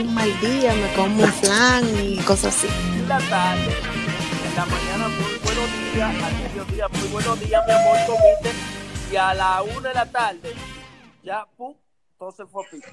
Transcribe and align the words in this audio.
un 0.00 0.14
mal 0.14 0.30
día 0.40 0.72
me 0.74 0.94
como 0.94 1.24
un 1.24 1.32
flan 1.32 1.84
y 2.04 2.16
cosas 2.18 2.56
así. 2.56 2.68
la 3.08 3.18
tarde, 3.18 3.72
en 4.46 4.54
la 4.54 4.64
mañana 4.66 5.08
muy 5.08 5.38
buenos 5.42 5.92
días, 5.92 6.22
al 6.22 6.34
mediodía 6.34 6.88
muy 6.88 7.08
buenos 7.08 7.40
días, 7.40 7.62
mi 7.66 7.72
amor, 7.72 7.96
comiste, 8.06 8.50
y 9.12 9.16
a 9.16 9.34
la 9.34 9.62
una 9.62 9.88
de 9.88 9.94
la 9.94 10.06
tarde, 10.06 10.52
ya, 11.24 11.44
pum, 11.56 11.74
todo 12.16 12.30
se 12.30 12.46
fue 12.46 12.64
a 12.64 12.70
pico. 12.70 12.88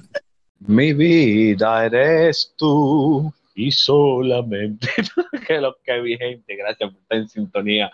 Mi 0.60 0.94
vida 0.94 1.86
eres 1.86 2.54
tú 2.58 3.32
y 3.54 3.72
solamente 3.72 4.88
que 5.48 5.62
lo 5.62 5.76
que 5.84 6.00
vi 6.02 6.18
gente, 6.18 6.56
gracias 6.56 6.90
por 6.92 7.02
estar 7.02 7.18
en 7.20 7.30
sintonía. 7.30 7.92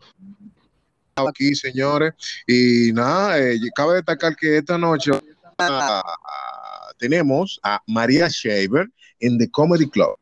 están 1.10 1.28
aquí, 1.28 1.56
señores. 1.56 2.14
Y 2.46 2.92
nada, 2.94 3.40
eh, 3.40 3.60
cabe 3.76 3.96
destacar 3.96 4.36
que 4.36 4.58
esta 4.58 4.78
noche 4.78 5.12
tenemos 7.00 7.60
a 7.64 7.82
María 7.88 8.28
Shaver 8.30 8.88
en 9.20 9.38
The 9.38 9.50
Comedy 9.50 9.90
Club. 9.90 10.16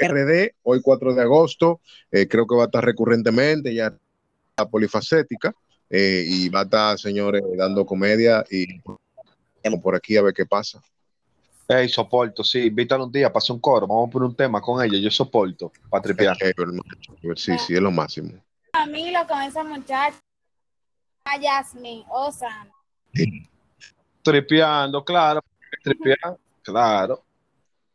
RD, 0.00 0.54
hoy 0.62 0.80
4 0.80 1.14
de 1.14 1.22
agosto, 1.22 1.80
eh, 2.10 2.26
creo 2.26 2.46
que 2.46 2.56
va 2.56 2.62
a 2.62 2.66
estar 2.66 2.84
recurrentemente, 2.84 3.74
ya 3.74 3.94
está 4.48 4.68
polifacética, 4.68 5.54
eh, 5.90 6.24
y 6.26 6.48
va 6.48 6.60
a 6.60 6.64
estar, 6.64 6.98
señores, 6.98 7.42
dando 7.56 7.84
comedia 7.84 8.44
y 8.50 8.80
por 9.82 9.94
aquí 9.94 10.16
a 10.16 10.22
ver 10.22 10.32
qué 10.32 10.46
pasa. 10.46 10.80
Hey, 11.68 11.88
soporto, 11.88 12.42
sí, 12.42 12.66
invítalo 12.66 13.04
un 13.04 13.12
día, 13.12 13.32
pasa 13.32 13.52
un 13.52 13.60
coro, 13.60 13.86
vamos 13.86 14.08
a 14.08 14.10
poner 14.10 14.28
un 14.28 14.34
tema 14.34 14.60
con 14.60 14.82
ella, 14.82 14.98
yo 14.98 15.10
soporto, 15.10 15.70
para 15.88 16.02
tripear. 16.02 16.36
Hermano. 16.40 16.82
Sí, 17.36 17.56
sí, 17.58 17.74
es 17.74 17.80
lo 17.80 17.90
máximo. 17.90 18.32
A 18.72 18.86
Milo 18.86 19.20
con 19.28 19.40
esa 19.42 19.62
muchacha. 19.62 20.18
A 21.24 21.38
Yasmin, 21.38 22.02
Osan. 22.08 22.72
Tripeando, 24.22 25.04
claro, 25.04 25.40
tripear, 25.82 26.36
claro. 26.62 27.22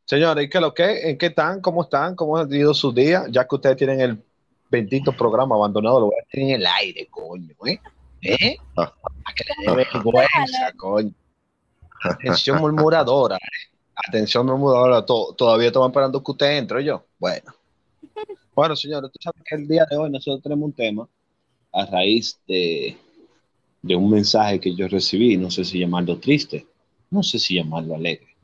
Señores, 0.06 0.46
¿y 0.46 0.50
qué 0.50 0.60
lo 0.60 0.74
que? 0.74 1.10
¿En 1.10 1.18
qué 1.18 1.28
están? 1.28 1.62
¿Cómo 1.62 1.84
están? 1.84 2.16
¿Cómo 2.16 2.38
han 2.38 2.52
ido 2.54 2.74
sus 2.74 2.94
días? 2.94 3.26
Ya 3.32 3.48
que 3.48 3.56
ustedes 3.56 3.78
tienen 3.78 4.00
el 4.02 4.24
bendito 4.70 5.12
programa 5.12 5.56
abandonado, 5.56 6.00
lo 6.00 6.06
voy 6.08 6.16
a 6.22 6.30
tener 6.30 6.50
en 6.50 6.56
el 6.62 6.68
aire, 6.68 7.08
coño, 7.10 7.54
¿eh? 7.66 7.80
¿Eh? 8.22 8.58
Ah. 8.78 8.94
A 9.26 9.34
que 9.34 9.44
le 9.44 9.72
dé 9.72 9.76
vergüenza, 9.76 10.72
coño. 10.76 11.12
Atención 12.04 12.60
murmuradora, 12.60 13.38
¿eh? 13.38 13.76
Atención 14.08 14.46
murmuradora, 14.46 15.06
to- 15.06 15.34
todavía 15.38 15.68
estamos 15.68 15.90
esperando 15.90 16.22
que 16.24 16.32
usted 16.32 16.58
entre, 16.58 16.84
yo. 16.84 17.04
Bueno. 17.18 17.54
Bueno, 18.54 18.76
señores, 18.76 19.12
tú 19.12 19.20
sabes 19.22 19.42
que 19.44 19.56
el 19.56 19.68
día 19.68 19.86
de 19.90 19.98
hoy 19.98 20.10
nosotros 20.10 20.42
tenemos 20.44 20.66
un 20.68 20.74
tema 20.74 21.08
a 21.74 21.86
raíz 21.86 22.40
de, 22.48 22.96
de 23.82 23.96
un 23.96 24.10
mensaje 24.10 24.60
que 24.60 24.74
yo 24.76 24.88
recibí, 24.88 25.36
no 25.38 25.50
sé 25.52 25.66
si 25.66 25.80
llamarlo 25.80 26.18
triste, 26.20 26.66
no 27.10 27.24
sé 27.24 27.40
si 27.40 27.56
llamarlo 27.56 27.96
alegre. 27.96 28.35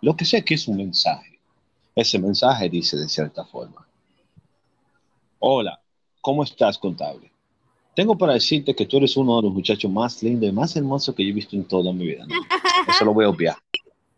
Lo 0.00 0.16
que 0.16 0.24
sé 0.24 0.44
que 0.44 0.54
es 0.54 0.68
un 0.68 0.76
mensaje. 0.76 1.38
Ese 1.94 2.18
mensaje 2.18 2.68
dice 2.68 2.96
de 2.96 3.08
cierta 3.08 3.44
forma. 3.44 3.86
Hola, 5.40 5.80
¿cómo 6.20 6.44
estás, 6.44 6.78
contable? 6.78 7.30
Tengo 7.94 8.16
para 8.16 8.34
decirte 8.34 8.74
que 8.74 8.86
tú 8.86 8.98
eres 8.98 9.16
uno 9.16 9.36
de 9.36 9.42
los 9.42 9.52
muchachos 9.52 9.90
más 9.90 10.22
lindos 10.22 10.48
y 10.48 10.52
más 10.52 10.76
hermosos 10.76 11.14
que 11.14 11.24
yo 11.24 11.30
he 11.30 11.34
visto 11.34 11.56
en 11.56 11.64
toda 11.64 11.92
mi 11.92 12.06
vida. 12.06 12.24
¿no? 12.26 12.34
Eso 12.88 13.04
lo 13.04 13.12
voy 13.12 13.24
a 13.24 13.28
obviar. 13.28 13.56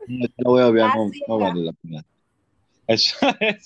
Eso 0.07 0.33
lo 0.39 0.51
voy 0.51 0.63
a 0.63 0.67
obviar, 0.67 0.95
no, 0.95 1.11
no 1.29 1.39
vale 1.39 1.63
la 1.63 1.73
pena. 1.73 2.05
Eso 2.87 3.17
es 3.41 3.65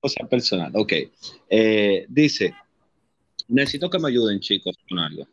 cosa 0.00 0.24
personal. 0.28 0.70
Ok. 0.76 0.92
Eh, 1.50 2.06
dice, 2.08 2.54
necesito 3.48 3.90
que 3.90 3.98
me 3.98 4.08
ayuden, 4.08 4.38
chicos, 4.38 4.76
con 4.88 5.00
algo. 5.00 5.26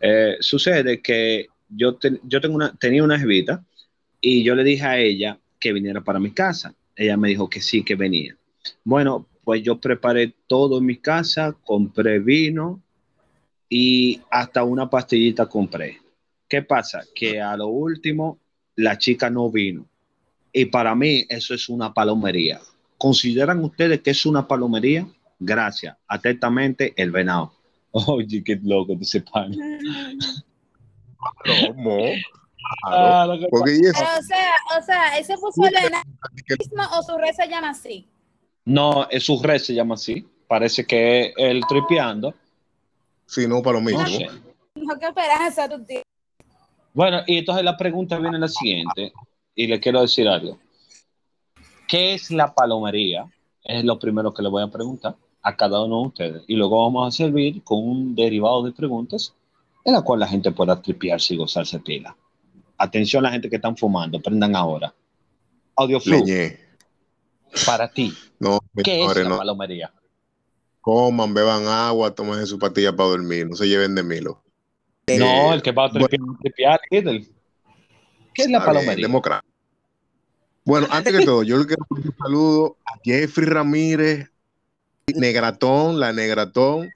Eh, 0.00 0.36
sucede 0.40 1.02
que 1.02 1.48
yo, 1.68 1.96
te- 1.96 2.20
yo 2.24 2.40
tengo 2.40 2.54
una, 2.54 2.72
tenía 2.74 3.04
una 3.04 3.18
jevita 3.18 3.62
y 4.24 4.44
yo 4.44 4.54
le 4.54 4.62
dije 4.62 4.86
a 4.86 4.98
ella 4.98 5.38
que 5.58 5.72
viniera 5.72 6.00
para 6.00 6.20
mi 6.20 6.30
casa. 6.30 6.72
Ella 6.96 7.16
me 7.16 7.28
dijo 7.28 7.50
que 7.50 7.60
sí, 7.60 7.82
que 7.82 7.96
venía. 7.96 8.36
Bueno, 8.84 9.26
pues 9.44 9.62
yo 9.62 9.80
preparé 9.80 10.32
todo 10.46 10.78
en 10.78 10.86
mi 10.86 10.96
casa, 10.96 11.54
compré 11.64 12.20
vino 12.20 12.80
y 13.68 14.20
hasta 14.30 14.62
una 14.62 14.88
pastillita 14.88 15.46
compré. 15.46 15.98
¿Qué 16.48 16.62
pasa? 16.62 17.02
Que 17.14 17.40
a 17.40 17.56
lo 17.56 17.66
último 17.66 18.38
la 18.76 18.96
chica 18.96 19.28
no 19.28 19.50
vino. 19.50 19.86
Y 20.52 20.66
para 20.66 20.94
mí 20.94 21.26
eso 21.28 21.54
es 21.54 21.68
una 21.68 21.92
palomería. 21.92 22.60
¿Consideran 22.98 23.64
ustedes 23.64 24.02
que 24.02 24.10
es 24.10 24.24
una 24.24 24.46
palomería? 24.46 25.08
Gracias. 25.40 25.96
Atentamente, 26.06 26.92
el 26.96 27.10
venado. 27.10 27.54
Oye, 27.90 28.44
qué 28.44 28.60
loco 28.62 28.96
te 28.96 29.04
sepan. 29.04 29.52
¿Cómo? 31.74 31.98
Ah, 32.84 33.24
Claro. 33.26 33.46
Porque 33.50 33.76
y 33.76 33.80
eso, 33.80 33.92
Pero, 33.94 34.08
o 34.18 34.22
sea, 34.22 34.78
o 34.78 34.82
sea, 34.82 35.18
¿ese 35.18 35.34
puso 35.38 35.62
el 35.64 35.74
mismo 36.58 36.82
o 36.98 37.02
su 37.02 37.16
red 37.18 37.32
se 37.34 37.48
llama 37.48 37.70
así? 37.70 38.08
No, 38.64 39.08
es 39.10 39.24
su 39.24 39.42
red 39.42 39.58
se 39.58 39.74
llama 39.74 39.94
así. 39.94 40.26
Parece 40.46 40.84
que 40.84 41.26
es 41.26 41.32
el 41.36 41.64
tripeando. 41.66 42.34
si 43.26 43.46
no, 43.46 43.62
para 43.62 43.78
lo 43.78 43.84
mismo. 43.84 44.02
No 44.02 44.06
sé. 44.08 44.28
No, 44.74 44.98
qué 44.98 45.06
esperanza 45.06 45.68
tú 45.68 45.84
tienes. 45.84 46.04
Bueno, 46.94 47.22
y 47.26 47.38
entonces 47.38 47.64
la 47.64 47.76
pregunta 47.76 48.18
viene 48.18 48.38
la 48.38 48.48
siguiente, 48.48 49.12
y 49.54 49.66
le 49.66 49.80
quiero 49.80 50.02
decir 50.02 50.28
algo. 50.28 50.58
¿Qué 51.88 52.14
es 52.14 52.30
la 52.30 52.54
palomería? 52.54 53.26
Es 53.64 53.84
lo 53.84 53.98
primero 53.98 54.32
que 54.32 54.42
le 54.42 54.48
voy 54.48 54.62
a 54.62 54.68
preguntar 54.68 55.16
a 55.42 55.56
cada 55.56 55.82
uno 55.84 56.00
de 56.02 56.06
ustedes. 56.08 56.42
Y 56.46 56.56
luego 56.56 56.82
vamos 56.84 57.08
a 57.08 57.16
servir 57.16 57.62
con 57.64 57.78
un 57.86 58.14
derivado 58.14 58.62
de 58.62 58.72
preguntas 58.72 59.34
en 59.84 59.94
la 59.94 60.02
cual 60.02 60.20
la 60.20 60.28
gente 60.28 60.52
pueda 60.52 60.80
tripearse 60.80 61.34
y 61.34 61.38
gozarse 61.38 61.80
pila. 61.80 62.16
Atención 62.82 63.24
a 63.24 63.28
la 63.28 63.32
gente 63.32 63.48
que 63.48 63.56
están 63.56 63.76
fumando, 63.76 64.20
prendan 64.20 64.56
ahora. 64.56 64.92
Audio 65.76 66.00
Leñé. 66.04 66.58
para 67.64 67.88
ti, 67.88 68.12
No, 68.40 68.58
¿qué 68.82 69.04
es 69.04 69.16
la 69.18 69.22
no. 69.28 69.36
palomería? 69.38 69.92
Coman, 70.80 71.32
beban 71.32 71.68
agua, 71.68 72.12
tomen 72.12 72.44
su 72.44 72.58
pastilla 72.58 72.90
para 72.94 73.10
dormir, 73.10 73.46
no 73.48 73.54
se 73.54 73.68
lleven 73.68 73.94
de 73.94 74.02
Milo. 74.02 74.42
No, 75.16 75.52
el 75.54 75.62
que 75.62 75.70
va 75.70 75.84
a 75.86 75.90
tripear, 75.90 76.20
tripear, 76.42 76.80
líder. 76.90 77.22
¿Qué 78.34 78.42
es 78.42 78.50
la 78.50 78.58
Está 78.58 78.72
bien, 78.72 78.80
palomería? 78.80 79.06
democrático. 79.06 79.52
Bueno, 80.64 80.88
antes 80.90 81.16
que 81.16 81.24
todo, 81.24 81.44
yo 81.44 81.58
le 81.58 81.66
quiero 81.66 81.84
un 81.88 82.14
saludo 82.18 82.76
a 82.84 82.98
Jeffrey 83.04 83.46
Ramírez, 83.46 84.28
Negratón, 85.14 86.00
la 86.00 86.12
Negratón, 86.12 86.90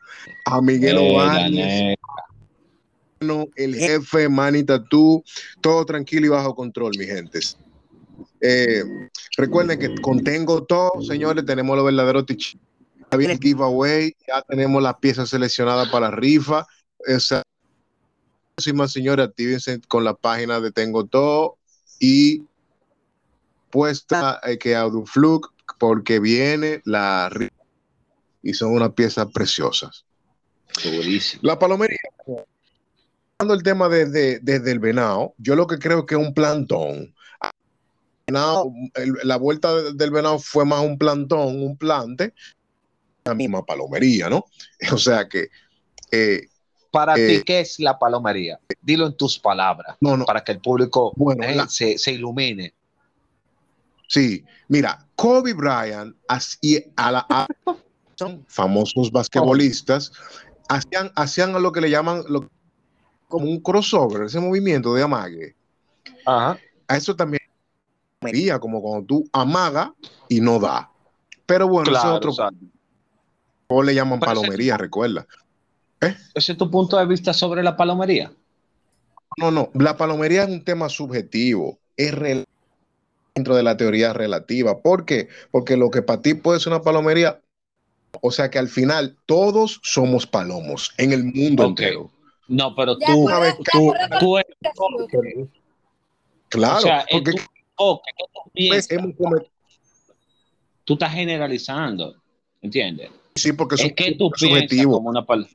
a 0.46 0.60
Miguel 0.60 0.96
Eh, 0.98 1.12
Ovalle, 1.12 1.50
Bueno, 1.50 1.96
el 3.20 3.74
jefe, 3.74 4.28
Manny 4.28 4.64
Tatú, 4.64 5.24
todo 5.60 5.84
tranquilo 5.84 6.26
y 6.26 6.28
bajo 6.28 6.54
control, 6.54 6.92
mi 6.98 7.06
gente. 7.06 7.40
Eh, 8.40 8.84
recuerden 9.36 9.78
que 9.78 9.94
contengo 10.00 10.64
todo, 10.64 10.90
señores, 11.02 11.44
tenemos 11.46 11.76
los 11.76 11.84
verdaderos 11.84 12.26
tichi. 12.26 12.58
Ya 13.10 13.18
viene 13.18 13.34
el 13.34 13.40
giveaway, 13.40 14.14
ya 14.26 14.42
tenemos 14.42 14.82
las 14.82 14.96
piezas 14.96 15.30
seleccionadas 15.30 15.88
para 15.88 16.10
la 16.10 16.16
rifa. 16.16 16.66
O 17.08 17.20
sea, 17.20 17.42
próxima, 18.54 18.88
señores, 18.88 19.28
actívense 19.28 19.80
con 19.88 20.04
la 20.04 20.14
página 20.14 20.60
de 20.60 20.72
Tengo 20.72 21.06
Todo 21.06 21.56
y 21.98 22.42
puesta 23.70 24.40
eh, 24.44 24.58
que 24.58 24.74
Auduflux 24.76 25.48
porque 25.78 26.20
viene 26.20 26.82
la 26.84 27.28
rifa 27.28 27.54
y 28.42 28.54
son 28.54 28.72
unas 28.72 28.92
piezas 28.92 29.26
preciosas. 29.32 30.04
La 31.42 31.58
palomería. 31.58 31.98
El 33.38 33.62
tema 33.62 33.88
desde, 33.90 34.40
desde 34.40 34.72
el 34.72 34.78
venado, 34.78 35.34
yo 35.36 35.56
lo 35.56 35.66
que 35.66 35.78
creo 35.78 36.06
que 36.06 36.14
es 36.14 36.20
un 36.20 36.32
plantón. 36.32 37.14
Venado, 38.26 38.72
el- 38.94 39.12
la 39.24 39.36
vuelta 39.36 39.74
de- 39.74 39.92
del 39.92 40.10
venado 40.10 40.38
fue 40.38 40.64
más 40.64 40.80
un 40.82 40.96
plantón, 40.96 41.62
un 41.62 41.76
plante, 41.76 42.32
la 43.26 43.34
misma 43.34 43.62
palomería, 43.64 44.30
¿no? 44.30 44.46
O 44.96 44.98
sea 44.98 45.28
que, 45.28 45.48
eh, 46.10 46.48
Para 46.90 47.14
Eh, 47.16 47.26
ti, 47.40 47.44
¿qué 47.44 47.60
es 47.60 47.78
la 47.78 47.98
palomería? 47.98 48.58
Dilo 48.80 49.06
en 49.06 49.16
tus 49.18 49.38
palabras, 49.38 49.96
no, 50.00 50.16
no, 50.16 50.24
para 50.24 50.42
que 50.42 50.52
el 50.52 50.60
público 50.60 51.12
Bueno, 51.14 51.44
eh, 51.44 51.54
la- 51.54 51.68
se, 51.68 51.98
se 51.98 52.12
ilumine. 52.12 52.72
sí, 54.08 54.44
mira, 54.68 55.06
Kobe 55.14 55.52
Bryant 55.52 56.16
así 56.26 56.82
a 56.96 57.12
la 57.12 57.26
a- 57.28 57.46
son 58.16 58.46
famosos 58.48 59.10
basquetbolistas, 59.12 60.10
hacían, 60.70 61.12
hacían 61.16 61.52
lo 61.62 61.70
que 61.70 61.82
le 61.82 61.90
llaman 61.90 62.22
lo- 62.28 62.48
como 63.28 63.46
un 63.46 63.60
crossover, 63.60 64.22
ese 64.22 64.40
movimiento 64.40 64.94
de 64.94 65.02
amague. 65.02 65.54
Ajá. 66.24 66.58
a 66.88 66.96
eso 66.96 67.14
también 67.16 67.40
vería 68.20 68.58
como 68.58 68.80
cuando 68.80 69.04
tú 69.06 69.28
amaga 69.32 69.92
y 70.28 70.40
no 70.40 70.58
da. 70.58 70.90
Pero 71.46 71.68
bueno, 71.68 71.90
ese 71.90 71.98
es 71.98 72.02
Claro, 72.04 72.16
otro 72.16 72.32
o 73.68 73.82
le 73.82 73.94
llaman 73.94 74.18
ese- 74.18 74.26
palomería, 74.26 74.76
recuerda. 74.76 75.26
¿Ese 76.34 76.52
es 76.52 76.58
tu 76.58 76.70
punto 76.70 76.96
de 76.98 77.06
vista 77.06 77.32
sobre 77.32 77.62
la 77.62 77.76
palomería? 77.76 78.32
No, 79.38 79.50
no, 79.50 79.70
la 79.74 79.96
palomería 79.96 80.44
es 80.44 80.48
un 80.48 80.64
tema 80.64 80.88
subjetivo, 80.88 81.78
es 81.96 82.14
dentro 83.34 83.54
de 83.56 83.62
la 83.62 83.76
teoría 83.76 84.12
relativa. 84.12 84.78
¿Por 84.80 85.04
qué? 85.04 85.28
Porque 85.50 85.76
lo 85.76 85.90
que 85.90 86.02
para 86.02 86.22
ti 86.22 86.34
puede 86.34 86.60
ser 86.60 86.72
una 86.72 86.82
palomería, 86.82 87.40
o 88.20 88.30
sea 88.30 88.50
que 88.50 88.58
al 88.58 88.68
final 88.68 89.16
todos 89.26 89.80
somos 89.82 90.26
palomos 90.26 90.92
en 90.98 91.12
el 91.12 91.24
mundo 91.24 91.64
entero. 91.64 92.10
No, 92.48 92.74
pero 92.74 92.96
tú, 92.98 93.28
acuerdo- 93.28 93.56
tú, 93.72 93.94
tú, 94.74 95.08
con- 95.10 95.50
Claro, 96.48 96.78
o 96.78 96.80
sea, 96.80 97.04
en 97.08 97.24
porque 97.24 97.32
tu 97.32 97.38
enfoque, 97.38 98.10
¿qué 98.16 98.24
tú 98.32 98.50
piensas? 98.52 98.90
hemos 98.92 99.42
Tú 100.84 100.92
estás 100.92 101.12
generalizando, 101.12 102.14
¿entiendes? 102.62 103.10
sí, 103.34 103.52
porque 103.52 103.74
Es 103.74 103.92
que 103.94 104.12
tú 104.12 104.30
piensas 104.30 104.38
subjetivos. 104.38 104.96
como 104.96 105.08
una 105.10 105.24
pal 105.26 105.48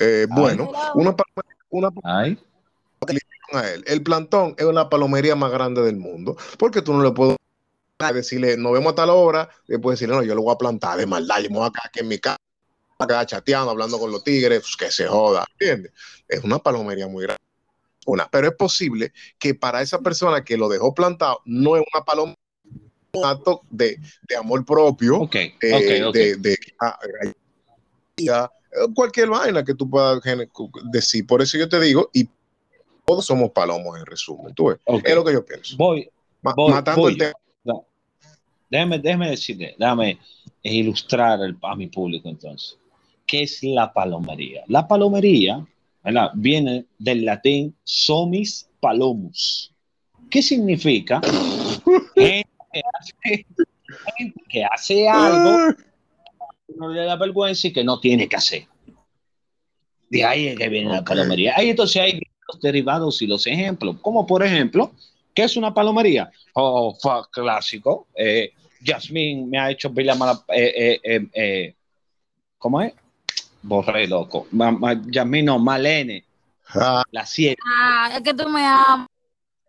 Eh, 0.00 0.26
bueno, 0.30 0.68
una 0.94 1.14
palomería, 1.14 1.64
una 1.70 1.90
Ay, 2.02 2.38
a 3.52 3.68
él. 3.68 3.84
El 3.86 4.02
plantón 4.02 4.54
es 4.58 4.64
la 4.66 4.88
palomería 4.88 5.36
más 5.36 5.52
grande 5.52 5.82
del 5.82 5.96
mundo, 5.96 6.36
porque 6.58 6.82
tú 6.82 6.92
no 6.92 7.04
le 7.04 7.12
puedes 7.12 7.36
decirle, 8.10 8.56
nos 8.56 8.72
vemos 8.72 8.92
a 8.92 8.96
tal 8.96 9.10
hora, 9.10 9.48
después 9.68 9.98
decirle, 9.98 10.16
no, 10.16 10.22
yo 10.22 10.34
lo 10.34 10.42
voy 10.42 10.54
a 10.54 10.58
plantar 10.58 10.98
de 10.98 11.06
maldad, 11.06 11.40
yo 11.40 11.50
me 11.50 11.58
voy 11.58 11.66
a 11.68 11.70
quedar 11.70 11.86
aquí 11.86 12.00
en 12.00 12.08
mi 12.08 12.18
casa, 12.18 12.38
voy 12.98 13.04
a 13.04 13.06
quedar 13.08 13.26
chateando, 13.26 13.70
hablando 13.70 13.98
con 13.98 14.10
los 14.10 14.24
tigres, 14.24 14.60
pues, 14.60 14.76
que 14.76 14.90
se 14.90 15.06
joda, 15.06 15.44
¿entiendes? 15.58 15.92
Es 16.26 16.42
una 16.42 16.58
palomería 16.58 17.06
muy 17.06 17.24
grande. 17.24 17.40
Una, 18.06 18.28
pero 18.28 18.48
es 18.48 18.54
posible 18.56 19.12
que 19.38 19.54
para 19.54 19.80
esa 19.80 20.00
persona 20.00 20.42
que 20.42 20.56
lo 20.56 20.68
dejó 20.68 20.92
plantado, 20.92 21.40
no 21.44 21.76
es 21.76 21.84
una 21.94 22.04
palomería, 22.04 22.38
un 23.12 23.24
acto 23.26 23.60
de, 23.70 24.00
de 24.26 24.36
amor 24.36 24.64
propio, 24.64 25.18
ok, 25.18 25.34
eh, 25.36 26.02
ok, 26.02 26.08
ok. 26.08 26.14
de, 26.14 26.36
de- 26.36 26.58
ah, 26.80 26.98
ya, 28.16 28.50
eh, 28.72 28.86
cualquier 28.94 29.28
vaina 29.28 29.64
que 29.64 29.74
tú 29.74 29.88
puedas 29.88 30.20
decir. 30.90 31.26
Por 31.26 31.42
eso 31.42 31.58
yo 31.58 31.68
te 31.68 31.78
digo, 31.80 32.10
y 32.12 32.28
todos 33.04 33.26
somos 33.26 33.50
palomos 33.50 33.98
en 33.98 34.06
resumen. 34.06 34.54
Tú 34.54 34.66
ves, 34.68 34.78
es 35.04 35.14
lo 35.14 35.24
que 35.24 35.32
yo 35.32 35.44
pienso. 35.44 35.76
Voy, 35.76 36.08
Ma- 36.40 36.54
voy, 36.54 36.72
matando 36.72 37.02
voy 37.02 37.12
el 37.12 37.18
tema. 37.18 37.32
No. 37.64 37.86
Déjame, 38.72 38.98
déjame 38.98 39.28
decirle, 39.28 39.74
déjame 39.78 40.18
ilustrar 40.62 41.38
a 41.60 41.76
mi 41.76 41.88
público 41.88 42.30
entonces. 42.30 42.78
¿Qué 43.26 43.42
es 43.42 43.62
la 43.62 43.92
palomería? 43.92 44.62
La 44.66 44.88
palomería 44.88 45.62
¿verdad? 46.02 46.30
viene 46.32 46.86
del 46.98 47.26
latín 47.26 47.76
somis 47.84 48.66
palomus. 48.80 49.70
¿Qué 50.30 50.40
significa? 50.40 51.20
gente, 52.16 52.48
que 52.72 52.82
hace, 52.98 53.46
gente 54.16 54.40
que 54.48 54.64
hace 54.64 55.06
algo 55.06 55.74
que 56.66 56.74
no 56.74 56.88
le 56.88 57.04
da 57.04 57.16
vergüenza 57.16 57.68
y 57.68 57.74
que 57.74 57.84
no 57.84 58.00
tiene 58.00 58.26
que 58.26 58.36
hacer. 58.36 58.66
De 60.08 60.24
ahí 60.24 60.46
es 60.46 60.56
que 60.56 60.70
viene 60.70 60.90
la 60.90 61.04
palomería. 61.04 61.52
Ahí 61.58 61.68
entonces 61.68 62.00
hay 62.00 62.22
los 62.48 62.58
derivados 62.62 63.20
y 63.20 63.26
los 63.26 63.46
ejemplos, 63.46 63.96
como 64.00 64.26
por 64.26 64.42
ejemplo, 64.42 64.92
¿qué 65.34 65.42
es 65.42 65.58
una 65.58 65.74
palomería? 65.74 66.30
Oh, 66.54 66.96
clásico. 67.30 68.06
Eh, 68.16 68.50
Yasmín 68.82 69.48
me 69.48 69.58
ha 69.58 69.70
hecho 69.70 69.92
pila 69.92 70.14
mala. 70.14 70.42
Eh, 70.48 70.72
eh, 70.76 71.00
eh, 71.04 71.28
eh, 71.34 71.74
¿Cómo 72.58 72.80
es? 72.80 72.92
Borré, 73.62 74.06
loco. 74.08 74.46
Ma- 74.52 74.70
ma- 74.72 75.00
Yasmín 75.06 75.46
no, 75.46 75.58
Malene, 75.58 76.24
Ah, 76.74 77.02
la 77.10 77.26
siete, 77.26 77.60
Ah, 77.80 78.10
es 78.16 78.22
que 78.22 78.32
tú 78.32 78.48
me 78.48 78.64
amas. 78.64 79.06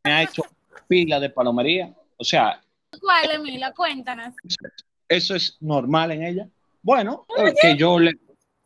me 0.05 0.11
ha 0.11 0.23
hecho 0.23 0.43
pila 0.87 1.19
de 1.19 1.29
palomería. 1.29 1.93
O 2.17 2.23
sea, 2.23 2.61
¿Cuál, 3.01 3.31
Emila? 3.31 3.73
Cuéntanos. 3.73 4.33
eso 5.09 5.35
es 5.35 5.57
normal 5.59 6.11
en 6.11 6.23
ella. 6.23 6.47
Bueno, 6.81 7.25
eh, 7.37 7.53
que 7.59 7.75
yo 7.77 7.99
le 7.99 8.11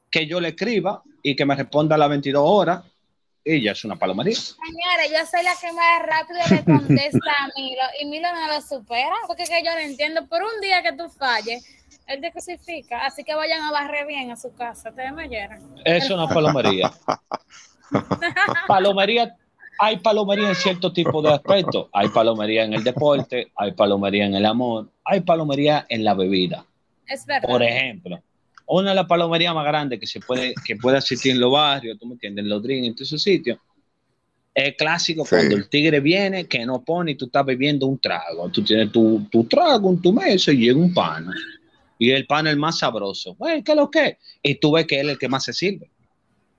que 0.10 0.26
yo 0.28 0.40
le 0.40 0.50
escriba 0.50 1.04
y 1.22 1.36
que 1.36 1.46
me 1.46 1.56
responda 1.56 1.96
a 1.96 1.98
las 1.98 2.10
22 2.10 2.44
horas, 2.46 2.84
ella 3.48 3.72
es 3.72 3.84
una 3.86 3.96
palomería. 3.96 4.36
Señora, 4.36 5.08
yo 5.10 5.26
soy 5.26 5.44
la 5.44 5.56
que 5.60 5.72
más 5.74 6.02
rápido 6.06 6.40
le 6.50 6.64
contesta 6.64 7.32
a 7.40 7.48
Milo 7.56 7.82
y 8.02 8.06
Milo 8.06 8.28
no 8.34 8.48
lo 8.48 8.62
supera 8.62 9.16
porque 9.26 9.44
es 9.44 9.50
que 9.50 9.64
yo 9.64 9.74
no 9.74 9.80
entiendo. 9.80 10.28
Por 10.28 10.42
un 10.44 10.62
día 10.62 10.84
que 10.84 10.94
tú 10.94 11.10
falles, 11.10 11.64
él 12.08 12.22
te 12.22 12.32
crucifica. 12.32 13.06
Así 13.06 13.24
que 13.24 13.36
vayan 13.36 13.62
a 13.64 13.72
barrer 13.72 14.06
bien 14.08 14.32
a 14.32 14.36
su 14.36 14.54
casa. 14.54 14.94
Oyeron. 15.18 15.76
Es 15.86 16.10
una 16.10 16.28
palomería. 16.28 16.92
Palomería, 18.68 19.36
hay 19.80 19.98
palomería 19.98 20.50
en 20.50 20.56
cierto 20.56 20.92
tipo 20.92 21.22
de 21.22 21.34
aspectos. 21.34 21.88
Hay 21.94 22.10
palomería 22.10 22.64
en 22.64 22.74
el 22.74 22.84
deporte, 22.84 23.52
hay 23.56 23.72
palomería 23.72 24.26
en 24.26 24.36
el 24.36 24.46
amor, 24.46 24.90
hay 25.06 25.22
palomería 25.22 25.86
en 25.90 26.04
la 26.04 26.14
bebida. 26.14 26.66
Es 27.08 27.26
verdad. 27.26 27.48
Por 27.48 27.64
ejemplo, 27.64 28.22
una 28.68 28.90
de 28.90 28.96
las 28.96 29.06
palomerías 29.06 29.54
más 29.56 29.66
grandes 29.66 30.00
que 30.00 30.08
se 30.08 30.20
puede, 30.20 30.54
que 30.66 30.76
puede 30.76 30.98
existir 30.98 31.32
en 31.32 31.40
los 31.40 31.52
barrios, 31.52 31.98
tú 31.98 32.06
me 32.06 32.14
entiendes, 32.14 32.44
en 32.44 32.50
los 32.50 32.62
drinks, 32.62 32.88
en 32.88 32.96
todos 32.96 33.08
esos 33.08 33.24
sitios, 33.24 33.58
es 34.54 34.76
clásico 34.76 35.24
Sí. 35.24 35.30
cuando 35.30 35.56
el 35.56 35.70
tigre 35.70 36.00
viene, 36.00 36.46
que 36.48 36.66
no 36.66 36.84
pone 36.84 37.12
y 37.12 37.16
tú 37.16 37.26
estás 37.26 37.46
bebiendo 37.46 37.86
un 37.86 38.00
trago. 38.00 38.50
Tú 38.50 38.64
tienes 38.64 38.92
tu, 38.92 39.26
tu 39.32 39.44
trago 39.46 39.90
en 39.90 40.02
tu 40.02 40.12
mesa 40.12 40.52
y 40.52 40.58
llega 40.58 40.80
un 40.80 40.94
pan. 40.94 41.28
Y 42.00 42.12
el 42.12 42.26
pan 42.28 42.48
es 42.48 42.54
el 42.54 42.60
más 42.60 42.80
sabroso. 42.80 43.36
Güey, 43.36 43.64
¿qué 43.64 43.72
es 43.72 43.78
lo 43.78 43.90
que? 43.90 44.06
es? 44.08 44.18
Y 44.44 44.56
tú 44.56 44.72
ves 44.74 44.86
que 44.86 45.00
él 45.00 45.08
es 45.08 45.14
el 45.14 45.20
que 45.20 45.30
más 45.30 45.44
se 45.46 45.54
sirve. 45.54 45.90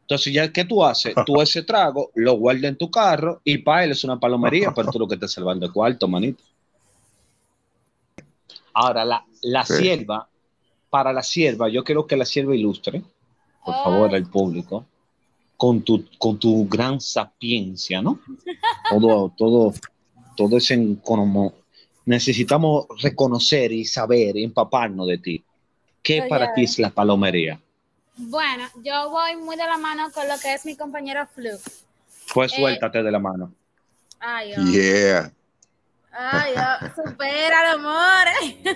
Entonces, 0.02 0.32
ya 0.32 0.50
¿qué 0.52 0.64
tú 0.64 0.84
haces? 0.84 1.14
Tú 1.26 1.40
ese 1.42 1.62
trago 1.64 2.10
lo 2.14 2.34
guardas 2.34 2.64
en 2.64 2.76
tu 2.76 2.90
carro 2.90 3.40
y 3.44 3.58
para 3.58 3.84
él 3.84 3.90
es 3.90 4.02
una 4.04 4.18
palomería, 4.18 4.72
pero 4.74 4.90
tú 4.90 4.98
lo 5.00 5.06
que 5.08 5.14
estás 5.16 5.32
salvando 5.32 5.66
el 5.66 5.72
cuarto, 5.72 6.08
manito. 6.08 6.42
Ahora, 8.74 9.04
la, 9.04 9.24
la 9.42 9.64
Sí. 9.64 9.74
sierva, 9.74 10.28
para 10.90 11.12
la 11.12 11.22
sierva, 11.22 11.68
yo 11.68 11.84
quiero 11.84 12.06
que 12.06 12.16
la 12.16 12.24
sierva 12.24 12.54
ilustre, 12.54 13.02
por 13.64 13.74
favor, 13.74 14.14
al 14.14 14.26
público, 14.26 14.86
con 15.56 15.82
tu, 15.82 16.04
con 16.18 16.38
tu 16.38 16.66
gran 16.68 17.00
sapiencia, 17.00 18.00
¿no? 18.00 18.20
Todo, 18.90 19.32
todo, 19.36 19.74
todo 20.36 20.56
ese 20.56 20.96
como 21.02 21.52
necesitamos 22.06 22.86
reconocer 23.02 23.72
y 23.72 23.84
saber 23.84 24.36
y 24.36 24.44
empaparnos 24.44 25.06
de 25.06 25.18
ti. 25.18 25.44
¿Qué 26.02 26.20
Oye. 26.20 26.28
para 26.28 26.54
ti 26.54 26.64
es 26.64 26.78
la 26.78 26.90
palomería? 26.90 27.60
Bueno, 28.16 28.64
yo 28.82 29.10
voy 29.10 29.36
muy 29.36 29.56
de 29.56 29.66
la 29.66 29.76
mano 29.76 30.10
con 30.12 30.26
lo 30.26 30.38
que 30.38 30.54
es 30.54 30.64
mi 30.64 30.74
compañero 30.74 31.26
Flu. 31.34 31.50
Pues 32.32 32.52
suéltate 32.52 33.02
de 33.02 33.10
la 33.10 33.18
mano. 33.18 33.52
Ay, 34.20 34.52
oh. 34.56 34.62
yeah. 34.72 35.32
Ay, 36.12 36.54
oh, 36.56 36.86
supera 37.02 37.60
el 37.62 37.78
amor. 37.78 38.67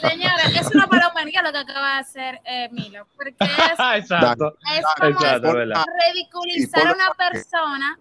Señora, 0.00 0.42
es 0.58 0.74
una 0.74 0.86
palomería 0.86 1.42
lo 1.42 1.52
que 1.52 1.58
acaba 1.58 1.94
de 1.94 2.00
hacer 2.00 2.40
eh, 2.44 2.68
Milo, 2.72 3.06
porque 3.16 3.34
es, 3.40 3.48
Exacto. 3.96 4.56
es 4.74 4.84
como 4.98 5.52
ridiculizar 6.06 6.86
a 6.88 6.92
una 6.92 7.10
persona 7.16 7.98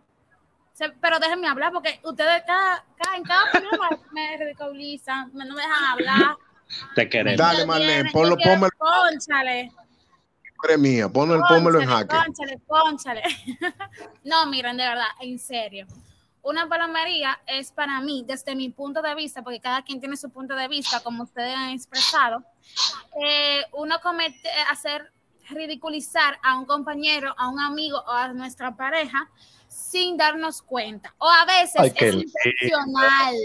Se- 0.73 0.89
pero 1.01 1.19
déjenme 1.19 1.47
hablar 1.47 1.71
porque 1.71 1.99
ustedes 2.03 2.43
cada, 2.47 2.83
cada, 2.97 3.15
en 3.17 3.23
cada 3.23 3.51
programa 3.51 3.89
me 4.11 4.37
ridiculizan, 4.37 5.31
me- 5.33 5.45
no 5.45 5.53
me 5.55 5.61
dejan 5.61 5.83
hablar. 5.85 6.35
Te 6.95 7.07
queremos. 7.07 7.37
Dale, 7.37 7.65
Marlene, 7.65 8.11
ponlo, 8.11 8.35
ponme 8.37 8.69
Cónchale, 8.77 9.71
Madre 10.63 10.77
mía, 10.77 11.09
ponlo, 11.09 11.41
pónmelo 11.47 11.81
en 11.81 11.89
jaque. 11.89 12.15
cónchale, 12.15 12.59
cónchale. 12.67 13.21
No, 14.23 14.45
miren, 14.47 14.77
de 14.77 14.83
verdad, 14.87 15.07
en 15.19 15.37
serio. 15.37 15.85
Una 16.43 16.67
palomería 16.67 17.39
es 17.47 17.71
para 17.71 18.01
mí, 18.01 18.25
desde 18.27 18.53
mi 18.53 18.69
punto 18.69 19.01
de 19.01 19.15
vista, 19.15 19.41
porque 19.41 19.61
cada 19.61 19.81
quien 19.81 20.01
tiene 20.01 20.17
su 20.17 20.29
punto 20.29 20.55
de 20.55 20.67
vista, 20.67 20.99
como 20.99 21.23
ustedes 21.23 21.55
han 21.55 21.69
expresado, 21.69 22.43
eh, 23.25 23.63
uno 23.71 23.99
comete 24.01 24.49
hacer 24.69 25.09
ridiculizar 25.49 26.37
a 26.43 26.57
un 26.57 26.65
compañero, 26.65 27.33
a 27.37 27.47
un 27.47 27.61
amigo 27.61 27.97
o 27.97 28.11
a 28.11 28.27
nuestra 28.33 28.75
pareja 28.75 29.29
sin 29.69 30.17
darnos 30.17 30.61
cuenta. 30.61 31.15
O 31.17 31.29
a 31.29 31.45
veces 31.45 31.75
Ay, 31.77 31.93
es 31.95 32.13
intencional. 32.13 33.35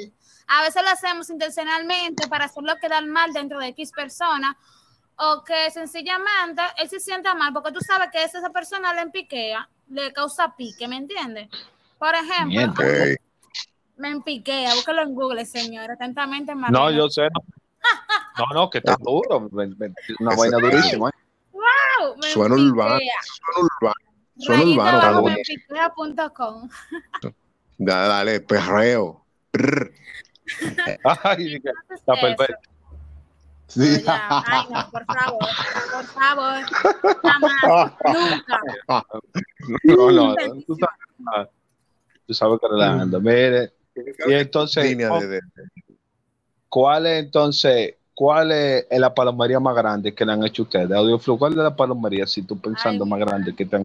A 0.48 0.62
veces 0.62 0.82
lo 0.82 0.88
hacemos 0.88 1.30
intencionalmente 1.30 2.26
para 2.26 2.46
hacerlo 2.46 2.74
quedar 2.80 3.06
mal 3.06 3.32
dentro 3.32 3.60
de 3.60 3.68
X 3.68 3.92
persona 3.92 4.58
o 5.16 5.44
que 5.44 5.70
sencillamente 5.70 6.62
él 6.78 6.88
se 6.88 6.98
sienta 6.98 7.34
mal 7.34 7.52
porque 7.52 7.70
tú 7.70 7.80
sabes 7.80 8.08
que 8.10 8.24
esa 8.24 8.50
persona 8.50 8.92
le 8.92 9.02
empiquea, 9.02 9.68
le 9.88 10.12
causa 10.12 10.56
pique, 10.56 10.88
¿me 10.88 10.96
entiendes? 10.96 11.48
Por 11.98 12.14
ejemplo. 12.14 12.84
Ey, 12.84 13.16
me 13.96 14.10
empiquea, 14.10 14.74
búscalo 14.74 15.02
en 15.02 15.14
Google, 15.14 15.44
señor, 15.44 15.90
atentamente. 15.90 16.54
No, 16.54 16.60
Marlene. 16.60 16.96
yo 16.96 17.08
sé. 17.08 17.22
No, 18.38 18.44
no, 18.50 18.54
no, 18.54 18.70
que 18.70 18.78
está 18.78 18.96
duro. 19.00 19.48
Una 19.50 20.36
vaina 20.36 20.58
durísima. 20.58 21.08
¿eh? 21.08 21.12
Wow, 21.52 22.16
me 22.22 22.28
Suena 22.30 22.54
urbano. 22.54 22.98
Suena 23.22 23.68
urbano. 23.80 23.94
Suena 24.36 24.62
urbano, 24.62 24.88
abajo, 24.88 24.98
está 25.08 25.12
me 25.12 25.20
bonito. 25.20 25.52
empiquea.com. 25.52 26.68
Da- 27.78 28.08
Dale, 28.08 28.40
perreo. 28.40 29.24
Ay, 31.24 31.60
que 31.62 31.70
está 31.94 32.14
perfecto. 32.14 32.70
Sí. 33.66 34.02
Ya, 34.02 34.42
Ay, 34.46 34.66
no, 34.70 34.90
por 34.90 35.04
favor, 35.04 35.48
por 35.92 36.04
favor. 36.06 36.62
Jamás, 37.22 37.92
nunca. 38.04 38.60
No, 39.84 40.10
no, 40.10 40.34
tú 40.66 40.76
sabes, 40.76 41.48
tú 42.28 42.34
sabes 42.34 42.60
que 42.60 42.68
relajando. 42.68 43.20
Mire, 43.20 43.72
y 43.96 44.34
entonces, 44.34 44.84
Línea 44.84 45.08
de- 45.08 45.26
de- 45.26 45.40
¿cuál 46.68 47.06
es 47.06 47.24
entonces, 47.24 47.94
cuál 48.14 48.52
es 48.52 48.86
la 48.90 49.14
palomería 49.14 49.58
más 49.58 49.74
grande 49.74 50.14
que 50.14 50.26
le 50.26 50.32
han 50.32 50.44
hecho 50.44 50.64
ustedes? 50.64 50.92
Audioflu, 50.92 51.38
¿cuál 51.38 51.52
es 51.52 51.58
la 51.58 51.74
palomería, 51.74 52.26
si 52.26 52.42
tú 52.42 52.60
pensando 52.60 53.04
Ay, 53.04 53.10
más 53.10 53.20
grande 53.20 53.56
que 53.56 53.64
tengan? 53.64 53.84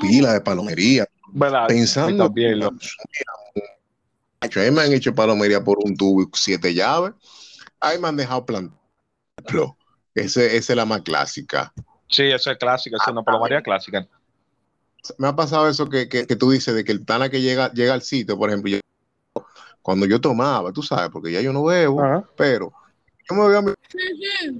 pila 0.00 0.32
de 0.32 0.40
palomería. 0.40 1.06
¿Verdad? 1.32 1.66
Pensando. 1.68 2.24
También 2.24 2.60
lo- 2.60 2.72
ahí 4.40 4.70
me 4.70 4.82
han 4.82 4.92
hecho 4.92 5.14
palomería 5.14 5.62
por 5.62 5.78
un 5.84 5.94
tubo 5.96 6.22
y 6.22 6.26
siete 6.32 6.72
llaves. 6.72 7.12
Ahí 7.78 7.98
me 7.98 8.08
han 8.08 8.16
dejado 8.16 8.46
plantar. 8.46 8.78
Ese, 10.14 10.56
esa 10.56 10.72
es 10.72 10.76
la 10.76 10.86
más 10.86 11.02
clásica. 11.02 11.74
Sí, 12.08 12.22
esa 12.24 12.52
es 12.52 12.58
clásica, 12.58 12.96
esa 12.96 13.06
es 13.06 13.12
una 13.12 13.22
palomería 13.22 13.62
clásica. 13.62 14.06
Me 15.18 15.28
ha 15.28 15.36
pasado 15.36 15.68
eso 15.68 15.88
que, 15.88 16.08
que, 16.08 16.26
que 16.26 16.36
tú 16.36 16.50
dices 16.50 16.74
de 16.74 16.84
que 16.84 16.92
el 16.92 17.04
pana 17.04 17.28
que 17.28 17.40
llega, 17.42 17.72
llega 17.72 17.92
al 17.94 18.02
sitio, 18.02 18.38
por 18.38 18.48
ejemplo, 18.50 18.70
yo- 18.72 18.80
cuando 19.82 20.06
yo 20.06 20.20
tomaba, 20.20 20.72
tú 20.72 20.82
sabes, 20.82 21.10
porque 21.10 21.30
ya 21.30 21.40
yo 21.42 21.52
no 21.52 21.64
bebo, 21.64 22.00
Ajá. 22.00 22.26
pero 22.36 22.72
yo 23.28 23.34
me 23.34 23.42
voy 23.42 23.54
a 23.54 23.74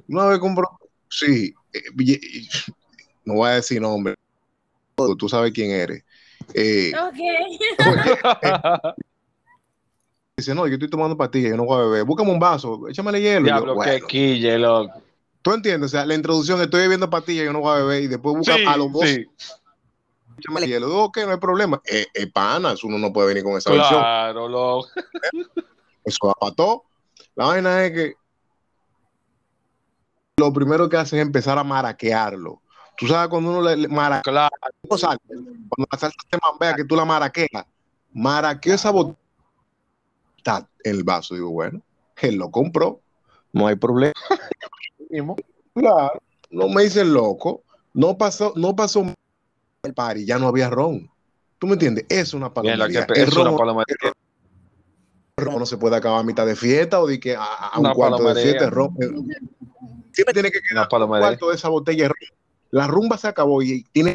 una 0.08 0.26
vez 0.26 0.38
compró, 0.38 0.78
sí, 1.08 1.54
eh, 1.72 1.82
y- 1.98 2.40
y- 2.40 2.48
no 3.24 3.34
voy 3.34 3.48
a 3.48 3.54
decir 3.54 3.80
nombre, 3.80 4.14
tú 5.18 5.28
sabes 5.28 5.52
quién 5.52 5.70
eres. 5.70 6.04
Eh, 6.52 6.92
Ok. 6.94 7.16
dice, 10.36 10.54
no, 10.54 10.66
yo 10.66 10.74
estoy 10.74 10.90
tomando 10.90 11.16
pastillas, 11.16 11.50
yo 11.52 11.56
no 11.56 11.64
voy 11.64 11.80
a 11.80 11.84
beber, 11.84 12.04
búscame 12.04 12.30
un 12.32 12.38
vaso, 12.38 12.86
échamele 12.88 13.20
hielo. 13.20 13.46
Y 13.46 13.50
yo, 13.50 13.56
Diablo, 13.56 13.72
que 13.72 13.76
bueno, 13.76 14.06
quille, 14.06 14.58
loco. 14.58 15.02
tú 15.40 15.52
entiendes, 15.54 15.86
o 15.86 15.96
sea, 15.96 16.04
la 16.04 16.14
introducción, 16.14 16.60
estoy 16.60 16.82
bebiendo 16.82 17.08
pastillas, 17.08 17.46
yo 17.46 17.52
no 17.52 17.60
voy 17.60 17.72
a 17.78 17.82
beber, 17.82 18.02
y 18.02 18.08
después 18.08 18.36
busca 18.36 18.56
Sí, 18.56 18.64
a 18.66 18.76
los 18.76 18.92
dos, 18.92 19.08
sí, 19.08 19.26
échamele 20.38 20.66
hielo, 20.66 20.86
digo, 20.86 21.04
ok, 21.04 21.18
no 21.24 21.32
hay 21.32 21.38
problema, 21.38 21.80
eh, 21.84 22.06
eh, 22.14 22.26
panas, 22.26 22.84
uno 22.84 22.98
no 22.98 23.12
puede 23.12 23.28
venir 23.28 23.44
con 23.44 23.56
esa 23.56 23.70
versión. 23.70 24.00
claro, 24.00 24.48
loco. 24.48 24.88
Eso 26.04 26.30
apató. 26.30 26.84
La 27.34 27.46
vaina 27.46 27.84
es 27.84 27.92
que 27.92 28.14
lo 30.36 30.52
primero 30.52 30.88
que 30.88 30.96
hace 30.96 31.16
es 31.16 31.22
empezar 31.22 31.58
a 31.58 31.64
maraquearlo. 31.64 32.60
Tú 32.96 33.06
sabes 33.06 33.28
cuando 33.28 33.50
uno 33.50 33.62
le, 33.62 33.76
le 33.76 33.88
maraquea 33.88 34.22
Claro, 34.22 34.56
cuando 34.86 35.88
la 35.90 35.98
salsa 35.98 36.16
te 36.28 36.38
mambea 36.42 36.74
que 36.74 36.84
tú 36.84 36.94
la 36.94 37.04
maraqueas, 37.04 37.64
maraqueo 38.12 38.74
esa 38.74 38.90
botella 38.90 39.18
está 40.36 40.68
en 40.84 40.96
el 40.96 41.04
vaso. 41.04 41.34
Digo, 41.34 41.50
bueno, 41.50 41.80
él 42.20 42.36
lo 42.36 42.50
compró, 42.50 43.00
no 43.52 43.66
hay 43.66 43.76
problema. 43.76 44.14
Claro, 45.74 46.22
no 46.50 46.68
me 46.68 46.84
hice 46.84 47.00
el 47.00 47.12
loco, 47.12 47.62
no 47.92 48.16
pasó, 48.16 48.52
no 48.56 48.76
pasó 48.76 49.04
el 49.84 49.94
party, 49.94 50.24
ya 50.24 50.38
no 50.38 50.48
había 50.48 50.70
ron. 50.70 51.10
¿Tú 51.58 51.66
me 51.66 51.74
entiendes? 51.74 52.06
Es 52.08 52.34
una 52.34 52.52
palomería. 52.52 53.06
que 53.06 53.20
El 53.20 53.28
es 53.28 53.36
una 53.36 53.50
ron- 53.50 53.58
palomería. 53.58 53.96
el 55.36 55.44
ron 55.44 55.58
no 55.58 55.66
se 55.66 55.76
puede 55.76 55.96
acabar 55.96 56.20
a 56.20 56.22
mitad 56.22 56.46
de 56.46 56.56
fiesta 56.56 57.00
o 57.00 57.06
de 57.06 57.18
que 57.20 57.36
a, 57.36 57.42
a 57.44 57.78
un 57.78 57.92
cuarto 57.92 58.22
de 58.34 58.42
fiesta. 58.42 58.64
el 58.64 58.70
ron- 58.70 58.96
siempre 60.12 60.32
tiene 60.32 60.50
que 60.50 60.60
quedar 60.60 60.88
un 60.90 61.08
cuarto 61.08 61.48
de 61.50 61.54
esa 61.56 61.68
botella. 61.68 62.02
de 62.04 62.08
ron. 62.08 62.16
La 62.70 62.86
rumba 62.86 63.16
se 63.18 63.28
acabó 63.28 63.62
y 63.62 63.84
tiene 63.92 64.14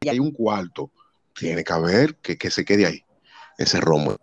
y 0.00 0.08
hay 0.08 0.18
un 0.20 0.30
cuarto. 0.32 0.90
Tiene 1.34 1.64
que 1.64 1.72
haber 1.72 2.14
que, 2.16 2.38
que 2.38 2.50
se 2.50 2.64
quede 2.64 2.86
ahí. 2.86 3.04
Ese 3.58 3.80
romo. 3.80 4.16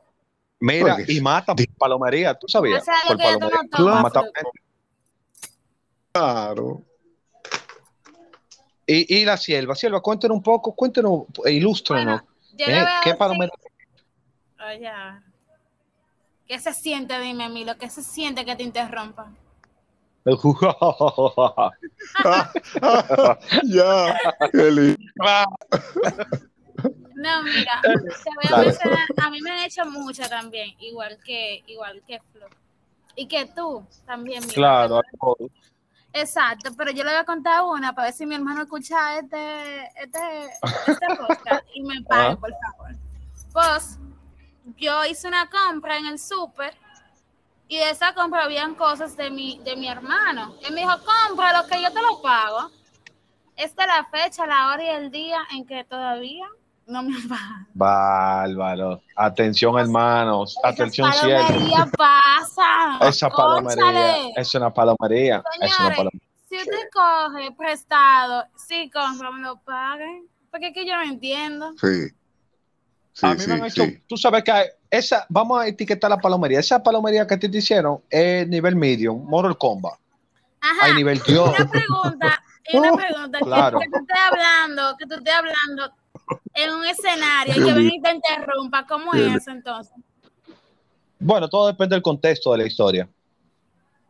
Mira, 0.59 0.95
Porque- 0.97 1.11
y 1.13 1.19
mata 1.21 1.55
palomería, 1.77 2.33
¿tú 2.35 2.47
sabías? 2.47 2.85
Gracias 2.85 2.97
a 3.11 3.15
Dios 3.15 3.37
Por 3.39 3.49
palomería. 3.49 4.11
no. 4.23 4.31
Claro. 6.13 6.83
Y, 8.93 9.19
y 9.21 9.23
la 9.23 9.37
sierva, 9.37 9.73
sierva, 9.73 10.01
cuéntanos 10.01 10.35
un 10.35 10.43
poco, 10.43 10.75
cuéntanos, 10.75 11.23
ilústranos. 11.45 12.23
Yo 12.57 12.65
¿eh? 12.67 12.85
¿Qué? 13.03 13.15
Oye, 14.67 14.91
¿qué 16.45 16.59
se 16.59 16.73
siente? 16.73 17.17
Dime, 17.17 17.47
Milo, 17.47 17.77
¿qué 17.77 17.89
se 17.89 18.03
siente 18.03 18.43
que 18.43 18.53
te 18.53 18.63
interrumpa? 18.63 19.31
ya. 23.63 24.19
No, 27.15 27.43
mira, 27.43 27.81
te 27.83 28.29
voy 28.35 28.43
a 28.43 28.47
Claro. 28.49 28.63
mencionar, 28.65 29.07
a 29.21 29.29
mí 29.29 29.41
me 29.41 29.51
han 29.51 29.59
hecho 29.59 29.85
muchas 29.85 30.29
también, 30.29 30.75
igual 30.79 31.17
que, 31.23 31.63
igual 31.67 32.03
que 32.05 32.19
Flo. 32.33 32.47
Y 33.15 33.25
que 33.27 33.45
tú 33.45 33.85
también, 34.05 34.41
Milo. 34.41 34.53
claro, 34.53 34.97
a 34.97 35.01
todos. 35.19 35.49
Exacto, 36.13 36.71
pero 36.77 36.91
yo 36.91 37.03
le 37.03 37.11
voy 37.11 37.19
a 37.19 37.25
contar 37.25 37.63
una 37.63 37.93
para 37.93 38.07
ver 38.07 38.13
si 38.13 38.25
mi 38.25 38.35
hermano 38.35 38.63
escucha 38.63 39.17
este, 39.17 39.85
este, 39.95 40.45
este 40.87 41.05
podcast 41.27 41.63
y 41.73 41.83
me 41.83 42.01
pague, 42.03 42.35
por 42.35 42.51
favor. 42.51 42.95
Pues, 43.53 43.97
yo 44.77 45.05
hice 45.05 45.27
una 45.27 45.49
compra 45.49 45.97
en 45.97 46.07
el 46.07 46.19
súper 46.19 46.75
y 47.67 47.77
de 47.77 47.89
esa 47.89 48.13
compra 48.13 48.43
habían 48.43 48.75
cosas 48.75 49.15
de 49.15 49.29
mi, 49.29 49.59
de 49.63 49.77
mi 49.77 49.87
hermano. 49.87 50.55
Él 50.63 50.73
me 50.73 50.81
dijo, 50.81 50.93
compra 51.27 51.61
lo 51.61 51.67
que 51.67 51.81
yo 51.81 51.91
te 51.93 52.01
lo 52.01 52.21
pago. 52.21 52.69
Esta 53.55 53.83
es 53.83 53.87
la 53.87 54.05
fecha, 54.05 54.45
la 54.45 54.67
hora 54.67 54.83
y 54.83 54.89
el 54.89 55.11
día 55.11 55.39
en 55.51 55.65
que 55.65 55.85
todavía 55.85 56.47
no 56.91 57.03
me 57.03 57.15
pagan. 57.27 57.67
Bárbaro. 57.73 59.01
Atención, 59.15 59.77
hermanos. 59.79 60.55
Atención, 60.63 61.09
palomería 61.11 61.89
pasa. 61.97 62.99
Esa 63.07 63.29
palomería 63.29 64.27
es 64.35 64.53
una 64.55 64.73
palomería. 64.73 65.37
Es 65.37 65.57
una 65.59 65.69
Señores, 65.69 65.97
palomería. 65.97 66.21
si 66.49 66.57
usted 66.57 66.89
coge 66.91 67.51
prestado, 67.57 68.45
sí 68.55 68.89
compra, 68.93 69.31
me 69.31 69.41
lo 69.41 69.57
paguen. 69.61 70.27
Porque 70.51 70.67
es 70.67 70.73
que 70.73 70.85
yo 70.85 70.95
no 70.97 71.03
entiendo. 71.03 71.71
Sí. 71.81 72.09
Sí, 73.13 73.25
a 73.25 73.33
mí 73.33 73.39
sí, 73.39 73.47
me 73.49 73.53
han 73.55 73.65
hecho, 73.65 73.83
sí. 73.83 74.03
tú 74.07 74.15
sabes 74.17 74.43
que 74.43 74.51
hay- 74.51 74.67
esa, 74.89 75.25
vamos 75.29 75.61
a 75.61 75.67
etiquetar 75.67 76.09
la 76.09 76.17
palomería. 76.17 76.59
Esa 76.59 76.81
palomería 76.83 77.25
que 77.27 77.37
te 77.37 77.47
hicieron 77.47 77.99
es 78.09 78.47
nivel 78.47 78.75
medium, 78.75 79.25
Mortal 79.29 79.57
Kombat. 79.57 79.93
Ajá. 80.61 80.85
Hay 80.85 80.93
nivel 80.95 81.21
Dios. 81.25 81.49
Una 81.57 81.69
pregunta, 81.69 82.43
una 82.73 82.91
pregunta 82.97 83.37
que- 83.39 83.45
Claro. 83.45 83.79
que, 83.79 83.87
tú 83.89 83.97
estés 83.97 84.17
hablando, 84.29 84.97
que 84.97 85.05
tú 85.07 85.15
estés 85.15 85.33
hablando 85.33 85.93
en 86.53 86.71
un 86.73 86.85
escenario 86.85 87.53
y 87.53 87.65
que 87.65 87.73
venga 87.73 87.93
y 87.95 88.01
te 88.01 88.11
interrumpa. 88.15 88.85
¿Cómo 88.87 89.13
es 89.13 89.35
eso 89.35 89.51
entonces? 89.51 89.93
Bueno, 91.19 91.47
todo 91.49 91.67
depende 91.67 91.95
del 91.95 92.01
contexto 92.03 92.51
de 92.51 92.57
la 92.59 92.65
historia. 92.67 93.07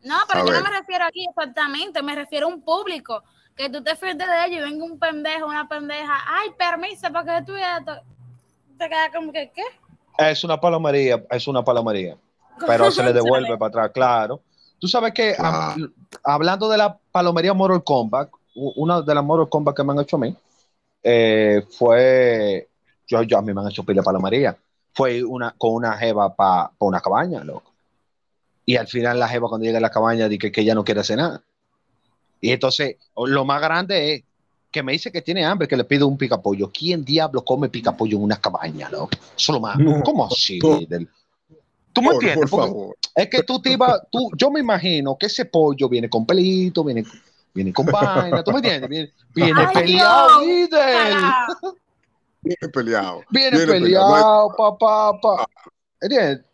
No, 0.03 0.15
pero 0.27 0.39
A 0.39 0.45
yo 0.45 0.51
ver. 0.53 0.63
no 0.63 0.69
me 0.69 0.77
refiero 0.79 1.05
aquí 1.05 1.25
exactamente, 1.29 2.01
me 2.01 2.15
refiero 2.15 2.47
a 2.47 2.49
un 2.49 2.61
público. 2.61 3.23
Que 3.55 3.69
tú 3.69 3.83
te 3.83 3.95
frente 3.97 4.25
de 4.25 4.45
ellos 4.47 4.59
y 4.59 4.61
venga 4.71 4.85
un 4.85 4.97
pendejo, 4.97 5.45
una 5.45 5.67
pendeja. 5.67 6.17
Ay, 6.25 6.49
permiso, 6.57 7.11
para 7.11 7.39
que 7.39 7.45
tú 7.45 7.53
esto. 7.55 8.01
Te 8.77 8.87
queda 8.89 9.11
como 9.13 9.31
que, 9.31 9.51
¿qué? 9.53 9.61
Es 10.17 10.43
una 10.43 10.59
palomería, 10.59 11.21
es 11.29 11.47
una 11.47 11.63
palomería. 11.63 12.15
Pero 12.65 12.89
se 12.91 13.03
le 13.03 13.11
devuelve 13.13 13.57
para 13.57 13.67
atrás, 13.69 13.91
claro. 13.93 14.41
Tú 14.79 14.87
sabes 14.87 15.13
que 15.13 15.35
Ah. 15.37 15.75
hab- 15.75 15.93
hablando 16.23 16.69
de 16.69 16.77
la 16.77 16.97
palomería 17.11 17.53
Mortal 17.53 17.83
Kombat, 17.83 18.29
una 18.55 19.01
de 19.01 19.13
las 19.13 19.23
Mortal 19.23 19.49
Kombat 19.49 19.75
que 19.75 19.83
me 19.83 19.91
han 19.91 19.99
hecho 19.99 20.15
a 20.15 20.19
mí, 20.19 20.35
eh, 21.03 21.63
fue, 21.69 22.69
yo, 23.07 23.23
yo 23.23 23.37
a 23.37 23.41
mí 23.41 23.53
me 23.53 23.61
han 23.61 23.69
hecho 23.69 23.83
pila 23.83 24.03
palomería. 24.03 24.57
Fue 24.93 25.23
una, 25.23 25.53
con 25.57 25.73
una 25.73 25.93
jeva 25.97 26.35
para 26.35 26.71
una 26.79 26.99
cabaña, 26.99 27.43
loco. 27.43 27.71
Y 28.65 28.75
al 28.75 28.87
final 28.87 29.19
la 29.19 29.27
jeva 29.27 29.47
cuando 29.47 29.65
llega 29.65 29.77
a 29.77 29.81
la 29.81 29.89
cabaña 29.89 30.27
dice 30.29 30.51
que 30.51 30.61
ella 30.61 30.75
no 30.75 30.83
quiere 30.83 31.01
hacer 31.01 31.17
nada. 31.17 31.41
Y 32.39 32.51
entonces, 32.51 32.97
lo 33.15 33.45
más 33.45 33.61
grande 33.61 34.13
es 34.13 34.23
que 34.71 34.83
me 34.83 34.93
dice 34.93 35.11
que 35.11 35.21
tiene 35.21 35.43
hambre, 35.45 35.67
que 35.67 35.77
le 35.77 35.83
pido 35.83 36.07
un 36.07 36.17
picapollo. 36.17 36.71
¿Quién 36.71 37.03
diablo 37.03 37.43
come 37.43 37.69
picapollo 37.69 38.17
en 38.17 38.23
una 38.23 38.37
cabaña, 38.37 38.89
no? 38.89 39.09
Eso 39.11 39.27
es 39.35 39.49
lo 39.49 39.59
más. 39.59 39.77
No. 39.77 40.01
¿Cómo 40.03 40.25
así, 40.27 40.59
No. 40.59 40.79
¿Tú 41.93 42.01
me 42.01 42.07
Por, 42.07 42.13
entiendes? 42.15 42.49
por 42.49 42.61
favor. 42.61 42.95
es 43.15 43.29
que 43.29 43.43
tú 43.43 43.61
te 43.61 43.73
ibas, 43.73 43.99
tú, 44.09 44.29
yo 44.37 44.49
me 44.49 44.61
imagino 44.61 45.17
que 45.17 45.25
ese 45.25 45.43
pollo 45.43 45.89
viene 45.89 46.09
con 46.09 46.25
pelito, 46.25 46.85
viene, 46.85 47.03
viene 47.53 47.73
con 47.73 47.85
vaina, 47.85 48.43
¿tú 48.43 48.51
me 48.51 48.57
entiendes? 48.63 48.89
Viene, 48.89 49.11
viene 49.33 49.61
Ay, 49.67 49.73
peleado, 49.73 50.39
Dios. 50.41 50.69
Viene 52.41 52.69
peleado. 52.73 53.23
Viene, 53.29 53.57
Viene 53.57 53.71
peleado, 53.71 54.53
papá, 54.57 55.19
papá. 55.21 55.45
¿Entiendes? 56.01 56.45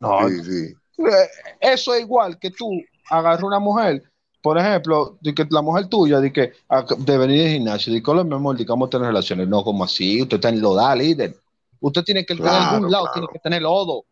No, 0.00 0.28
Sí, 0.28 0.44
sí. 0.44 0.74
eh, 0.98 1.28
eso 1.60 1.94
es 1.94 2.00
igual 2.00 2.38
que 2.38 2.50
tú 2.50 2.70
agarras 3.10 3.42
una 3.42 3.58
mujer, 3.58 4.02
por 4.42 4.58
ejemplo, 4.58 5.18
de 5.20 5.34
que 5.34 5.46
la 5.50 5.62
mujer 5.62 5.86
tuya, 5.88 6.18
de 6.20 6.32
que 6.32 6.52
ah, 6.68 6.84
de 6.96 7.18
venir 7.18 7.46
al 7.46 7.52
gimnasio, 7.52 7.92
de 7.92 8.02
que 8.02 8.12
mi 8.14 8.34
amor, 8.34 8.56
a 8.60 8.88
tener 8.90 9.06
relaciones. 9.08 9.48
No, 9.48 9.62
como 9.62 9.84
así, 9.84 10.22
usted 10.22 10.36
está 10.36 10.48
en 10.48 10.60
loda, 10.60 10.94
líder. 10.96 11.36
Usted 11.80 12.02
tiene 12.04 12.24
que, 12.24 12.32
en 12.34 12.38
Claro, 12.40 12.76
algún 12.76 12.90
lado, 12.90 13.04
claro. 13.04 13.12
tiene 13.14 13.28
que 13.32 13.38
tener 13.38 13.62
lodo. 13.62 14.04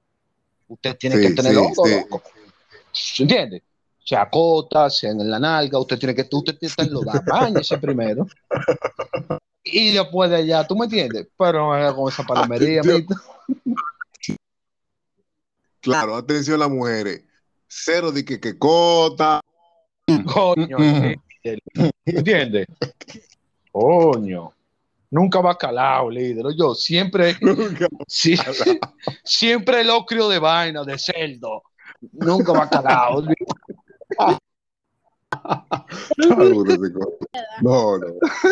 Usted 0.68 0.96
tiene 0.96 1.16
Sí, 1.16 1.22
que 1.22 1.30
tener 1.34 1.52
sí, 1.52 1.58
lodo, 1.58 1.84
sí. 1.84 1.94
loco. 2.00 2.22
¿Se 2.92 3.22
entiende? 3.22 3.62
Se 4.10 4.16
acota, 4.16 4.90
sea 4.90 5.12
en 5.12 5.30
la 5.30 5.38
nalga, 5.38 5.78
usted 5.78 5.96
tiene 5.96 6.16
que, 6.16 6.22
usted 6.22 6.58
tiene 6.58 6.58
que 6.58 6.66
estar 6.66 6.84
en 6.84 6.92
loda, 6.92 7.22
bañese 7.24 7.78
primero. 7.78 8.26
Y 9.62 9.92
después 9.92 10.28
de 10.30 10.38
allá, 10.38 10.66
¿tú 10.66 10.74
me 10.74 10.86
entiendes? 10.86 11.28
Pero 11.38 11.78
no 11.78 11.94
con 11.94 12.12
esa 12.12 12.24
palomería. 12.24 12.82
Claro, 15.80 16.16
atención 16.16 16.58
las 16.58 16.68
mujeres. 16.68 17.22
Cero 17.68 18.10
de 18.10 18.24
que, 18.24 18.40
que 18.40 18.58
cota. 18.58 19.40
Coño, 20.26 20.76
Mm. 20.80 21.14
líder. 21.44 21.60
¿entiendes? 22.04 22.66
Coño. 23.70 24.52
Nunca 25.08 25.40
va 25.40 25.56
calado, 25.56 26.10
líder. 26.10 26.46
Yo 26.58 26.74
siempre, 26.74 27.36
sí, 28.08 28.34
siempre 29.22 29.82
el 29.82 29.90
ocrio 29.90 30.28
de 30.28 30.40
vaina, 30.40 30.82
de 30.82 30.98
cerdo. 30.98 31.62
Nunca 32.12 32.52
va 32.52 32.68
No, 37.62 37.98
no. 37.98 38.06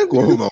¿Cómo? 0.08 0.48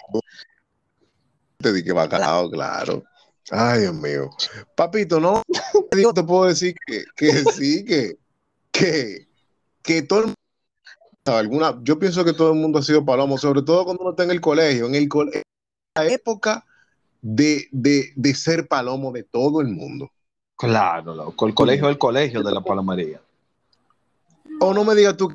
Te 1.58 1.72
di 1.72 1.82
que 1.82 1.92
va 1.92 2.08
calado, 2.08 2.50
claro. 2.50 3.02
Ay, 3.50 3.82
Dios 3.82 3.94
mío. 3.94 4.30
Papito, 4.74 5.20
no 5.20 5.42
te 6.14 6.22
puedo 6.22 6.44
decir 6.46 6.74
que, 6.86 7.04
que 7.16 7.32
sí, 7.44 7.84
que, 7.84 8.18
que, 8.72 9.26
que 9.82 10.02
todo 10.02 10.20
el 10.20 10.24
mundo, 10.26 10.36
alguna, 11.26 11.78
yo 11.82 11.98
pienso 11.98 12.24
que 12.24 12.32
todo 12.32 12.52
el 12.52 12.58
mundo 12.58 12.78
ha 12.78 12.82
sido 12.82 13.04
palomo, 13.04 13.38
sobre 13.38 13.62
todo 13.62 13.84
cuando 13.84 14.02
uno 14.02 14.10
está 14.10 14.24
en 14.24 14.30
el 14.32 14.40
colegio, 14.40 14.86
en 14.86 14.94
el 14.94 15.08
cole- 15.08 15.36
en 15.36 15.42
la 15.94 16.06
época 16.12 16.64
de, 17.22 17.66
de, 17.72 18.12
de 18.14 18.34
ser 18.34 18.68
palomo 18.68 19.12
de 19.12 19.22
todo 19.22 19.60
el 19.60 19.68
mundo. 19.68 20.10
Claro, 20.56 21.14
loco. 21.14 21.46
El 21.46 21.54
colegio 21.54 21.86
es 21.86 21.92
el 21.92 21.98
colegio 21.98 22.42
de 22.42 22.52
la 22.52 22.60
palomería. 22.60 23.20
O 24.60 24.72
no 24.74 24.84
me 24.84 24.94
digas 24.94 25.16
tú, 25.16 25.28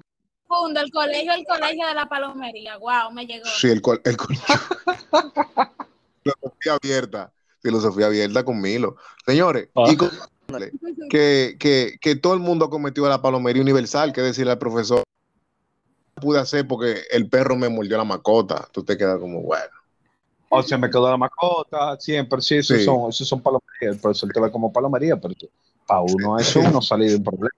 el 0.76 0.92
colegio, 0.92 1.32
el 1.34 1.46
colegio 1.46 1.88
de 1.88 1.94
la 1.94 2.06
palomería. 2.08 2.78
Wow, 2.78 3.12
me 3.14 3.26
llegó. 3.26 3.46
sí, 3.46 3.70
el, 3.70 3.82
col- 3.82 4.02
el 4.04 4.18
colegio. 4.18 4.46
filosofía 6.24 6.74
abierta, 6.74 7.32
filosofía 7.62 8.06
abierta 8.08 8.44
con 8.44 8.60
Milo. 8.62 8.96
Señores, 9.26 9.70
Ah. 9.76 9.86
y 9.92 9.96
con- 9.98 10.12
que, 11.10 11.56
que, 11.60 11.98
que 12.02 12.16
todo 12.16 12.34
el 12.34 12.40
mundo 12.42 12.66
ha 12.66 12.70
cometido 12.70 13.08
la 13.08 13.22
palomería 13.22 13.62
universal, 13.62 14.12
que 14.12 14.22
decirle 14.22 14.52
al 14.52 14.58
profesor, 14.60 15.04
"No 16.18 16.22
pude 16.22 16.40
hacer 16.40 16.68
porque 16.68 17.04
el 17.12 17.30
perro 17.30 17.56
me 17.56 17.70
mordió 17.70 17.98
la 17.98 18.04
mascota. 18.04 18.68
Tú 18.72 18.84
te 18.84 18.98
quedas 18.98 19.18
como, 19.20 19.42
bueno. 19.42 19.72
O 20.50 20.62
se 20.62 20.78
me 20.78 20.90
quedó 20.90 21.10
la 21.10 21.16
mascota, 21.16 21.98
siempre, 21.98 22.42
sí, 22.42 22.58
esos 22.58 22.80
Sí. 22.80 22.84
son, 22.84 23.10
esos 23.10 23.26
son 23.28 23.42
palomerías. 23.42 23.96
El 23.96 24.00
profesor 24.00 24.30
te 24.34 24.42
ve 24.42 24.52
como 24.52 24.74
palomería, 24.74 25.16
pero 25.16 25.34
para 25.88 26.02
uno 26.02 26.38
eso 26.38 26.60
uno 26.60 26.82
salir 26.82 27.12
de 27.12 27.16
un 27.16 27.24
problema. 27.24 27.50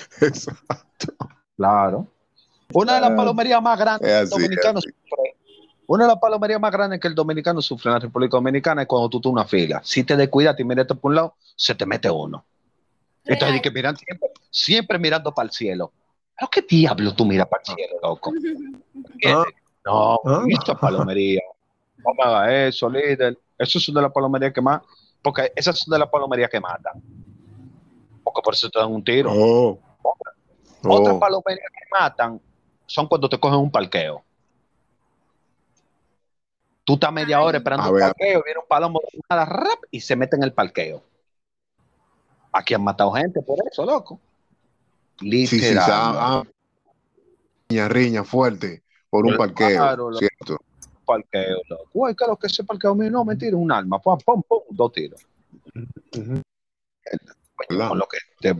Eso. 0.20 0.52
Claro. 1.56 2.06
Una 2.72 2.94
de 2.96 3.00
las 3.00 3.10
palomerías 3.12 3.62
más 3.62 3.78
grandes 3.78 4.10
Es 4.10 4.16
que 4.16 4.22
el 4.24 4.28
dominicano 4.30 4.78
es 4.78 4.84
sufre. 4.84 5.36
Una 5.86 6.04
de 6.04 6.08
las 6.08 6.18
palomerías 6.18 6.60
más 6.60 6.72
grandes 6.72 7.00
que 7.00 7.08
el 7.08 7.14
dominicano 7.14 7.62
sufre 7.62 7.90
en 7.90 7.94
la 7.94 8.00
República 8.00 8.36
Dominicana 8.36 8.82
es 8.82 8.88
cuando 8.88 9.08
tú 9.08 9.20
en 9.24 9.32
una 9.34 9.44
fila. 9.44 9.80
Si 9.84 10.02
te 10.02 10.16
descuidas 10.16 10.58
y 10.58 10.64
miras 10.64 10.86
por 10.86 10.98
un 11.10 11.14
lado, 11.14 11.34
se 11.54 11.74
te 11.74 11.86
mete 11.86 12.10
uno. 12.10 12.44
Entonces, 13.24 13.54
hay 13.54 13.60
que 13.60 13.70
mirar 13.70 13.96
siempre, 13.96 14.28
siempre 14.50 14.98
mirando 14.98 15.32
para 15.32 15.46
el 15.46 15.52
cielo. 15.52 15.92
¿Pero 16.38 16.50
qué 16.50 16.62
diablo 16.62 17.14
tú 17.14 17.24
miras 17.24 17.46
para 17.48 17.62
el 17.66 17.74
cielo, 17.74 17.94
loco? 18.02 18.32
Ah. 19.26 19.44
No, 19.84 20.20
Ah. 20.24 20.42
esta 20.48 20.74
palomería. 20.74 21.40
No 21.98 22.12
me 22.14 22.24
haga 22.24 22.66
eso, 22.66 22.90
líder. 22.90 23.38
Esas 23.56 23.82
son 23.82 23.94
de 23.94 24.02
las 24.02 24.12
palomerías 24.12 24.52
que 24.52 24.60
más. 24.60 24.82
Porque 25.22 25.52
esas 25.54 25.78
son 25.78 25.92
de 25.92 25.98
las 26.00 26.08
palomerías 26.08 26.50
que 26.50 26.60
matan. 26.60 27.00
Porque 28.24 28.40
por 28.42 28.54
eso 28.54 28.68
te 28.68 28.78
dan 28.78 28.92
un 28.92 29.02
tiro. 29.02 29.30
Oh. 29.32 29.78
Otras 30.84 31.14
Oh. 31.16 31.18
palomerías 31.20 31.68
que 31.72 31.84
matan 31.90 32.40
son 32.86 33.06
cuando 33.08 33.28
te 33.28 33.38
cogen 33.40 33.58
un 33.58 33.70
parqueo. 33.70 34.22
Tú 36.84 36.94
estás 36.94 37.12
media 37.12 37.40
hora 37.42 37.58
esperando 37.58 37.90
un 37.90 37.98
parqueo, 37.98 38.42
viene 38.44 38.60
un 38.60 38.66
palomo 38.68 39.00
de 39.12 39.18
nada, 39.28 39.44
rap, 39.44 39.78
y 39.90 40.00
se 40.00 40.14
mete 40.14 40.36
en 40.36 40.44
el 40.44 40.52
parqueo. 40.52 41.02
Aquí 42.52 42.74
han 42.74 42.84
matado 42.84 43.10
gente 43.12 43.42
por 43.42 43.58
eso, 43.70 43.84
loco. 43.84 44.20
Sí, 45.18 45.46
sí, 45.46 45.56
Literal. 45.56 45.90
ah, 45.90 46.14
ah. 46.16 46.42
riña, 47.68 47.88
riña 47.88 48.24
fuerte 48.24 48.82
por 49.10 49.24
un 49.26 49.34
Claro, 49.34 49.54
parqueo, 49.54 49.96
loco. 49.96 50.18
¿cierto? 50.18 50.58
parqueo, 51.04 51.56
loco. 51.68 51.84
Uy, 51.94 52.14
claro 52.14 52.36
que 52.36 52.46
ese 52.46 52.62
parqueo 52.62 52.94
mío 52.94 53.10
no, 53.10 53.24
mentira, 53.24 53.56
un 53.56 53.72
arma, 53.72 53.98
pum, 53.98 54.18
pum, 54.24 54.42
pum, 54.46 54.60
dos 54.70 54.92
tiros. 54.92 55.26
Claro. 57.68 57.88
Con 57.90 57.98
lo 57.98 58.06
que 58.06 58.18
te 58.40 58.54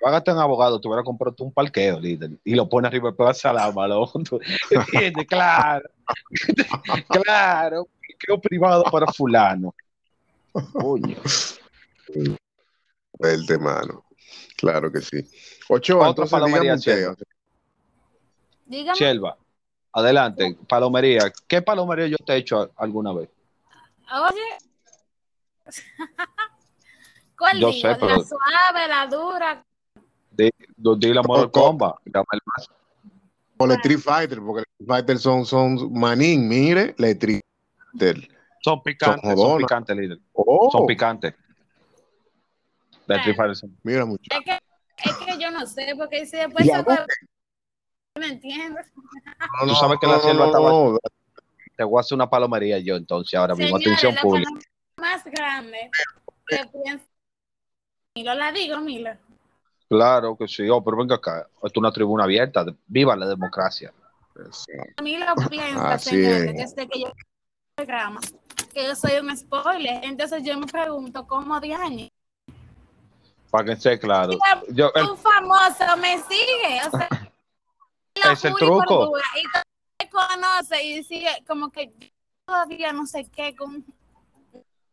pagaste 0.00 0.32
un 0.32 0.38
abogado, 0.38 0.80
te 0.80 0.88
hubiera 0.88 1.02
comprado 1.02 1.34
tú 1.34 1.44
un 1.44 1.52
parqueo, 1.52 2.00
líder, 2.00 2.30
y 2.44 2.54
lo 2.54 2.68
pones 2.68 2.88
arriba 2.88 3.10
y 3.10 3.12
pegas 3.12 3.38
salama. 3.38 3.86
Tú- 4.28 4.40
¿Entiendes? 4.70 5.26
Claro. 5.26 5.88
claro. 7.24 7.88
Parqueo 8.08 8.40
privado 8.40 8.84
para 8.84 9.06
fulano. 9.12 9.74
Coño. 10.72 11.16
Verte, 13.18 13.58
mano. 13.58 14.04
Claro 14.56 14.90
que 14.90 15.00
sí. 15.00 15.18
Ocho, 15.68 15.98
Otra 16.00 16.26
palomería, 16.26 16.76
dígame. 16.76 17.16
Chelva, 18.94 19.36
adelante. 19.92 20.56
Palomería. 20.68 21.32
¿Qué 21.46 21.60
palomería 21.62 22.06
yo 22.06 22.16
te 22.18 22.32
he 22.34 22.36
hecho 22.38 22.70
alguna 22.76 23.12
vez? 23.12 23.28
Oye. 24.12 24.58
¿Cuál 27.36 27.58
Yo 27.58 27.70
digo? 27.70 27.88
sé, 27.88 27.96
pero- 27.96 28.16
La 28.16 28.24
suave, 28.24 28.88
la 28.88 29.06
dura. 29.08 29.64
Di, 30.36 30.50
di 30.98 31.12
la 31.12 31.22
Mortal 31.22 31.50
Kombat. 31.50 31.96
Dame 32.04 32.26
el 32.32 32.40
más. 32.44 32.68
O 33.56 33.66
la 33.66 33.74
Street 33.74 33.98
Fighter, 34.00 34.38
porque 34.40 34.60
la 34.62 34.66
Street 34.72 34.88
Fighter 34.88 35.18
son, 35.18 35.44
son 35.46 35.92
manín, 35.92 36.48
mire, 36.48 36.94
la 36.98 37.08
Street 37.08 37.40
Fighter. 37.92 38.28
Son 38.62 38.82
picantes, 38.82 39.38
Son 39.38 39.58
picantes, 39.58 39.96
líder. 39.96 40.18
Oh, 40.32 40.70
Son 40.72 40.86
picantes. 40.86 41.34
De 43.06 43.14
Street 43.16 43.36
Fighter 43.36 43.56
son- 43.56 43.76
mira, 43.82 44.04
muchacho. 44.04 44.40
Es 44.40 44.44
que, 44.44 45.10
es 45.10 45.16
que 45.18 45.38
yo 45.42 45.50
no 45.50 45.66
sé, 45.66 45.94
porque 45.96 46.26
si 46.26 46.36
después 46.36 46.66
se 46.66 46.82
va- 46.82 47.06
¿Me 48.18 48.28
entiendes? 48.28 48.86
No, 49.60 49.68
Tú 49.68 49.74
sabes 49.74 49.98
que 50.00 50.06
la 50.06 50.14
no, 50.16 50.20
selva 50.20 50.44
no, 50.44 50.46
estaba- 50.46 50.70
no. 50.70 50.98
Te 51.76 51.82
voy 51.84 51.98
a 51.98 52.00
hacer 52.00 52.14
una 52.14 52.30
palomería 52.30 52.78
yo, 52.78 52.94
entonces, 52.96 53.34
ahora 53.38 53.54
mismo. 53.56 53.76
Atención 53.76 54.14
la 54.14 54.22
pública. 54.22 54.50
más 54.96 55.24
grande 55.24 55.90
que 56.46 56.60
pienso. 56.84 57.04
Milo, 58.14 58.34
la 58.34 58.52
digo, 58.52 58.80
Milo. 58.80 59.10
Claro 59.88 60.36
que 60.36 60.48
sí. 60.48 60.68
Oh, 60.70 60.82
pero 60.82 60.96
venga 60.96 61.16
acá. 61.16 61.46
Esto 61.56 61.66
es 61.66 61.76
una 61.76 61.92
tribuna 61.92 62.24
abierta. 62.24 62.64
Viva 62.86 63.14
la 63.16 63.26
democracia. 63.26 63.92
Milo 65.02 65.26
piensa, 65.48 65.92
Así 65.92 66.10
señores, 66.10 66.42
es. 66.54 66.74
desde 66.74 66.88
que 66.88 67.00
yo 67.00 67.12
programa, 67.76 68.20
que 68.72 68.84
yo 68.84 68.94
soy 68.96 69.18
un 69.20 69.36
spoiler. 69.36 70.04
Entonces 70.04 70.42
yo 70.42 70.58
me 70.58 70.66
pregunto, 70.66 71.26
¿cómo 71.26 71.60
de 71.60 71.74
años? 71.74 72.08
Para 73.50 73.64
que 73.66 73.72
esté 73.72 73.98
claro. 73.98 74.32
Yo, 74.70 74.90
el- 74.94 75.10
Un 75.10 75.16
famoso 75.16 75.96
me 76.00 76.18
sigue, 76.22 76.80
o 76.86 76.90
sea, 76.90 77.08
la 78.24 78.32
Es 78.32 78.44
el 78.44 78.54
truco. 78.54 79.12
y 80.02 80.08
conoce 80.08 80.82
y 80.82 81.04
sigue 81.04 81.28
como 81.46 81.70
que 81.70 81.86
yo 81.86 82.08
todavía 82.46 82.92
no 82.92 83.06
sé 83.06 83.26
qué 83.30 83.54
con 83.54 83.84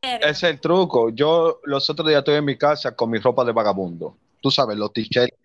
es 0.04 0.42
el 0.44 0.60
truco. 0.60 1.10
Yo 1.10 1.60
los 1.64 1.88
otros 1.90 2.08
días 2.08 2.20
estoy 2.20 2.36
en 2.36 2.46
mi 2.46 2.58
casa 2.58 2.96
con 2.96 3.10
mi 3.12 3.20
ropa 3.20 3.44
de 3.46 3.52
vagabundo. 3.52 4.16
Tú 4.42 4.52
sabes, 4.52 4.78
los 4.78 4.92
t-shirts 4.94 5.36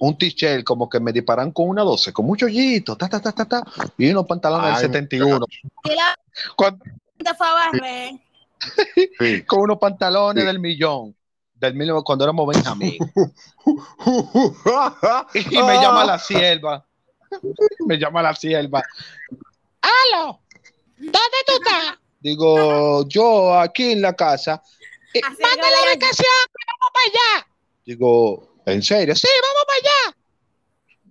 un 0.00 0.16
t-shirt 0.16 0.62
como 0.64 0.88
que 0.88 1.00
me 1.00 1.12
disparan 1.12 1.50
con 1.50 1.68
una 1.68 1.82
12, 1.82 2.12
con 2.12 2.24
mucho 2.24 2.46
hoyito, 2.46 2.96
ta, 2.96 3.08
ta, 3.08 3.20
ta, 3.20 3.32
ta, 3.32 3.44
ta, 3.46 3.62
y 3.96 4.08
unos 4.10 4.26
pantalones 4.26 4.76
Ay, 4.76 4.82
del 4.82 4.92
71. 4.92 5.44
Y 5.84 5.88
la 5.94 6.16
Cuando- 6.56 6.84
gente 6.84 7.34
fue 7.36 7.46
a 7.48 7.52
barrer. 7.54 8.12
Sí. 9.18 9.42
con 9.44 9.60
unos 9.62 9.78
pantalones 9.78 10.42
Sí. 10.42 10.46
del 10.46 10.60
millón, 10.60 11.16
del 11.54 11.74
millón 11.74 12.02
cuando 12.04 12.24
éramos 12.24 12.46
Benjamín. 12.54 12.96
Y 15.34 15.58
me 15.62 15.74
llama 15.74 16.04
la 16.04 16.18
sierva. 16.18 16.84
Me 17.86 17.98
llama 17.98 18.22
la 18.22 18.34
sierva. 18.34 18.82
¡Aló! 19.82 20.40
¿Dónde 20.96 21.38
tú 21.46 21.52
estás? 21.54 21.98
Digo, 22.20 23.06
yo 23.08 23.58
aquí 23.58 23.92
en 23.92 24.00
la 24.02 24.12
casa. 24.14 24.62
Eh, 25.14 25.20
¡Manda 25.22 25.46
la 25.46 25.96
que 25.98 26.06
vamos 26.06 26.90
para 26.92 27.06
allá! 27.06 27.46
Digo, 27.88 28.60
¿en 28.66 28.82
serio? 28.82 29.16
Sí, 29.16 29.28
vamos 29.40 29.64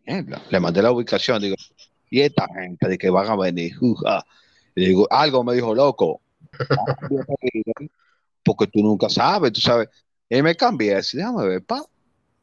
para 0.05 0.21
allá. 0.21 0.41
Le 0.51 0.59
mandé 0.59 0.83
la 0.83 0.91
ubicación, 0.91 1.41
digo, 1.41 1.55
y 2.11 2.21
esta 2.21 2.47
gente 2.53 2.87
de 2.87 2.99
que 2.99 3.09
van 3.09 3.27
a 3.27 3.35
venir. 3.35 3.73
Uja. 3.81 4.23
Y 4.75 4.85
digo, 4.85 5.07
algo 5.09 5.43
me 5.43 5.55
dijo, 5.55 5.73
loco. 5.73 6.21
Porque 8.43 8.67
tú 8.67 8.81
nunca 8.83 9.09
sabes, 9.09 9.53
tú 9.53 9.59
sabes. 9.59 9.89
Y 10.29 10.39
me 10.43 10.53
cambié 10.53 10.93
así, 10.97 11.17
déjame 11.17 11.47
ver, 11.47 11.65
pa. 11.65 11.83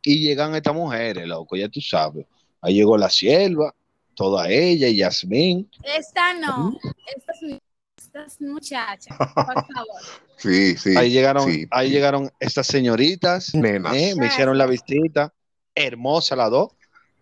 Y 0.02 0.18
llegan 0.18 0.52
estas 0.56 0.74
mujeres, 0.74 1.28
loco, 1.28 1.54
ya 1.54 1.68
tú 1.68 1.80
sabes. 1.80 2.26
Ahí 2.60 2.74
llegó 2.74 2.98
la 2.98 3.10
sierva, 3.10 3.72
toda 4.16 4.50
ella 4.50 4.88
y 4.88 4.96
Yasmín. 4.96 5.70
Esta 5.84 6.34
no. 6.34 6.76
Estas, 7.16 7.60
estas 8.14 8.40
muchachas, 8.40 9.16
por 9.16 9.26
favor. 9.34 10.00
Sí, 10.36 10.76
sí. 10.76 10.96
Ahí 10.96 11.10
llegaron, 11.10 11.50
sí. 11.50 11.66
ahí 11.70 11.90
llegaron 11.90 12.30
estas 12.38 12.66
señoritas, 12.66 13.54
Nenas. 13.54 13.94
¿eh? 13.94 14.14
me 14.16 14.26
hicieron 14.26 14.56
la 14.58 14.66
visita, 14.66 15.32
hermosa 15.74 16.36
las 16.36 16.50
dos, 16.50 16.72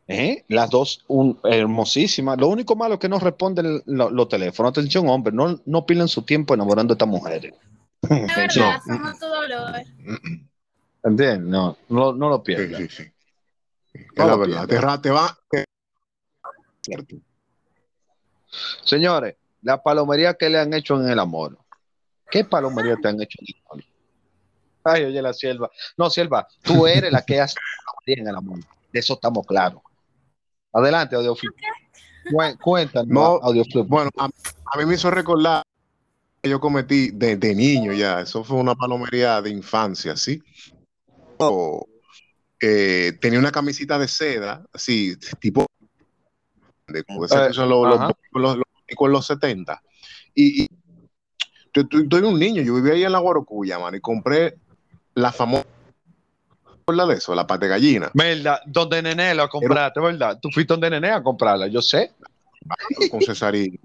¿eh? 0.08 0.44
las 0.48 0.70
dos 0.70 1.04
un, 1.08 1.38
hermosísimas. 1.44 2.38
Lo 2.38 2.48
único 2.48 2.76
malo 2.76 2.94
es 2.94 3.00
que 3.00 3.08
no 3.08 3.18
responden 3.18 3.82
lo- 3.86 4.10
los 4.10 4.28
teléfonos. 4.28 4.70
Atención, 4.70 5.08
hombre, 5.08 5.32
no, 5.32 5.60
no 5.64 5.86
pilen 5.86 6.08
su 6.08 6.22
tiempo 6.22 6.54
enamorando 6.54 6.92
a 6.92 6.94
estas 6.94 7.08
mujeres. 7.08 7.54
De 8.02 8.26
verdad, 8.36 8.80
No. 8.86 8.94
somos 8.96 9.18
tu 9.18 9.26
dolor. 9.26 9.82
¿Entiendes? 11.04 11.40
No, 11.40 11.76
no, 11.88 12.12
no 12.12 12.28
lo 12.28 12.36
Sí, 12.36 12.42
pierdan. 12.44 12.82
sí, 12.82 12.88
sí. 12.88 13.02
Es 13.94 14.06
la 14.16 14.36
verdad. 14.36 14.62
Te, 14.62 14.68
pierdas. 14.68 15.00
va. 15.06 15.38
te-. 15.50 15.64
Señores, 18.84 19.36
la 19.62 19.82
palomería 19.82 20.34
que 20.34 20.48
le 20.50 20.58
han 20.58 20.72
hecho 20.74 21.00
en 21.00 21.08
el 21.08 21.18
amor. 21.18 21.58
¿Qué 22.30 22.44
palomería 22.44 22.96
te 22.96 23.08
han 23.08 23.20
hecho 23.20 23.38
en 23.40 23.46
el 23.48 23.62
amor? 23.70 23.84
Ay, 24.84 25.04
oye, 25.04 25.22
la 25.22 25.32
sierva. 25.32 25.70
No, 25.96 26.10
sierva, 26.10 26.46
tú 26.62 26.86
eres 26.86 27.12
la 27.12 27.22
que 27.22 27.40
hace 27.40 27.56
palomería 27.86 28.22
en 28.22 28.28
el 28.28 28.36
amor. 28.36 28.58
De 28.92 29.00
eso 29.00 29.14
estamos 29.14 29.46
claros. 29.46 29.80
Adelante, 30.72 31.16
Audioflip. 31.16 31.52
Cué- 32.30 32.56
Cuéntanos, 32.58 33.08
No, 33.08 33.38
Audioflip. 33.42 33.86
Bueno, 33.86 34.10
a, 34.18 34.24
a 34.26 34.78
mí 34.78 34.86
me 34.86 34.94
hizo 34.94 35.10
recordar 35.10 35.62
que 36.42 36.50
yo 36.50 36.58
cometí 36.60 37.10
de, 37.10 37.36
de 37.36 37.54
niño 37.54 37.92
ya. 37.92 38.20
Eso 38.22 38.42
fue 38.42 38.56
una 38.56 38.74
palomería 38.74 39.40
de 39.40 39.50
infancia, 39.50 40.16
¿sí? 40.16 40.42
O, 41.38 41.86
eh, 42.60 43.12
tenía 43.20 43.38
una 43.38 43.52
camisita 43.52 43.98
de 43.98 44.08
seda, 44.08 44.64
así, 44.72 45.16
tipo. 45.40 45.66
De, 46.88 47.04
como 47.04 47.22
que 47.22 47.28
se 47.28 47.46
puso 47.48 47.66
los, 47.66 47.86
los, 47.88 48.00
ajá. 48.00 48.12
los, 48.32 48.56
los- 48.56 48.66
con 48.94 49.12
los 49.12 49.26
70. 49.26 49.82
Y, 50.34 50.62
y 50.64 50.68
yo, 51.74 51.82
yo- 51.90 52.02
yo 52.06 52.18
era 52.18 52.26
un 52.26 52.38
niño, 52.38 52.62
yo 52.62 52.74
vivía 52.74 52.94
ahí 52.94 53.04
en 53.04 53.12
la 53.12 53.18
Guarocuya, 53.18 53.78
mano, 53.78 53.96
y 53.96 54.00
compré 54.00 54.56
la 55.14 55.32
famosa. 55.32 55.66
¿Recuerdas 56.78 57.08
de 57.08 57.14
eso? 57.14 57.34
La 57.34 57.46
pata 57.46 57.66
de 57.66 57.70
gallina. 57.70 58.10
¿Verdad? 58.14 58.60
Donde 58.66 59.02
Nené 59.02 59.34
lo 59.34 59.48
compraste, 59.48 60.00
¿verdad? 60.00 60.38
Tú 60.40 60.50
fuiste 60.50 60.72
donde 60.72 60.90
Nené 60.90 61.10
a 61.12 61.22
comprarla, 61.22 61.66
yo 61.68 61.80
sé. 61.80 62.12
con 63.10 63.20
Cesarín. 63.22 63.78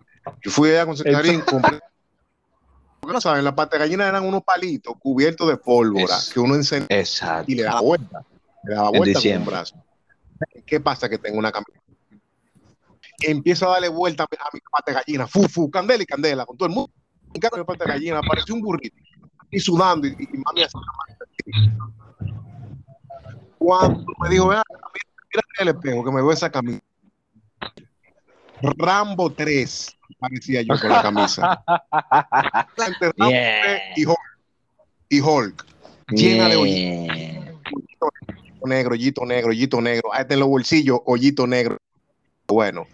Yo 0.44 0.52
fui 0.52 0.70
allá 0.72 0.86
con 0.86 0.98
Cesarín, 0.98 1.42
compré. 1.42 1.80
No 3.08 3.22
saben, 3.22 3.46
la 3.46 3.56
pata 3.56 3.78
de 3.78 3.84
gallina 3.86 4.08
eran 4.08 4.26
unos 4.26 4.44
palitos 4.44 4.94
cubiertos 5.00 5.48
de 5.48 5.56
pólvora 5.58 6.18
Es- 6.18 6.34
que 6.34 6.40
uno 6.42 6.56
encendía 6.56 7.00
Exacto. 7.00 7.50
y 7.52 7.56
le 7.56 7.64
daba 7.64 7.80
vuelta. 7.82 8.26
Le 8.66 8.76
daba 8.76 8.90
En 8.90 8.98
vuelta 8.98 9.20
con 9.22 9.32
un 9.38 9.46
brazo. 9.46 9.76
¿Qué 10.66 10.80
pasa? 10.82 11.08
Que 11.08 11.18
tengo 11.18 11.38
una 11.40 11.52
camisa. 11.52 11.80
Empiezo 13.20 13.68
a 13.68 13.74
darle 13.74 13.90
vuelta 13.90 14.24
a 14.24 14.28
mi, 14.30 14.38
a 14.38 14.50
mi 14.54 14.60
pata 14.60 14.92
de 14.92 14.94
gallina, 14.94 15.28
fu, 15.28 15.48
fu, 15.48 15.70
candela 15.70 16.04
y 16.04 16.06
candela, 16.06 16.46
con 16.46 16.58
todo 16.58 16.70
el 16.70 16.76
mundo. 16.76 16.92
En 17.34 17.42
cada 17.42 17.64
pata 17.64 17.86
de 17.86 17.92
gallina, 17.92 18.22
parecía 18.22 18.54
un 18.54 18.62
burrito. 18.62 18.96
Y 19.50 19.60
sudando, 19.60 20.08
y, 20.08 20.12
y 20.12 20.38
mami 20.38 20.64
así. 20.64 20.78
Cuando 23.58 24.06
me 24.20 24.30
dijo, 24.30 24.48
"Ven 24.48 24.60
acá, 24.60 24.74
mira, 24.94 25.08
mira 25.34 25.44
el 25.60 25.68
espejo 25.70 26.04
que 26.04 26.12
me 26.12 26.22
veo 26.22 26.32
esa 26.32 26.52
camisa. 26.52 26.82
Rambo 28.62 29.32
3, 29.32 29.98
parecía 30.20 30.62
yo 30.62 30.80
con 30.80 30.90
la 30.90 31.02
camisa. 31.02 31.64
Entre 32.88 33.12
Rambo. 33.18 33.32
3 33.32 33.82
y 33.96 34.06
Hulk. 34.06 34.18
Y 35.10 35.22
Hulk. 35.22 35.66
Llena 36.10 36.48
de 36.50 36.56
hoyitos 36.56 37.38
negro, 38.68 38.94
hoyito 38.94 39.26
negro, 39.26 39.50
hoyito 39.50 39.82
negro. 39.82 40.14
Ahí 40.14 40.22
está 40.22 40.34
en 40.34 40.42
los 40.42 40.50
bolsillos, 40.50 41.00
hoyito 41.06 41.48
negro. 41.48 41.78
Bueno, 42.48 42.86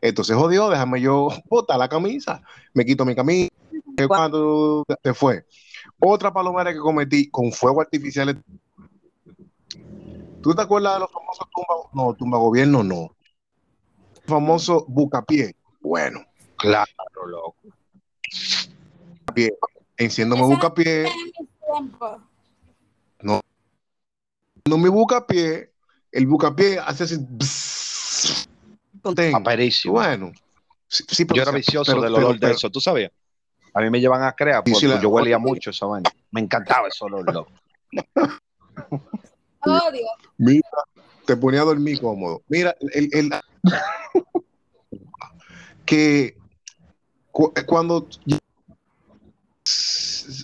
entonces 0.00 0.36
jodió, 0.36 0.68
déjame 0.70 1.00
yo 1.00 1.28
botar 1.48 1.78
la 1.78 1.88
camisa. 1.88 2.42
Me 2.74 2.84
quito 2.84 3.04
mi 3.04 3.14
camisa. 3.14 3.50
Cuando 4.08 4.84
se 5.02 5.14
fue. 5.14 5.44
Otra 5.98 6.32
palomera 6.32 6.72
que 6.72 6.78
cometí 6.78 7.30
con 7.30 7.52
fuego 7.52 7.82
artificial. 7.82 8.42
¿Tú 10.42 10.54
te 10.54 10.62
acuerdas 10.62 10.94
de 10.94 11.00
los 11.00 11.12
famosos 11.12 11.46
tumba? 11.54 11.90
No, 11.92 12.14
tumba 12.14 12.38
gobierno 12.38 12.82
no. 12.82 13.14
Famoso 14.24 14.86
bucapié. 14.88 15.54
Bueno, 15.80 16.24
Claro, 16.56 16.86
loco. 17.26 17.56
bucapié. 19.24 19.50
En 19.98 20.06
mis 20.06 20.14
tiempos. 20.14 20.38
No 24.66 24.78
mi 24.78 24.88
bucapié. 24.88 25.72
El 26.12 26.26
bucapié 26.26 26.78
hace 26.78 27.04
así. 27.04 27.16
bzz, 27.18 27.59
ten. 29.14 29.34
Aperísimo. 29.34 29.94
Bueno. 29.94 30.32
Sí, 30.88 31.04
sí, 31.08 31.24
pero- 31.24 31.36
Yo 31.36 31.42
era 31.42 31.52
vicioso 31.52 31.92
pero- 31.92 32.02
del 32.02 32.14
pero- 32.14 32.26
olor 32.28 32.40
de 32.40 32.50
eso, 32.52 32.68
¿tú 32.70 32.80
sabías? 32.80 33.10
A 33.72 33.80
mí 33.80 33.90
me 33.90 34.00
llevan 34.00 34.22
a 34.24 34.32
crear 34.32 34.62
Sí, 34.66 34.72
porque 34.72 34.86
sí, 34.86 34.92
la- 34.92 35.00
yo 35.00 35.08
huelía 35.10 35.38
mucho 35.38 35.70
esa 35.70 35.86
vaina. 35.86 36.10
Me 36.32 36.40
encantaba 36.40 36.88
ese 36.88 37.04
olor, 37.04 37.32
loco. 37.32 37.50
Odio. 39.62 40.06
Mira, 40.38 40.68
te 41.26 41.36
ponía 41.36 41.60
a 41.60 41.64
dormir 41.64 42.00
cómodo. 42.00 42.42
Mira, 42.48 42.74
el, 42.92 43.08
el- 43.12 43.30
que 45.84 46.36
cu- 47.30 47.52
cuando 47.66 48.08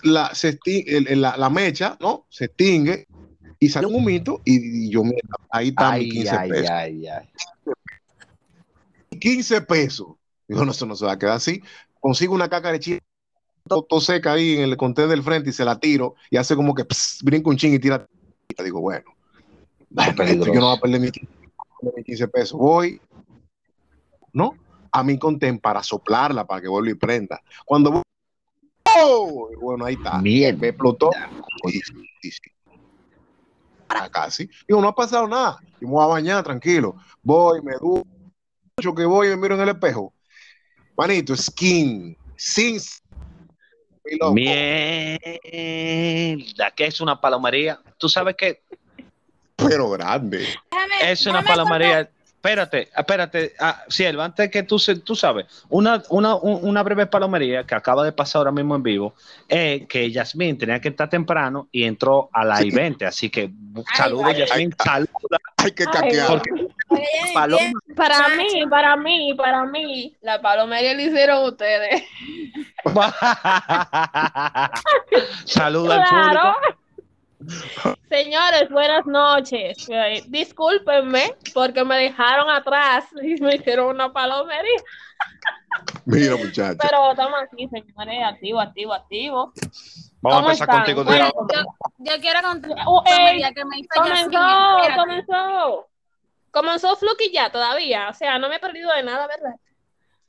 la, 0.04 0.34
se 0.34 0.58
el- 0.66 1.08
el- 1.08 1.20
la, 1.22 1.36
la 1.36 1.50
mecha, 1.50 1.96
¿no? 2.00 2.26
Se 2.28 2.44
extingue 2.46 3.06
y 3.58 3.68
sale 3.68 3.86
un 3.86 3.94
humito 3.96 4.40
y, 4.44 4.86
y 4.86 4.90
yo, 4.90 5.02
mira, 5.02 5.18
ahí 5.50 5.68
está 5.68 5.92
mi 5.92 5.96
Ay, 5.98 6.08
15 6.10 6.30
ay, 6.36 6.50
pesos. 6.50 6.70
ay, 6.70 7.06
ay. 7.08 7.28
15 9.26 9.62
pesos. 9.62 10.06
Digo, 10.46 10.64
no, 10.64 10.70
eso 10.70 10.86
no 10.86 10.94
se 10.94 11.04
va 11.04 11.12
a 11.12 11.18
quedar 11.18 11.34
así. 11.34 11.60
Consigo 11.98 12.32
una 12.32 12.48
caca 12.48 12.70
de 12.70 12.78
chile 12.78 13.02
todo 13.66 14.00
seca 14.00 14.34
ahí 14.34 14.58
en 14.58 14.60
el 14.60 14.76
contenedor 14.76 15.10
del 15.10 15.24
frente 15.24 15.50
y 15.50 15.52
se 15.52 15.64
la 15.64 15.80
tiro 15.80 16.14
y 16.30 16.36
hace 16.36 16.54
como 16.54 16.72
que 16.72 16.84
pss, 16.84 17.24
brinca 17.24 17.50
un 17.50 17.56
ching 17.56 17.74
y 17.74 17.80
tira. 17.80 18.06
Y 18.48 18.62
digo, 18.62 18.80
bueno, 18.80 19.10
esto 19.96 20.46
yo 20.46 20.60
no 20.60 20.68
voy 20.68 20.76
a 20.76 20.80
perder 20.80 21.00
mis 21.00 21.10
15, 21.10 21.32
mis 21.96 22.04
15 22.04 22.28
pesos. 22.28 22.56
Voy, 22.56 23.00
¿no? 24.32 24.56
A 24.92 25.02
mi 25.02 25.18
contén 25.18 25.58
para 25.58 25.82
soplarla 25.82 26.46
para 26.46 26.62
que 26.62 26.68
vuelva 26.68 26.92
y 26.92 26.94
prenda. 26.94 27.42
Cuando 27.64 27.90
voy, 27.90 28.02
¡oh! 28.96 29.50
Bueno, 29.60 29.86
ahí 29.86 29.94
está. 29.94 30.18
Mierda. 30.18 30.60
Me 30.60 30.68
explotó. 30.68 31.10
Para 33.88 34.08
Casi. 34.08 34.48
Digo, 34.68 34.80
no 34.80 34.86
ha 34.86 34.94
pasado 34.94 35.26
nada. 35.26 35.58
Yo 35.80 35.88
me 35.88 35.94
voy 35.94 36.04
a 36.04 36.06
bañar 36.06 36.44
tranquilo. 36.44 36.94
Voy, 37.24 37.60
me 37.62 37.72
ducho 37.80 38.15
que 38.76 39.06
voy 39.06 39.28
y 39.28 39.30
me 39.30 39.36
miro 39.38 39.54
en 39.54 39.62
el 39.62 39.70
espejo. 39.70 40.12
Manito, 40.98 41.34
skin, 41.34 42.14
sin. 42.36 42.78
Mierda, 44.32 45.18
que 46.76 46.84
es 46.86 47.00
una 47.00 47.18
palomería. 47.18 47.80
Tú 47.96 48.10
sabes 48.10 48.36
que 48.36 48.62
Pero 49.56 49.88
grande. 49.88 50.46
Déjame, 50.70 51.10
es 51.10 51.24
una 51.24 51.40
déjame 51.40 51.56
palomería. 51.56 52.10
Espérate, 52.46 52.88
espérate, 52.96 53.54
ah, 53.58 53.82
Sierva, 53.88 54.24
antes 54.24 54.48
que 54.52 54.62
tú, 54.62 54.78
se- 54.78 55.00
tú 55.00 55.16
sabes, 55.16 55.46
una, 55.68 56.00
una, 56.10 56.36
un- 56.36 56.60
una 56.68 56.80
breve 56.84 57.06
palomería 57.06 57.64
que 57.64 57.74
acaba 57.74 58.04
de 58.04 58.12
pasar 58.12 58.38
ahora 58.38 58.52
mismo 58.52 58.76
en 58.76 58.84
vivo, 58.84 59.14
es 59.48 59.84
que 59.88 60.08
Yasmín 60.12 60.56
tenía 60.56 60.80
que 60.80 60.90
estar 60.90 61.10
temprano 61.10 61.66
y 61.72 61.82
entró 61.82 62.30
a 62.32 62.44
las 62.44 62.60
Sí. 62.60 62.70
20, 62.70 63.04
así 63.04 63.30
que 63.30 63.50
saludos, 63.96 64.36
Yasmín, 64.36 64.72
saluda. 64.82 65.38
Hay 65.56 65.72
que 65.72 65.82
entiendo. 66.04 66.40
Para 67.34 68.28
mí, 68.36 68.64
para 68.70 68.96
mí, 68.96 69.34
para 69.34 69.64
mí, 69.64 70.16
la 70.22 70.40
palomería 70.40 70.94
lo 70.94 71.02
hicieron 71.02 71.44
ustedes. 71.46 72.04
saluda 75.46 75.96
al 75.96 76.08
Claro. 76.08 76.54
público. 76.54 76.80
Se 77.38 77.96
Señores, 78.24 78.70
buenas 78.70 79.06
noches. 79.06 79.88
Discúlpenme 80.28 81.34
porque 81.52 81.84
me 81.84 81.96
dejaron 81.96 82.48
atrás 82.50 83.04
y 83.22 83.40
me 83.42 83.56
hicieron 83.56 83.88
una 83.88 84.12
palomería. 84.12 84.80
Mira, 86.04 86.36
muchacha. 86.36 86.78
Pero 86.80 87.10
estamos 87.10 87.40
aquí, 87.42 87.68
señores, 87.68 88.24
activo, 88.24 88.60
activo, 88.60 88.94
activo. 88.94 89.52
Vamos 90.22 90.38
a 90.38 90.40
¿Cómo 90.40 90.50
empezar 90.50 90.68
están? 90.68 90.76
contigo 90.78 91.04
Bueno, 91.04 91.32
yo, 91.52 91.60
yo 91.98 92.20
quiero 92.20 92.42
contar 92.42 92.70
Uh, 92.86 93.02
que 93.54 93.64
me 93.64 93.78
hizo. 93.78 93.88
Comenzó, 93.94 94.96
comenzó. 94.96 95.86
Comenzó 96.50 96.96
Fluky 96.96 97.30
ya 97.32 97.50
todavía. 97.50 98.08
O 98.08 98.14
sea, 98.14 98.38
no 98.38 98.48
me 98.48 98.56
he 98.56 98.60
perdido 98.60 98.90
de 98.94 99.02
nada, 99.02 99.26
¿verdad? 99.26 99.56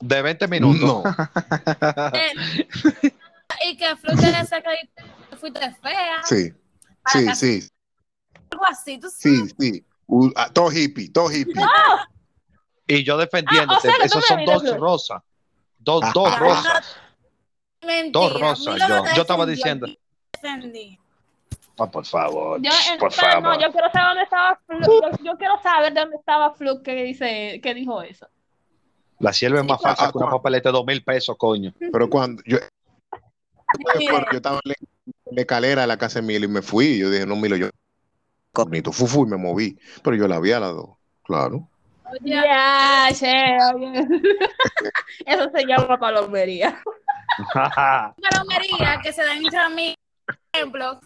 de 0.00 0.22
20 0.22 0.48
minutos. 0.48 0.80
No. 0.80 1.02
Eh, 3.60 3.70
y 3.70 3.76
que 3.76 3.96
Fruit 3.96 4.20
le 4.20 4.44
saca 4.44 4.70
fuiste 5.40 5.72
fea, 5.82 6.22
Sí, 6.22 6.52
sí, 7.12 7.34
sí, 7.34 7.68
algo 8.50 8.64
así, 8.66 8.98
tú 8.98 9.08
sabes. 9.10 9.50
sí, 9.50 9.54
sí. 9.58 9.84
Uh, 10.06 10.30
ah, 10.36 10.50
todo 10.52 10.72
hippie, 10.72 11.10
todo 11.12 11.30
hippie. 11.30 11.62
Y 12.86 13.04
yo 13.04 13.18
defendiéndote, 13.18 13.88
Ah, 13.88 13.92
o 13.92 13.96
sea, 13.96 14.04
esos 14.06 14.24
son 14.24 14.44
dos 14.46 14.76
rosas. 14.78 15.22
Dos, 15.78 16.02
dos 16.14 16.28
Ah. 16.32 16.38
rosas. 16.38 16.96
Mentira. 17.84 18.10
Dos 18.12 18.40
rosas. 18.40 18.76
Yo, 18.88 19.04
yo 19.14 19.22
estaba 19.22 19.44
diciendo. 19.46 19.86
defendí. 20.32 20.98
Ah, 21.78 21.86
por 21.90 22.04
favor. 22.06 22.60
Yo, 22.62 22.70
en- 22.92 22.98
por 22.98 23.12
favor. 23.12 23.42
no, 23.42 23.60
yo 23.60 23.70
quiero 23.70 23.90
saber 23.92 24.08
dónde 24.08 24.22
estaba 24.24 24.60
Fluke. 24.66 24.86
Yo, 24.86 25.24
yo 25.24 25.36
quiero 25.38 25.62
saber 25.62 25.94
dónde 25.94 26.16
estaba 26.16 26.54
Fluke 26.54 26.82
que 26.82 26.94
dice, 27.04 27.60
que 27.62 27.74
dijo 27.74 28.02
eso. 28.02 28.26
La 29.20 29.32
sierva 29.32 29.60
es 29.60 29.66
más 29.66 29.78
claro. 29.80 29.96
fácil 29.96 30.12
que 30.12 30.18
una 30.18 30.30
papeleta 30.30 30.68
de 30.70 30.72
dos 30.72 30.86
mil 30.86 31.04
pesos, 31.04 31.36
coño. 31.36 31.72
Pero 31.78 32.08
cuando 32.08 32.42
yo, 32.46 32.58
yo 34.32 34.36
estaba 34.36 34.60
en 34.64 34.74
la 35.30 35.40
escalera 35.40 35.82
de 35.82 35.86
la 35.88 35.96
casa 35.96 36.20
de 36.20 36.26
Milo 36.26 36.44
y 36.46 36.48
me 36.48 36.62
fui. 36.62 36.98
Yo 36.98 37.10
dije, 37.10 37.26
no, 37.26 37.36
Milo, 37.36 37.56
yo. 37.56 37.68
Cornito, 38.52 38.92
fufu, 38.92 39.24
y 39.26 39.30
me 39.30 39.36
moví. 39.36 39.78
Pero 40.02 40.16
yo 40.16 40.26
la 40.28 40.38
vi 40.40 40.52
a 40.52 40.60
las 40.60 40.72
dos. 40.74 40.90
Claro. 41.24 41.68
oye, 42.10 42.30
Ya, 42.34 43.08
che, 43.14 43.58
oye. 43.74 44.06
Eso 45.26 45.50
se 45.54 45.64
llama 45.66 45.98
palomería. 45.98 46.80
palomería 47.54 49.00
que 49.02 49.12
se 49.12 49.22
da 49.22 49.34
entre 49.36 49.58
amigos, 49.58 49.96
por 50.26 50.36
ejemplo, 50.52 51.00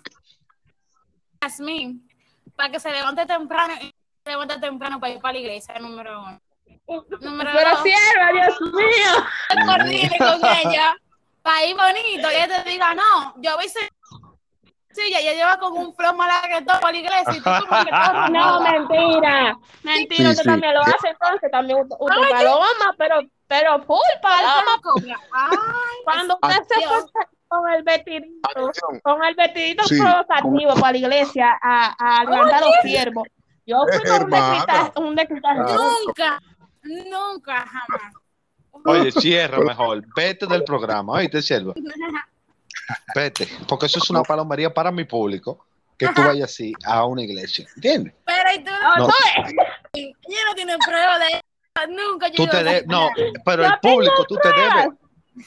Yasmín, 1.43 2.09
para 2.57 2.71
que 2.71 2.81
se 2.81 2.91
levante 2.91 3.27
temprano 3.27 3.75
y 3.81 3.93
se 4.25 4.31
levante 4.31 4.59
temprano 4.59 5.01
para 5.01 5.13
ir 5.13 5.21
para 5.21 5.35
la 5.35 5.41
iglesia, 5.41 5.75
número 5.81 6.21
uno. 6.23 6.41
Número 7.21 7.51
Pero 7.55 7.71
dos, 7.71 7.83
sierva, 7.83 8.33
Dios 8.33 8.61
mío. 8.73 9.67
coordine 9.67 10.19
con 10.19 10.41
ella 10.45 10.95
para 11.43 11.65
ir 11.67 11.77
bonito 11.77 12.31
y 12.31 12.35
ella 12.35 12.63
te 12.65 12.71
diga, 12.71 12.95
no, 12.95 13.35
yo 13.43 13.57
voy 13.57 13.67
a 13.67 13.69
ser- 13.69 13.91
Sí, 14.95 15.01
ella 15.15 15.33
lleva 15.33 15.57
con 15.59 15.73
un 15.77 15.95
flow 15.95 16.15
más 16.15 16.43
que 16.49 16.63
todo 16.63 16.79
para 16.81 16.93
la 16.93 16.99
iglesia 16.99 17.33
y 17.33 17.37
tú 17.39 17.45
como 17.45 17.85
que 17.85 17.91
todo 17.91 18.29
No, 18.31 18.61
mentira. 18.61 19.57
Mentira, 19.83 20.25
Sí, 20.25 20.31
usted 20.31 20.43
sí. 20.43 20.49
también 20.49 20.75
lo 20.75 20.81
hace 20.83 21.09
entonces, 21.09 21.51
también 21.51 21.79
usted 21.81 21.97
usted 21.99 22.31
paloma, 22.31 22.95
pero, 22.99 23.21
pero 23.47 23.83
full 23.85 23.99
paloma. 24.21 24.81
Cuando 26.05 26.39
usted 26.43 26.63
se 26.69 26.87
fue 26.87 27.03
con 27.49 27.71
el 27.73 27.83
vestidito, 27.83 28.49
Atención. 28.51 29.01
con 29.03 29.25
el 29.25 29.35
vestidito 29.35 29.85
Sí. 29.85 29.99
provocativo 30.01 30.75
para 30.75 30.93
la 30.93 30.99
iglesia 30.99 31.59
a, 31.63 31.95
a 32.21 32.25
levantar 32.25 32.61
los 32.61 32.75
siervos. 32.83 33.29
Yo 33.67 33.77
fui 33.91 34.03
con 34.03 34.11
un 34.11 34.23
Hermano. 34.35 34.53
decritaje, 34.55 34.93
un 34.97 35.15
decritaje. 35.15 35.59
Nunca, 35.61 36.41
nunca, 36.83 37.61
jamás. 37.67 38.13
Oye, 38.85 39.13
cierra 39.13 39.59
mejor. 39.61 40.03
Vete 40.17 40.47
del 40.47 40.65
programa. 40.65 41.13
Oíste, 41.13 41.41
sierva. 41.43 41.75
Vete. 43.15 43.49
Porque 43.69 43.87
eso 43.87 43.99
es 44.03 44.11
una 44.11 44.23
palomería 44.23 44.73
para 44.73 44.91
mi 44.91 45.05
público. 45.05 45.65
Que 45.99 46.09
tú 46.09 46.23
vayas 46.23 46.51
así 46.51 46.73
a 46.85 47.05
una 47.07 47.23
iglesia. 47.23 47.67
¿Entiendes? 47.77 48.13
Pero 48.25 48.51
y 48.57 48.65
tú, 48.65 48.71
No. 48.99 49.09
ella 49.93 50.39
no 50.49 50.55
tiene 50.55 50.77
prueba 50.85 51.19
de 51.19 51.27
eso. 51.29 51.41
Nunca 51.89 52.29
yo 52.29 52.35
Tú 52.35 52.47
te 52.49 52.61
iba 52.61 52.71
a 52.71 52.73
de, 52.75 52.85
no, 52.87 53.09
pero 53.45 53.63
Yo 53.63 53.69
el 53.69 53.79
público, 53.81 54.25
tú 54.29 54.37
te 54.43 54.49
debes. 54.49 54.89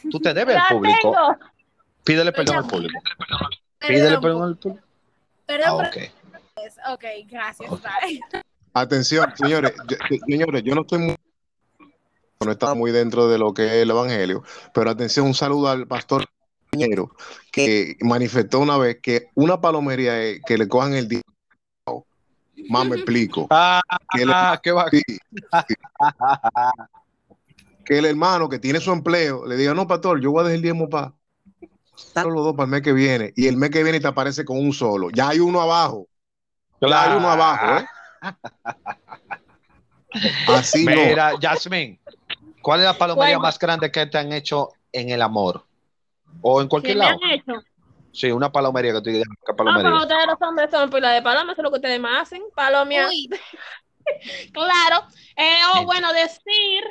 Tú 0.10 0.20
te 0.20 0.34
debes 0.34 0.56
al 0.56 0.68
público. 0.76 0.98
tengo. 1.02 1.38
Pídele 2.04 2.32
perdón 2.32 2.56
al 2.58 2.68
público. 2.68 3.00
Pídele 3.80 4.18
perdón 4.20 4.44
al 4.44 4.58
público. 4.58 4.86
Perdón, 5.46 5.86
Ah, 5.86 5.90
pero- 5.94 6.08
ok. 6.94 6.94
ok, 6.94 7.04
gracias. 7.28 7.70
bye. 7.70 8.20
Atención, 8.74 9.32
señores. 9.38 9.74
yo- 9.88 9.98
yo- 10.10 10.18
señores, 10.28 10.64
yo 10.64 10.74
no 10.76 10.82
estoy 10.82 11.00
muy. 11.00 11.16
No 12.44 12.52
está 12.52 12.74
muy 12.74 12.92
dentro 12.92 13.28
de 13.28 13.38
lo 13.38 13.54
que 13.54 13.66
es 13.66 13.72
el 13.74 13.90
evangelio. 13.90 14.44
Pero 14.74 14.90
atención, 14.90 15.26
un 15.28 15.34
saludo 15.34 15.70
al 15.70 15.88
pastor 15.88 16.26
Que 17.52 17.96
manifestó 18.02 18.60
una 18.60 18.78
vez 18.78 19.00
que 19.02 19.30
una 19.36 19.60
palomería 19.62 20.22
es 20.22 20.42
que 20.46 20.58
le 20.58 20.68
cojan 20.68 20.94
el 20.94 21.08
día. 21.08 21.22
Más 22.70 22.86
me 22.86 22.96
explico. 22.98 23.48
Ah, 23.52 23.82
Que 24.12 24.26
le- 24.26 24.32
ah, 24.36 24.60
qué 24.62 24.72
va. 24.72 24.90
Sí, 24.90 25.02
sí. 25.08 25.76
que 27.86 28.00
el 28.00 28.06
hermano 28.06 28.50
que 28.50 28.58
tiene 28.60 28.80
su 28.80 28.92
empleo 28.92 29.46
le 29.46 29.56
diga, 29.58 29.74
no, 29.74 29.88
pastor, 29.88 30.20
yo 30.20 30.32
voy 30.32 30.42
a 30.42 30.44
dejar 30.44 30.56
el 30.56 30.62
diezmo 30.62 30.90
para 30.90 31.14
los 32.24 32.44
dos 32.44 32.56
para 32.56 32.66
el 32.66 32.72
mes 32.72 32.82
que 32.82 32.94
viene. 32.94 33.32
Y 33.36 33.48
el 33.48 33.58
mes 33.58 33.70
que 33.70 33.84
viene 33.84 34.00
te 34.00 34.08
aparece 34.08 34.44
con 34.44 34.58
un 34.58 34.74
solo. 34.74 35.10
Ya 35.12 35.30
hay 35.30 35.40
uno 35.40 35.62
abajo. 35.62 36.08
Ya 36.82 37.04
hay 37.12 37.18
uno 37.18 37.30
abajo, 37.30 37.78
¿eh? 37.80 37.86
Así 40.48 40.86
no. 40.86 40.92
Mira, 40.96 41.34
Jasmine, 41.40 42.00
¿cuál 42.62 42.80
es 42.80 42.86
la 42.86 42.98
palomería 42.98 43.36
Bueno. 43.38 43.42
más 43.48 43.60
grande 43.60 43.92
que 43.92 44.06
te 44.08 44.18
han 44.18 44.32
hecho 44.34 44.70
en 44.92 45.10
el 45.10 45.22
amor? 45.22 45.65
O 46.42 46.62
en 46.62 46.68
¿Qué 46.68 46.70
cualquier 46.70 46.98
me 46.98 47.04
lado. 47.06 47.18
han 47.24 47.32
hecho? 47.32 47.54
Sí, 48.12 48.32
una 48.32 48.52
palomería 48.52 48.94
que 48.94 49.02
tú 49.02 49.10
digas, 49.10 49.28
¿qué 49.28 49.52
No, 49.52 49.56
pero 49.56 49.66
palomería? 49.72 50.02
ustedes 50.02 50.28
los 50.28 50.42
hombres 50.48 50.70
son 50.72 50.90
pila 50.90 51.10
de 51.12 51.22
paloma, 51.22 51.52
eso 51.52 51.62
es 51.62 51.64
lo 51.64 51.72
que 51.72 51.76
ustedes 51.78 52.00
más 52.00 52.22
hacen, 52.24 52.44
palomia. 52.56 53.08
Claro. 54.54 55.08
Eh, 55.36 55.58
o 55.76 55.86
bueno, 55.86 56.14
decir, 56.14 56.84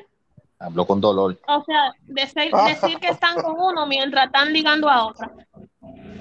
Hablo 0.59 0.85
con 0.87 1.00
dolor. 1.00 1.38
o 1.46 1.64
sea, 1.64 1.92
decir, 2.02 2.50
decir 2.66 2.98
que 2.98 3.09
están 3.09 3.40
con 3.40 3.54
uno 3.59 3.87
mientras 3.87 4.26
están 4.26 4.52
ligando 4.52 4.88
a 4.88 5.07
otra. 5.07 5.30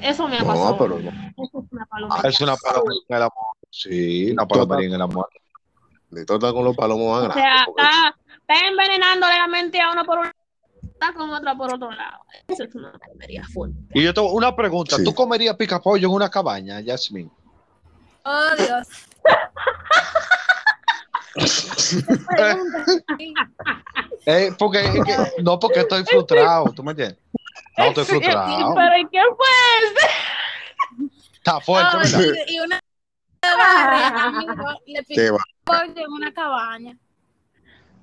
Eso 0.02 0.28
me 0.28 0.38
ha 0.38 0.44
pasado. 0.44 0.72
No, 0.72 0.78
pero 0.78 1.00
no. 1.00 1.10
Eso 1.10 1.60
es 1.60 1.72
una 1.72 1.86
palomería. 1.88 2.30
Es 2.30 2.42
una 2.42 2.56
palomería 2.58 3.02
en 3.10 3.16
el 3.16 3.22
amor. 3.24 3.56
Sí, 3.70 4.32
una 4.32 4.48
palomería 4.48 4.88
en 4.88 4.94
el 4.94 5.02
amor. 5.02 5.30
De 6.12 6.26
todo 6.26 6.38
está 6.38 6.54
con 6.54 6.64
los 6.64 6.76
palomos 6.76 7.24
O 7.30 7.34
sea, 7.34 7.66
está, 7.68 8.16
está 8.38 8.68
envenenándole 8.68 9.34
la 9.36 9.48
mente 9.48 9.82
a 9.82 9.92
uno 9.92 10.06
por 10.06 10.20
un 10.20 10.32
está 11.08 11.14
con 11.18 11.30
otra 11.30 11.56
por 11.56 11.74
otro 11.74 11.92
lado. 11.92 12.20
Eso 12.48 12.64
es 12.64 12.76
una 12.76 12.92
palomería 12.94 13.44
full. 13.54 13.72
Y 13.94 14.04
yo 14.04 14.14
tengo 14.14 14.32
una 14.34 14.56
pregunta. 14.56 14.98
Sí. 14.98 15.04
¿Tú 15.04 15.14
comerías 15.14 15.56
pica 15.56 15.80
pollo 15.82 16.08
en 16.08 16.14
una 16.14 16.30
cabaña, 16.30 16.82
Jasmine? 16.86 17.30
oh 18.26 18.50
Dios. 18.58 18.88
Eh, 24.26 24.52
porque, 24.58 24.82
que- 25.06 25.42
no, 25.44 25.60
porque 25.60 25.82
estoy 25.82 26.04
frustrado, 26.06 26.66
¿tú 26.74 26.84
me 26.84 26.92
entiendes? 26.92 27.18
No, 27.78 27.86
estoy 27.86 28.06
frustrado. 28.06 28.74
Pero 28.76 28.98
¿y 28.98 29.06
quién 29.08 29.26
fue 29.36 29.48
ese? 29.88 31.18
Está 31.34 31.60
fuerte, 31.60 31.98
Oh, 31.98 32.22
y, 32.50 32.54
y 32.56 32.60
una 32.60 32.80
barre, 33.42 34.04
amigo, 34.22 34.54
le 34.86 35.04
Qué 35.06 35.30
va. 35.32 35.40
pollo 35.66 35.84
en 36.06 36.12
una 36.12 36.34
cabaña. 36.34 36.98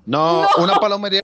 No, 0.05 0.47
una 0.57 0.75
palomería, 0.75 1.21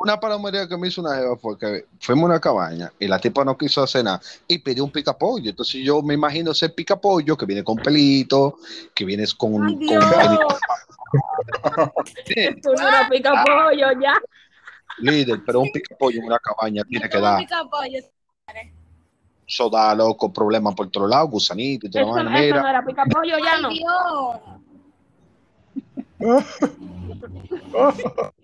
una 0.00 0.18
palomería 0.18 0.66
que 0.66 0.76
me 0.78 0.88
hizo 0.88 1.02
una 1.02 1.14
jeva 1.14 1.36
fue 1.36 1.58
que 1.58 1.84
fuimos 2.00 2.24
a 2.24 2.32
una 2.32 2.40
cabaña 2.40 2.90
y 2.98 3.06
la 3.06 3.18
tipa 3.18 3.44
no 3.44 3.54
quiso 3.56 3.82
hacer 3.82 4.02
nada 4.02 4.18
y 4.48 4.56
pidió 4.58 4.82
un 4.82 4.90
pica 4.90 5.12
pollo. 5.16 5.50
Entonces 5.50 5.82
yo 5.84 6.00
me 6.02 6.14
imagino 6.14 6.52
ese 6.52 6.70
pica 6.70 6.98
pollo 6.98 7.36
que 7.36 7.44
viene 7.44 7.62
con 7.62 7.76
pelito, 7.76 8.56
que 8.94 9.04
viene 9.04 9.24
con, 9.36 9.62
Ay, 9.62 9.74
con 9.74 9.86
Dios. 9.86 10.00
Tú 12.62 12.72
no 12.72 12.88
eras 12.88 13.10
pica 13.10 13.44
pollo 13.44 13.92
ya. 14.00 14.14
líder, 14.98 15.42
pero 15.44 15.60
un 15.60 15.70
pica 15.70 15.94
pollo 15.98 16.18
en 16.20 16.24
una 16.24 16.38
cabaña 16.38 16.82
tiene 16.84 17.06
que 17.06 17.18
¿Cómo 17.18 17.26
dar 17.26 17.40
pica 17.40 17.62
pollo? 17.70 17.98
eso 19.46 19.68
da 19.68 19.94
loco, 19.94 20.32
problemas 20.32 20.74
por 20.74 20.86
otro 20.86 21.06
lado, 21.06 21.28
gusanito 21.28 21.88
y 21.88 21.90
toda 21.90 22.04
Eso, 22.04 22.18
eso. 22.20 22.30
Mira, 22.30 22.62
no 22.62 22.68
era 22.68 22.82
pica 22.86 23.04
pollo 23.04 23.36
ya 23.38 23.56
Ay, 23.56 23.62
no. 23.62 23.70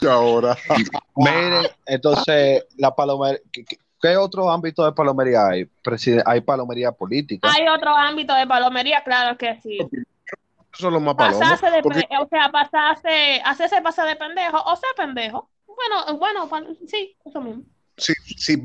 Y 0.00 0.06
ahora. 0.06 0.56
miren, 1.16 1.66
entonces 1.86 2.64
la 2.76 2.94
palomería, 2.94 3.40
¿qué, 3.52 3.64
qué- 3.64 4.16
otro 4.16 4.48
ámbito 4.50 4.84
de 4.84 4.92
palomería 4.92 5.48
hay? 5.48 5.64
Preside- 5.82 6.22
hay 6.24 6.40
palomería 6.40 6.92
política. 6.92 7.48
Hay 7.52 7.66
otro 7.66 7.90
ámbito 7.94 8.34
de 8.34 8.46
palomería, 8.46 9.02
claro 9.02 9.36
que 9.36 9.58
sí. 9.62 9.78
Eso 9.80 10.86
es 10.88 10.92
lo 10.92 11.00
más 11.00 11.14
palomos. 11.16 11.40
Pasarse 11.40 11.70
de, 11.74 11.82
porque- 11.82 12.06
o 12.20 12.28
sea, 12.28 12.50
pasarse, 12.52 13.40
hacerse 13.44 13.80
pasar 13.82 14.06
de 14.06 14.14
pendejo 14.16 14.62
o 14.62 14.76
ser 14.76 14.90
pendejo. 14.96 15.50
Bueno, 15.66 16.18
bueno, 16.48 16.76
sí, 16.86 17.16
eso 17.24 17.40
mismo. 17.40 17.62
sí, 17.96 18.12
sí, 18.38 18.64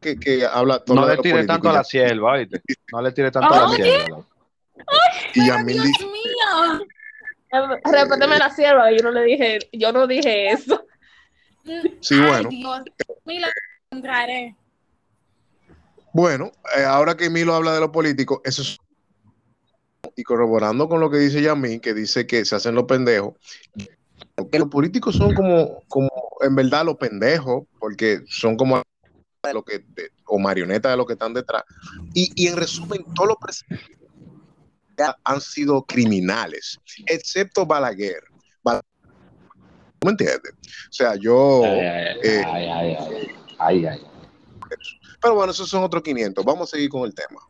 que, 0.00 0.18
que 0.18 0.46
habla 0.46 0.78
todo 0.78 0.96
No 1.00 1.06
le 1.08 1.16
tire 1.18 1.44
tanto 1.44 1.68
a 1.68 1.72
y 1.72 1.74
la 1.76 1.84
sierva. 1.84 2.36
No 2.92 3.02
le 3.02 3.12
tire 3.12 3.30
tanto 3.30 3.52
a 3.52 3.62
la 3.62 3.68
sierva. 3.68 4.24
Y 5.34 5.46
ya 5.46 5.58
mil 5.58 5.74
Dios 5.82 5.86
di- 5.98 6.06
mío. 6.06 6.86
Respéteme 7.84 8.38
la 8.38 8.50
sierva, 8.50 8.90
yo 8.92 9.02
no 9.02 9.10
le 9.10 9.22
dije, 9.24 9.58
yo 9.72 9.92
no 9.92 10.06
dije 10.06 10.50
eso. 10.50 10.84
Sí, 12.00 12.14
Ay, 12.14 12.26
bueno. 12.28 12.48
Dios. 12.50 12.82
Bueno, 16.12 16.52
eh, 16.76 16.84
ahora 16.84 17.16
que 17.16 17.30
Milo 17.30 17.54
habla 17.54 17.74
de 17.74 17.80
lo 17.80 17.92
político, 17.92 18.40
eso 18.44 18.62
es 18.62 18.78
y 20.16 20.22
corroborando 20.24 20.88
con 20.88 21.00
lo 21.00 21.10
que 21.10 21.18
dice 21.18 21.40
Yamín, 21.42 21.80
que 21.80 21.94
dice 21.94 22.26
que 22.26 22.44
se 22.44 22.56
hacen 22.56 22.74
los 22.74 22.84
pendejos, 22.84 23.34
que 24.50 24.58
los 24.58 24.68
políticos 24.68 25.14
son 25.14 25.32
como, 25.34 25.82
como 25.86 26.10
en 26.40 26.56
verdad 26.56 26.84
los 26.84 26.96
pendejos, 26.96 27.64
porque 27.78 28.22
son 28.28 28.56
como 28.56 28.82
de 29.44 29.54
lo 29.54 29.62
que, 29.62 29.78
de- 29.78 30.10
o 30.26 30.38
marionetas 30.38 30.90
de 30.92 30.96
lo 30.96 31.06
que 31.06 31.12
están 31.12 31.34
detrás. 31.34 31.62
Y, 32.14 32.32
y 32.34 32.48
en 32.48 32.56
resumen, 32.56 33.04
todos 33.14 33.28
los 33.28 33.36
presidentes 33.40 33.97
han 35.24 35.40
sido 35.40 35.82
criminales, 35.84 36.78
excepto 37.06 37.64
Balaguer. 37.66 38.22
Bal- 38.64 38.80
¿tú 39.98 40.06
¿Me 40.06 40.10
entiendes? 40.12 40.52
O 40.52 40.92
sea, 40.92 41.14
yo... 41.16 41.62
eh, 41.64 42.44
Ay, 42.46 42.66
ay, 42.66 42.96
ay, 42.98 43.28
ay, 43.58 43.86
ay. 43.86 44.00
pero 45.20 45.34
bueno, 45.34 45.52
esos 45.52 45.68
son 45.68 45.82
otros 45.82 46.02
500. 46.02 46.44
Vamos 46.44 46.68
a 46.72 46.76
seguir 46.76 46.88
con 46.90 47.02
el 47.04 47.14
tema. 47.14 47.40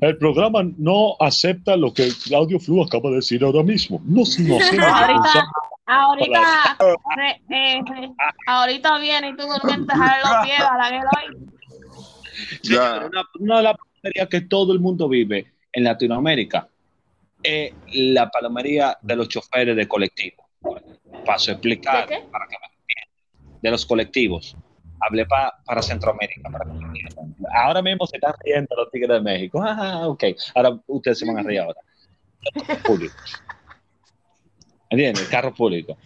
El 0.00 0.16
programa 0.18 0.60
no 0.78 1.16
acepta 1.18 1.76
lo 1.76 1.92
que 1.92 2.10
Claudio 2.24 2.60
Flu 2.60 2.82
acaba 2.84 3.10
de 3.10 3.16
decir 3.16 3.42
ahora 3.42 3.62
mismo. 3.64 4.00
No, 4.04 4.22
no 4.22 4.54
Ahorita, 4.56 5.48
ahorita, 5.86 6.76
re- 7.16 7.42
eh, 7.50 7.82
re- 7.84 8.12
ahorita 8.46 8.98
viene 8.98 9.30
y 9.30 9.36
tú 9.36 9.42
durmientes 9.48 9.96
a 9.98 10.18
los 10.20 10.46
pies 10.46 10.60
a 10.60 10.76
la 10.76 10.88
que 10.90 11.00
lo 11.00 11.10
Señor, 12.62 13.10
una, 13.10 13.22
una 13.40 13.56
de 14.02 14.12
las 14.14 14.28
que 14.28 14.40
todo 14.42 14.72
el 14.72 14.78
mundo 14.78 15.08
vive 15.08 15.52
en 15.72 15.84
Latinoamérica 15.84 16.68
es 17.42 17.72
la 17.92 18.30
palomería 18.30 18.98
de 19.02 19.16
los 19.16 19.28
choferes 19.28 19.76
de 19.76 19.88
colectivo. 19.88 20.48
Paso 21.24 21.50
a 21.50 21.54
explicar 21.54 22.08
¿De 22.08 22.14
qué? 22.16 22.20
para 22.30 22.46
que 22.46 22.56
me 22.60 22.66
entiendan. 22.66 23.60
De 23.62 23.70
los 23.70 23.86
colectivos. 23.86 24.56
Hablé 25.00 25.26
pa- 25.26 25.54
para 25.64 25.82
Centroamérica. 25.82 26.50
Para 26.50 26.64
que 26.64 26.70
me 26.78 26.86
entiendan. 26.86 27.36
ahora 27.54 27.82
mismo 27.82 28.06
se 28.06 28.16
están 28.16 28.34
riendo 28.44 28.74
los 28.76 28.90
tigres 28.90 29.10
de 29.10 29.20
México. 29.20 29.62
Ah, 29.64 30.06
ok. 30.08 30.24
Ahora 30.54 30.78
ustedes 30.86 31.18
se 31.18 31.26
van 31.26 31.38
a 31.38 31.42
reír 31.42 31.60
ahora. 31.60 31.80
Público. 32.84 33.14
¿Entiendes? 34.88 35.28
Carro 35.28 35.54
público. 35.54 35.96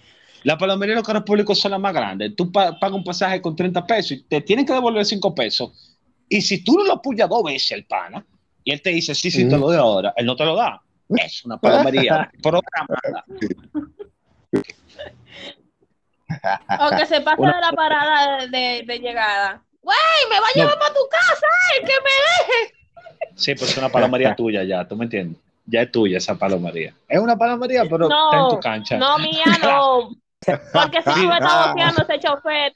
La 0.42 0.58
palomería 0.58 0.92
de 0.94 0.96
los 1.00 1.06
carros 1.06 1.22
públicos 1.24 1.58
son 1.58 1.70
las 1.70 1.80
más 1.80 1.94
grandes. 1.94 2.36
Tú 2.36 2.52
pa- 2.52 2.78
pagas 2.78 2.96
un 2.96 3.04
pasaje 3.04 3.40
con 3.40 3.56
30 3.56 3.86
pesos 3.86 4.12
y 4.12 4.22
te 4.24 4.42
tienen 4.42 4.66
que 4.66 4.74
devolver 4.74 5.04
5 5.06 5.34
pesos. 5.34 5.96
Y 6.28 6.42
si 6.42 6.62
tú 6.62 6.76
no 6.76 6.84
lo 6.84 6.92
apoyas 6.94 7.28
dos 7.28 7.42
veces 7.44 7.70
el 7.72 7.86
pana, 7.86 8.24
y 8.62 8.72
él 8.72 8.82
te 8.82 8.90
dice, 8.90 9.14
sí, 9.14 9.30
sí, 9.30 9.48
te 9.48 9.56
lo 9.58 9.66
doy 9.68 9.76
ahora, 9.76 10.12
él 10.16 10.26
no 10.26 10.36
te 10.36 10.44
lo 10.44 10.54
da. 10.54 10.82
Es 11.08 11.44
una 11.44 11.58
palomería 11.58 12.30
programada. 12.42 13.24
O 16.80 16.96
que 16.96 17.06
se 17.06 17.20
pasa 17.20 17.40
Una- 17.40 17.54
de 17.56 17.60
la 17.60 17.72
parada 17.72 18.38
de, 18.38 18.48
de- 18.48 18.82
de 18.86 18.98
llegada. 18.98 19.62
Güey, 19.82 19.96
me 20.30 20.40
va 20.40 20.46
a 20.46 20.52
llevar 20.54 20.78
para 20.78 20.94
tu 20.94 21.00
casa, 21.10 21.46
¡ay, 21.74 21.80
que 21.84 21.92
me 21.92 22.54
deje! 22.54 22.74
Sí, 23.36 23.54
pues 23.54 23.70
es 23.70 23.76
una 23.78 23.90
palomería 23.90 24.34
tuya 24.36 24.62
ya, 24.64 24.86
¿tú 24.88 24.96
me 24.96 25.04
entiendes? 25.04 25.40
Ya 25.66 25.82
es 25.82 25.92
tuya 25.92 26.18
esa 26.18 26.34
palomería. 26.34 26.94
Es 27.08 27.18
una 27.20 27.36
palomería, 27.36 27.82
pero 27.88 28.04
está 28.04 28.30
en 28.32 28.38
No, 28.42 28.48
tu 28.48 28.60
cancha. 28.60 28.96
no, 28.96 29.18
mía, 29.18 29.44
no. 29.62 30.08
Porque 30.72 31.02
si 31.02 31.10
tú 31.10 31.26
me 31.28 31.34
estás 31.38 31.68
boteando 31.70 32.02
ese 32.02 32.18
chofer, 32.18 32.72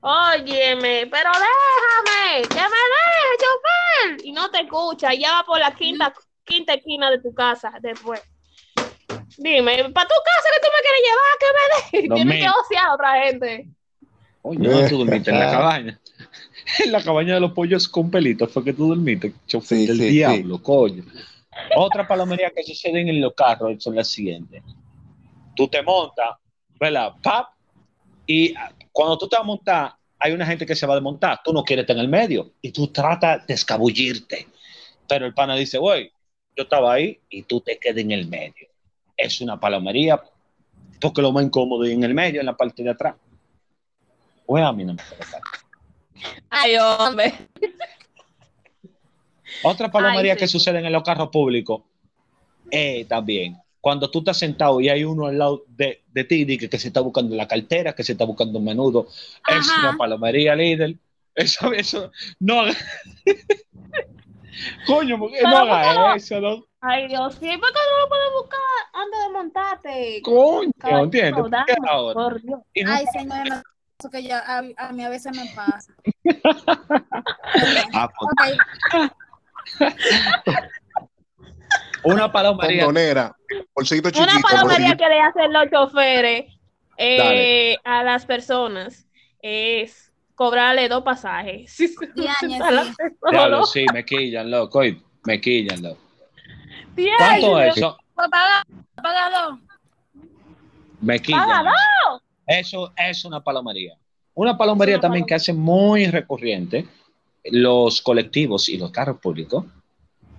óyeme, 0.00 1.06
pero 1.10 1.30
déjame, 1.30 2.42
que 2.48 2.54
me 2.54 2.82
deje, 2.94 3.36
chofer. 3.38 4.26
Y 4.26 4.32
no 4.32 4.50
te 4.50 4.60
escucha, 4.62 5.14
y 5.14 5.20
ya 5.20 5.32
va 5.32 5.44
por 5.44 5.58
la 5.58 5.72
quinta, 5.74 6.12
quinta 6.46 6.74
esquina 6.74 7.10
de 7.10 7.18
tu 7.18 7.34
casa 7.34 7.72
después. 7.82 8.22
Dime, 9.36 9.90
para 9.90 10.08
tu 10.08 10.14
casa 10.24 10.48
que 10.54 10.60
tú 10.60 10.68
me 10.72 10.80
quieres 10.82 11.02
llevar, 11.04 11.36
que 11.40 12.02
me. 12.02 12.08
Lo 12.08 12.14
Tienes 12.14 12.42
que 12.42 12.58
ociar 12.64 12.86
a 12.86 12.94
otra 12.94 13.22
gente. 13.24 13.68
Oye, 14.42 14.58
no, 14.60 14.88
tú 14.88 14.98
dormiste 14.98 15.30
en 15.30 15.40
la 15.40 15.50
cabaña. 15.50 16.00
En 16.84 16.92
la 16.92 17.02
cabaña 17.02 17.34
de 17.34 17.40
los 17.40 17.52
pollos 17.52 17.88
con 17.88 18.10
pelitos 18.10 18.50
fue 18.50 18.64
que 18.64 18.72
tú 18.72 18.88
dormiste, 18.88 19.32
chofer 19.46 19.78
Sí, 19.78 19.86
del 19.86 19.98
sí, 19.98 20.08
diablo, 20.08 20.62
coño. 20.62 21.04
Otra 21.76 22.06
palomería 22.06 22.50
que 22.50 22.62
suceden 22.62 23.08
en 23.08 23.20
los 23.20 23.34
carros 23.34 23.82
son 23.82 23.94
las 23.94 24.08
siguientes. 24.08 24.62
Tú 25.54 25.68
te 25.68 25.82
montas, 25.82 26.36
¿verdad? 26.78 27.14
Pap, 27.22 27.48
y 28.26 28.54
ah, 28.56 28.72
cuando 28.92 29.16
tú 29.16 29.28
te 29.28 29.36
vas 29.36 29.44
a 29.44 29.46
montar, 29.46 29.94
hay 30.18 30.32
una 30.32 30.46
gente 30.46 30.66
que 30.66 30.74
se 30.74 30.86
va 30.86 30.94
a 30.94 30.96
desmontar. 30.96 31.40
Tú 31.44 31.52
no 31.52 31.62
quieres 31.62 31.84
estar 31.84 31.96
en 31.96 32.02
el 32.02 32.08
medio 32.08 32.52
y 32.60 32.72
tú 32.72 32.88
tratas 32.88 33.46
de 33.46 33.54
escabullirte. 33.54 34.48
Pero 35.08 35.26
el 35.26 35.34
pana 35.34 35.54
dice, 35.54 35.78
güey, 35.78 36.12
yo 36.56 36.62
estaba 36.62 36.94
ahí 36.94 37.20
y 37.28 37.42
tú 37.42 37.60
te 37.60 37.78
quedas 37.78 37.98
en 37.98 38.10
el 38.12 38.26
medio. 38.26 38.68
Es 39.16 39.40
una 39.40 39.60
palomería 39.60 40.20
porque 41.00 41.22
lo 41.22 41.32
más 41.32 41.44
incómodo 41.44 41.84
es 41.84 41.92
en 41.92 42.02
el 42.04 42.14
medio, 42.14 42.40
en 42.40 42.46
la 42.46 42.56
parte 42.56 42.82
de 42.82 42.90
atrás. 42.90 43.14
Pues 44.46 44.64
a 44.64 44.72
mí 44.72 44.84
no 44.84 44.94
me 44.94 45.02
interesa. 45.02 45.40
Ay, 46.48 46.76
hombre. 46.76 47.34
Otra 49.62 49.90
palomería 49.90 50.32
Ay, 50.32 50.38
sí. 50.38 50.44
que 50.44 50.48
sucede 50.48 50.78
en 50.78 50.92
los 50.92 51.02
carros 51.02 51.28
públicos 51.28 51.82
eh, 52.70 53.04
también. 53.04 53.56
Cuando 53.80 54.10
tú 54.10 54.20
estás 54.20 54.38
sentado 54.38 54.80
y 54.80 54.88
hay 54.88 55.04
uno 55.04 55.26
al 55.26 55.38
lado 55.38 55.64
de, 55.68 56.02
de 56.08 56.24
ti 56.24 56.58
que, 56.58 56.68
que 56.68 56.78
se 56.78 56.88
está 56.88 57.00
buscando 57.00 57.36
la 57.36 57.46
cartera, 57.46 57.94
que 57.94 58.02
se 58.02 58.12
está 58.12 58.24
buscando 58.24 58.58
un 58.58 58.64
menudo, 58.64 59.06
es 59.48 59.68
Ajá. 59.68 59.88
una 59.90 59.98
palomería 59.98 60.56
líder. 60.56 60.96
Eso, 61.34 61.72
eso, 61.72 62.10
no. 62.40 62.62
Coño, 64.86 65.18
mujer, 65.18 65.42
no 65.42 65.50
Pero 65.50 65.58
¿por 65.60 65.68
qué 65.68 65.72
haga 65.86 65.94
no? 65.94 66.14
eso, 66.14 66.40
¿no? 66.40 66.64
Ay, 66.80 67.08
Dios, 67.08 67.34
sí, 67.34 67.48
¿por 67.58 67.68
qué 67.72 67.78
no 67.90 68.00
lo 68.02 68.08
puedes 68.08 68.32
buscar 68.40 68.60
antes 68.94 69.20
de 69.20 69.28
montarte? 69.32 70.22
Coño, 70.22 70.70
Caballero, 70.78 71.04
¿entiendes? 71.04 71.34
¿Por 71.34 71.50
qué 71.50 71.74
dame, 71.76 71.88
ahora? 71.90 72.14
Por 72.14 72.42
Dios. 72.42 72.60
Ay, 72.88 73.04
señora, 73.12 73.44
no, 73.44 73.62
eso 73.98 74.10
que 74.10 74.22
yo, 74.22 74.36
a, 74.36 74.58
a 74.76 74.92
mí 74.92 75.04
a 75.04 75.08
veces 75.08 75.36
me 75.36 75.46
pasa. 75.54 75.92
Ah, 77.92 78.08
pues, 78.18 79.10
una 82.04 82.30
palomería. 82.30 82.84
Condonera, 82.84 83.36
bolsito 83.74 84.10
chiquito. 84.10 84.30
Una 84.32 84.40
palomería 84.40 84.88
bolsito- 84.88 84.96
que 84.98 85.08
le 85.08 85.20
hacen 85.20 85.52
los 85.52 85.70
choferes 85.70 86.52
eh, 86.98 87.76
a 87.84 88.02
las 88.04 88.24
personas 88.26 89.08
es 89.42 90.12
cobrarle 90.36 90.88
dos 90.88 91.02
pasajes. 91.02 91.76
Diañe, 92.14 92.60
A 92.62 92.70
las 92.70 92.86
sí. 92.96 93.02
Diablo, 93.30 93.66
sí, 93.66 93.84
me 93.92 94.04
quillan, 94.04 94.50
loco. 94.50 94.78
oye, 94.78 95.00
Me 95.24 95.40
quillan, 95.40 95.82
loco. 95.82 95.98
¿Cuánto 97.18 97.60
es 97.60 97.76
eso? 97.76 97.98
Pues 98.14 98.28
paga, 98.30 98.62
paga 98.94 99.30
dos. 99.30 99.58
Me 101.00 101.18
quillan. 101.20 101.40
Págalo. 101.46 101.72
Eso 102.46 102.92
es 102.96 103.24
una 103.24 103.42
palomería. 103.42 103.94
Una 104.34 104.56
palomería 104.56 104.96
una 104.96 105.02
también 105.02 105.24
que 105.26 105.34
hace 105.34 105.52
muy 105.52 106.06
recurrente 106.06 106.86
los 107.44 108.00
colectivos 108.02 108.68
y 108.68 108.76
los 108.78 108.90
carros 108.90 109.18
públicos 109.18 109.64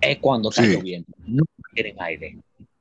es 0.00 0.18
cuando 0.18 0.50
está 0.50 0.62
Sí. 0.62 0.76
lloviendo. 0.76 1.08
No 1.26 1.44
quieren 1.72 1.96
aire. 2.00 2.36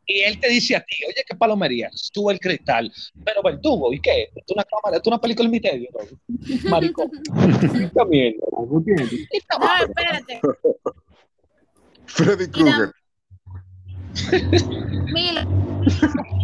Y 0.09 0.21
él 0.21 0.39
te 0.39 0.47
dice 0.47 0.73
a 0.75 0.79
ti, 0.79 0.95
oye, 1.05 1.21
qué 1.27 1.35
palomería, 1.35 1.89
sube 1.93 2.31
el 2.33 2.39
cristal, 2.39 2.89
pero 3.25 3.41
tubo, 3.59 3.91
¿y 3.93 3.99
qué? 3.99 4.29
¿Es 4.33 4.43
una 4.55 4.63
cámara? 4.63 5.01
¿Es 5.01 5.07
una 5.07 5.19
película 5.19 5.45
en 5.47 5.51
misterio? 5.51 5.89
No? 5.93 6.69
Maricón. 6.69 7.11
Mierda, 8.09 8.39
¿no 8.51 8.67
No, 8.69 9.85
espérate. 9.85 10.39
Freddy 12.05 12.47
Krueger. 12.49 12.91
Mira, 15.13 15.45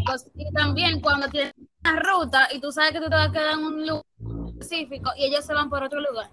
pues, 0.05 0.27
y 0.35 0.51
también 0.51 0.99
cuando 0.99 1.29
tienes 1.29 1.53
una 1.85 1.99
ruta 2.01 2.49
y 2.53 2.59
tú 2.59 2.69
sabes 2.71 2.91
que 2.91 2.99
tú 2.99 3.05
te 3.05 3.15
vas 3.15 3.29
a 3.29 3.31
quedar 3.31 3.53
en 3.53 3.59
un 3.65 3.87
lugar 3.87 4.03
específico 4.59 5.11
y 5.17 5.25
ellos 5.25 5.45
se 5.45 5.53
van 5.53 5.69
por 5.69 5.81
otro 5.83 6.01
lugar. 6.01 6.29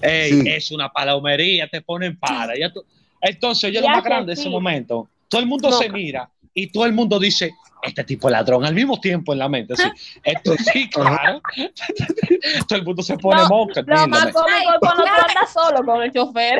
Ey, 0.00 0.32
Sí. 0.32 0.48
es 0.48 0.70
una 0.72 0.88
palomería, 0.88 1.68
te 1.68 1.82
ponen 1.82 2.18
para. 2.18 2.58
Ya 2.58 2.72
tú- 2.72 2.84
Entonces, 3.20 3.72
yo 3.72 3.80
lo 3.80 3.88
más 3.88 4.02
grande 4.04 4.30
de 4.32 4.36
sí. 4.36 4.42
ese 4.42 4.50
momento, 4.50 5.08
todo 5.34 5.42
el 5.42 5.48
mundo 5.48 5.70
No. 5.70 5.78
se 5.78 5.88
mira 5.88 6.30
y 6.54 6.70
todo 6.70 6.86
el 6.86 6.92
mundo 6.92 7.18
dice, 7.18 7.52
este 7.82 8.04
tipo 8.04 8.28
es 8.28 8.32
ladrón, 8.32 8.64
al 8.64 8.72
mismo 8.72 9.00
tiempo 9.00 9.32
en 9.32 9.40
la 9.40 9.48
mente. 9.48 9.74
Esto 10.22 10.54
sí, 10.72 10.88
claro. 10.88 11.42
todo 12.68 12.78
el 12.78 12.84
mundo 12.84 13.02
se 13.02 13.18
pone 13.18 13.42
No, 13.42 13.48
monca. 13.48 13.82
Lo 13.84 14.06
más 14.06 14.32
cómico 14.32 14.38
es 14.48 14.78
cuando 14.78 15.02
tú 15.02 15.08
andas 15.10 15.52
solo 15.52 15.84
con 15.84 16.02
el 16.02 16.12
chofer. 16.12 16.58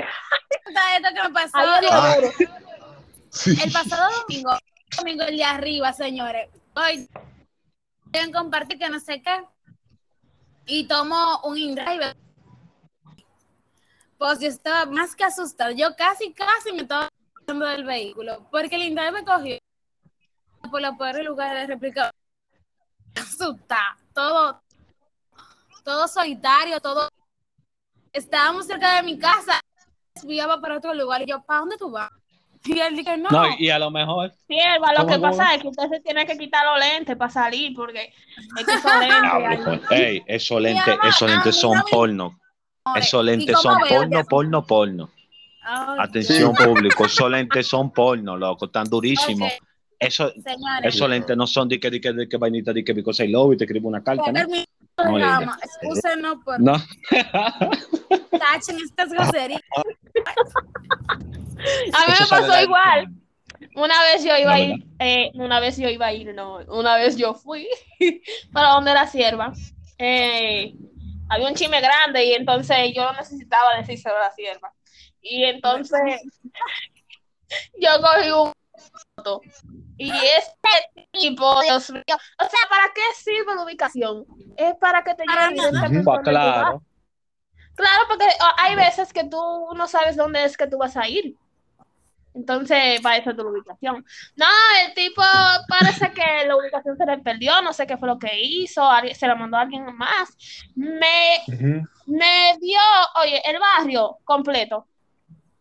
Esto 0.66 0.80
esto 0.96 1.08
que 1.14 1.28
me 1.28 1.34
pasó 1.34 1.56
Ahí 1.58 1.84
es 1.84 1.90
Ah. 1.92 2.16
duro. 2.16 2.32
Sí. 3.30 3.56
el 3.62 3.72
pasado 3.72 4.10
domingo, 4.28 4.58
domingo 4.98 5.22
el 5.24 5.36
de 5.36 5.44
arriba, 5.44 5.92
señores. 5.92 6.48
Hoy 6.74 7.08
quieren 8.10 8.32
compartir 8.32 8.78
que 8.78 8.88
no 8.88 8.98
sé 8.98 9.22
qué. 9.22 9.44
Y 10.66 10.84
tomo 10.88 11.40
un 11.44 11.56
InDrive. 11.58 12.14
Pues 14.18 14.40
yo 14.40 14.48
estaba 14.48 14.86
más 14.86 15.14
que 15.14 15.24
asustada. 15.24 15.72
Yo 15.72 15.94
casi, 15.96 16.32
casi 16.32 16.72
me 16.72 16.82
estaba 16.82 17.08
del 17.46 17.84
vehículo. 17.84 18.46
Porque 18.50 18.76
el 18.76 18.82
InDrive 18.82 19.12
me 19.12 19.24
cogió 19.24 19.58
por 20.70 20.80
los 20.80 20.96
peores 20.96 21.24
lugares 21.24 21.62
de 21.62 21.74
réplica. 21.74 22.10
Asustada. 23.14 23.96
Todo, 24.12 24.62
todo 25.84 26.08
solitario, 26.08 26.80
todo. 26.80 27.08
Estábamos 28.12 28.66
cerca 28.66 28.96
de 28.96 29.02
mi 29.02 29.18
casa. 29.18 29.60
Desviaba 30.14 30.60
para 30.60 30.76
otro 30.76 30.94
lugar. 30.94 31.22
Y 31.22 31.26
yo, 31.26 31.42
¿para 31.42 31.60
dónde 31.60 31.76
tú 31.76 31.90
vas? 31.90 32.10
Y 32.64 32.78
él 32.78 32.96
dije, 32.96 33.16
no. 33.18 33.28
No, 33.28 33.44
y 33.58 33.68
a 33.68 33.78
lo 33.78 33.90
mejor. 33.90 34.32
Sierva, 34.46 34.92
lo 34.92 35.00
¿Cómo, 35.00 35.08
que 35.12 35.18
pasa 35.18 35.54
es 35.54 35.62
que 35.62 35.68
usted 35.68 35.88
se 35.90 36.00
tiene 36.00 36.24
que 36.24 36.38
quitar 36.38 36.64
los 36.64 36.78
lentes 36.78 37.14
para 37.16 37.30
salir, 37.30 37.74
porque 37.74 38.12
es 38.58 38.64
que 38.64 38.72
esos 38.72 38.90
lentes. 39.68 39.90
Ey, 39.90 40.22
esos 40.26 40.60
lentes, 40.60 40.96
esos 41.04 41.30
lentes 41.30 41.56
son 41.56 41.82
porno. 41.90 42.40
Esos 42.96 43.22
¿Y 43.22 43.26
lentes 43.26 43.60
son 43.60 43.78
porno, 43.86 44.24
porno, 44.24 44.66
porno. 44.66 45.10
Atención 45.98 46.54
público, 46.54 47.06
esos 47.06 47.30
lentes 47.30 47.66
son 47.66 47.92
porno, 47.92 48.36
loco, 48.36 48.66
están 48.66 48.84
durísimos. 48.84 49.52
Ok, 49.52 49.62
Eso, 49.98 50.30
señores. 50.30 50.94
esos 50.94 51.08
lentes 51.08 51.36
no 51.36 51.46
son 51.46 51.68
de 51.68 51.80
que, 51.80 51.90
de 51.90 52.00
que, 52.00 52.12
de 52.12 52.28
que 52.28 52.36
vainita, 52.36 52.72
de 52.72 52.84
que 52.84 52.92
because 52.92 53.24
I 53.24 53.28
love 53.28 53.54
y 53.54 53.56
te 53.56 53.64
escribo 53.64 53.88
una 53.88 54.02
carta, 54.02 54.30
¿no? 54.30 54.40
No, 56.18 56.40
por 56.44 56.60
No. 56.60 56.74
tachen 58.38 58.76
estas 58.78 59.10
groserías. 59.10 59.60
A 59.76 59.82
mí 62.06 62.12
me 62.20 62.26
pasó 62.28 62.62
igual. 62.62 63.08
Una 63.76 64.02
vez 64.02 64.22
yo 64.24 64.36
iba 64.36 64.50
No, 64.50 64.56
a 64.56 64.60
ir, 64.60 64.84
eh, 65.00 65.30
una 65.34 65.58
vez 65.60 65.76
yo 65.78 65.88
iba 65.88 66.06
a 66.06 66.12
ir, 66.12 66.34
no, 66.34 66.58
una 66.68 66.96
vez 66.96 67.16
yo 67.16 67.34
fui 67.34 67.66
para 68.52 68.70
donde 68.70 68.92
la 68.92 69.06
sierva. 69.06 69.52
Eh, 69.98 70.74
había 71.28 71.48
un 71.48 71.54
chisme 71.54 71.80
grande 71.80 72.24
y 72.24 72.32
entonces 72.34 72.76
yo 72.94 73.10
necesitaba 73.14 73.76
decírselo 73.78 74.16
a 74.16 74.20
la 74.20 74.30
sierva. 74.32 74.72
Y 75.24 75.44
entonces 75.44 76.22
yo 77.80 77.90
cogí 78.00 78.30
un 78.30 78.52
foto 79.16 79.40
y 79.98 80.10
este 80.10 80.70
tipo, 81.12 81.60
Dios 81.62 81.90
mío, 81.90 82.02
o 82.08 82.44
sea, 82.44 82.60
¿para 82.70 82.92
qué 82.94 83.02
sirve 83.16 83.54
la 83.54 83.64
ubicación? 83.64 84.26
Es 84.56 84.74
para 84.76 85.04
que 85.04 85.14
te 85.14 85.24
Para 85.24 85.50
lleve 85.50 85.54
nada. 85.54 85.88
directamente 85.88 86.12
donde 86.12 86.36
tú 86.38 86.52
vas. 86.54 86.74
claro. 86.74 86.84
Claro, 87.76 88.04
porque 88.08 88.26
ah, 88.40 88.54
hay 88.58 88.76
veces 88.76 89.12
que 89.12 89.24
tú 89.24 89.38
no 89.76 89.88
sabes 89.88 90.16
dónde 90.16 90.44
es 90.44 90.56
que 90.56 90.66
tú 90.68 90.78
vas 90.78 90.96
a 90.96 91.08
ir. 91.08 91.38
Entonces, 92.34 93.00
para 93.00 93.16
eso 93.18 93.30
es 93.30 93.36
tu 93.36 93.48
ubicación. 93.48 94.04
No, 94.36 94.46
el 94.84 94.94
tipo 94.94 95.22
parece 95.68 96.12
que 96.12 96.46
la 96.46 96.56
ubicación 96.56 96.96
se 96.96 97.06
le 97.06 97.18
perdió, 97.18 97.62
no 97.62 97.72
sé 97.72 97.86
qué 97.86 97.96
fue 97.96 98.08
lo 98.08 98.18
que 98.18 98.30
hizo, 98.42 98.88
se 99.14 99.28
la 99.28 99.36
mandó 99.36 99.56
a 99.56 99.62
alguien 99.62 99.84
más. 99.96 100.36
Me, 100.74 101.48
me 102.06 102.56
dio, 102.60 102.78
oye, 103.22 103.40
el 103.48 103.58
barrio 103.60 104.18
completo. 104.24 104.88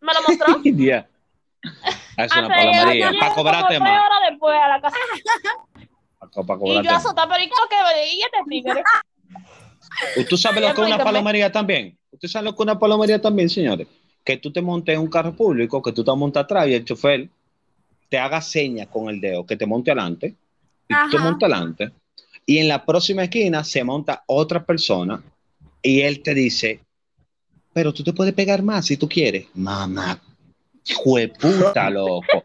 Me 0.03 0.13
lo 0.13 0.21
mostró. 0.27 0.61
Yeah. 0.63 1.07
Es 2.17 2.31
una 2.35 2.49
palomería. 2.49 3.11
Para 3.19 3.33
cobrarte 3.33 3.79
más. 3.79 3.89
horas 3.89 4.19
después 4.29 4.55
a 4.61 4.67
la 4.67 4.81
casa. 4.81 4.97
Para, 6.19 6.45
para 6.45 6.59
Y 6.65 6.83
yo 6.83 6.91
asustada, 6.91 7.27
pero 7.29 7.43
¿y 7.43 7.47
qué 7.47 7.53
que 7.69 7.75
me 7.95 8.13
y 8.13 8.21
este 8.21 8.37
tigre? 8.49 8.83
¿Usted 10.17 10.37
sabe 10.37 10.61
lo 10.61 10.73
que 10.73 10.81
es 10.81 10.87
una 10.87 11.03
palomería 11.03 11.51
también? 11.51 11.97
¿Usted 12.11 12.27
sabe 12.27 12.45
lo 12.45 12.51
que 12.51 12.57
es 12.57 12.61
una 12.61 12.77
palomería 12.77 13.21
también, 13.21 13.49
señores? 13.49 13.87
Que 14.25 14.37
tú 14.37 14.51
te 14.51 14.61
montes 14.61 14.93
en 14.93 15.01
un 15.01 15.09
carro 15.09 15.33
público, 15.33 15.81
que 15.81 15.93
tú 15.93 16.03
te 16.03 16.13
montas 16.13 16.43
atrás 16.43 16.67
y 16.67 16.73
el 16.73 16.83
chofer 16.83 17.29
te 18.09 18.19
haga 18.19 18.41
señas 18.41 18.87
con 18.87 19.09
el 19.09 19.21
dedo, 19.21 19.45
que 19.45 19.55
te 19.55 19.65
monte 19.65 19.91
adelante, 19.91 20.35
y 20.87 20.93
tú 20.93 21.17
te 21.17 21.19
montas 21.19 21.49
adelante, 21.49 21.91
y 22.45 22.57
en 22.57 22.67
la 22.67 22.85
próxima 22.85 23.23
esquina 23.23 23.63
se 23.63 23.83
monta 23.83 24.23
otra 24.27 24.63
persona 24.63 25.23
y 25.81 26.01
él 26.01 26.21
te 26.21 26.33
dice, 26.33 26.79
pero 27.73 27.93
tú 27.93 28.03
te 28.03 28.13
puedes 28.13 28.33
pegar 28.33 28.61
más 28.63 28.85
si 28.85 28.97
tú 28.97 29.07
quieres. 29.09 29.47
Mamá, 29.55 30.21
puta, 31.39 31.89
loco. 31.89 32.21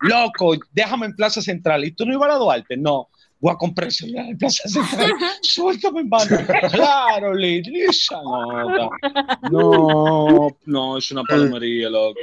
Loco, 0.00 0.54
déjame 0.72 1.06
en 1.06 1.14
Plaza 1.14 1.40
Central. 1.42 1.84
¿Y 1.84 1.92
tú 1.92 2.04
no 2.06 2.14
ibas 2.14 2.28
a 2.28 2.32
la 2.32 2.38
Duarte? 2.38 2.76
No. 2.76 3.08
Voy 3.40 3.52
a 3.52 3.56
comprar 3.56 3.88
en 4.02 4.36
Plaza 4.36 4.68
Central. 4.68 5.12
Suéltame 5.42 6.00
en 6.00 6.10
banda. 6.10 6.44
Claro, 6.72 7.34
Liz, 7.34 7.66
esa 7.88 8.20
nota. 8.22 8.88
No, 9.50 10.48
no, 10.66 10.98
es 10.98 11.10
una 11.12 11.22
palomería, 11.22 11.88
loco. 11.88 12.18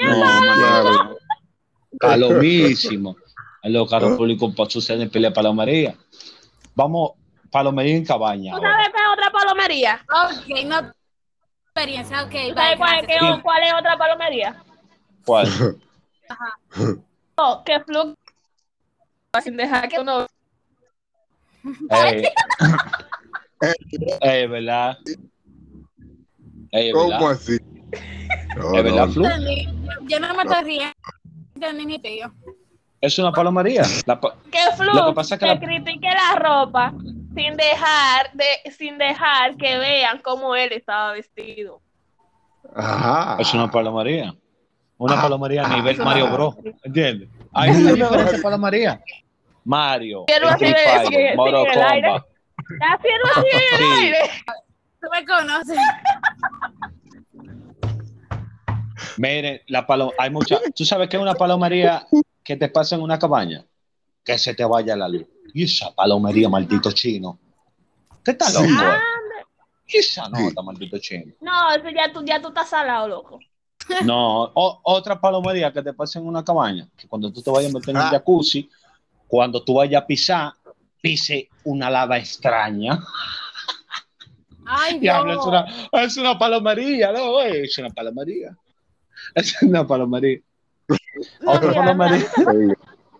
No, 0.00 0.18
manito. 0.18 1.18
Palomísimo. 1.98 3.16
En 3.62 3.72
los 3.72 3.90
carros 3.90 4.16
públicos 4.16 4.54
pa- 4.54 4.70
suceden 4.70 5.10
pelea 5.10 5.32
palomería. 5.32 5.94
Vamos, 6.74 7.12
palomería 7.50 7.96
en 7.96 8.04
cabaña. 8.04 8.52
¿Tú 8.54 8.60
sabes 8.60 8.88
qué 8.88 8.98
es 9.02 9.08
otra 9.12 9.30
palomería? 9.30 10.04
Ok, 10.10 10.64
no. 10.66 10.92
Experiencia, 11.66 12.22
ok, 12.24 12.30
¿Tú 12.30 12.36
bye, 12.36 12.54
sabes 12.54 12.76
cuál, 12.78 13.06
qué- 13.06 13.42
cuál 13.42 13.62
es 13.62 13.72
otra 13.74 13.96
palomería? 13.98 14.62
¿Cuál? 15.24 15.48
Oh, 17.38 17.62
que 17.64 17.78
flu 17.80 18.14
sin 19.44 19.56
dejar 19.58 19.88
que 19.88 20.00
uno 20.00 20.26
Ey. 21.90 22.24
Ey, 24.22 24.46
¿verdad? 24.46 24.96
Ey, 26.72 26.92
¿Cómo 26.92 27.28
así? 27.28 27.58
No, 28.56 28.74
¿Es 28.74 28.82
verdad, 28.84 29.06
no, 29.06 29.12
Flu? 29.12 29.24
Entendí. 29.26 29.68
Yo 30.08 30.18
no 30.20 30.34
me 30.34 30.42
estoy 30.44 30.64
riendo. 30.64 30.94
Entendí 31.54 31.86
mi 31.86 31.98
tío. 31.98 32.32
Es 33.02 33.18
una 33.18 33.30
palomería. 33.32 33.82
La 34.06 34.18
pa- 34.18 34.34
que 34.50 34.58
flu 34.76 34.92
Lo 34.94 35.06
que 35.08 35.12
pasa 35.12 35.34
es 35.34 35.40
que 35.40 35.46
que 35.46 35.54
la- 35.54 35.60
critique 35.60 36.08
la 36.08 36.38
ropa 36.38 36.92
sin 37.36 37.54
dejar 37.56 38.32
de 38.32 38.72
sin 38.72 38.96
dejar 38.98 39.56
que 39.56 39.76
vean 39.78 40.20
cómo 40.22 40.56
él 40.56 40.72
estaba 40.72 41.12
vestido. 41.12 41.80
Ajá. 42.74 43.36
Es 43.38 43.52
una 43.54 43.70
palomería. 43.70 44.34
Una 44.98 45.18
Ah, 45.18 45.22
palomería 45.22 45.62
a 45.62 45.66
ah, 45.66 45.76
nivel 45.76 46.00
ah. 46.00 46.04
Mario 46.04 46.30
Bros. 46.30 46.56
¿Entiendes? 46.82 47.28
Hay 47.52 47.70
una 47.70 47.92
diferencia 47.92 48.32
de 48.38 48.42
palomería. 48.42 49.00
Mario, 49.64 50.24
Quiero 50.26 50.48
así 50.48 50.64
de-. 50.64 51.34
Kombat. 51.36 52.24
Está 52.70 52.94
haciendo 52.94 53.26
así 53.34 53.46
en 53.52 53.84
el 53.84 53.92
aire. 54.00 54.18
Tú 55.00 55.08
me 55.12 55.26
conoces. 55.26 55.78
Miren, 59.18 59.60
la 59.66 59.86
palo 59.86 60.12
hay 60.18 60.30
mucha. 60.30 60.58
¿Tú 60.74 60.84
sabes 60.84 61.08
que 61.08 61.16
es 61.16 61.22
una 61.22 61.34
palomería 61.34 62.06
que 62.42 62.56
te 62.56 62.68
pasa 62.68 62.96
en 62.96 63.02
una 63.02 63.18
cabaña? 63.18 63.64
Que 64.24 64.38
se 64.38 64.54
te 64.54 64.64
vaya 64.64 64.96
la 64.96 65.08
luz. 65.08 65.26
Y 65.56 65.62
esa 65.64 65.90
palomería, 65.94 66.50
maldito 66.50 66.92
chino. 66.92 67.38
¿Qué 68.22 68.34
tal 68.34 68.52
Sí. 68.52 68.68
loco? 68.68 68.82
Ah, 68.84 69.00
Y 69.88 69.96
esa 69.96 70.28
nota, 70.28 70.60
maldito 70.62 70.98
chino. 70.98 71.32
No, 71.40 71.70
eso 71.74 71.88
ya 71.88 72.12
tú 72.12 72.22
ya 72.26 72.42
tú 72.42 72.48
estás 72.48 72.68
salado, 72.68 73.08
loco. 73.08 73.38
No, 74.04 74.42
o- 74.52 74.80
otra 74.82 75.18
palomería 75.18 75.72
que 75.72 75.80
te 75.80 75.94
pasa 75.94 76.18
en 76.18 76.26
una 76.26 76.44
cabaña, 76.44 76.86
que 76.94 77.08
cuando 77.08 77.32
tú 77.32 77.40
te 77.40 77.50
vayas 77.50 77.70
a 77.70 77.74
meter 77.74 77.90
en 77.90 77.96
el 77.96 78.02
Ah. 78.02 78.10
jacuzzi, 78.10 78.68
cuando 79.28 79.62
tú 79.62 79.74
vayas 79.74 80.02
a 80.02 80.06
pisar, 80.06 80.52
pise 81.00 81.48
una 81.64 81.88
lava 81.88 82.18
extraña. 82.18 82.98
Ay, 84.66 84.98
Diablo, 85.00 85.32
es 85.32 85.36
Dios. 85.38 85.46
una, 85.46 86.02
es 86.04 86.16
una 86.18 86.38
palomería, 86.38 87.12
¿no? 87.12 87.32
güey? 87.32 87.64
Es 87.64 87.78
una 87.78 87.88
palomería. 87.90 88.54
Es 89.34 89.62
una 89.62 89.86
palomería. 89.86 90.40
Otra 91.46 91.72
palomería. 91.72 92.26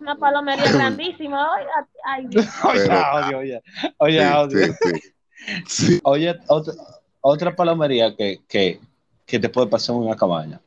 Una 0.07 0.15
palomería 0.15 0.71
grandísima. 0.71 1.49
Ay, 1.53 1.65
ay, 2.05 2.27
Dios. 2.29 2.45
Oye, 2.63 3.35
oye. 3.35 3.61
Oye, 3.97 4.19
Sí, 4.21 4.25
audio. 4.25 4.65
sí, 4.67 4.71
sí. 4.81 5.01
Sí. 5.67 5.99
Oye, 6.05 6.33
otra, 6.47 6.73
otra 7.19 7.53
palomería 7.53 8.15
que, 8.15 8.39
que, 8.47 8.79
que 9.25 9.37
te 9.37 9.49
puede 9.49 9.67
pasar 9.67 9.97
en 9.97 10.03
una 10.03 10.15
cabaña. 10.15 10.61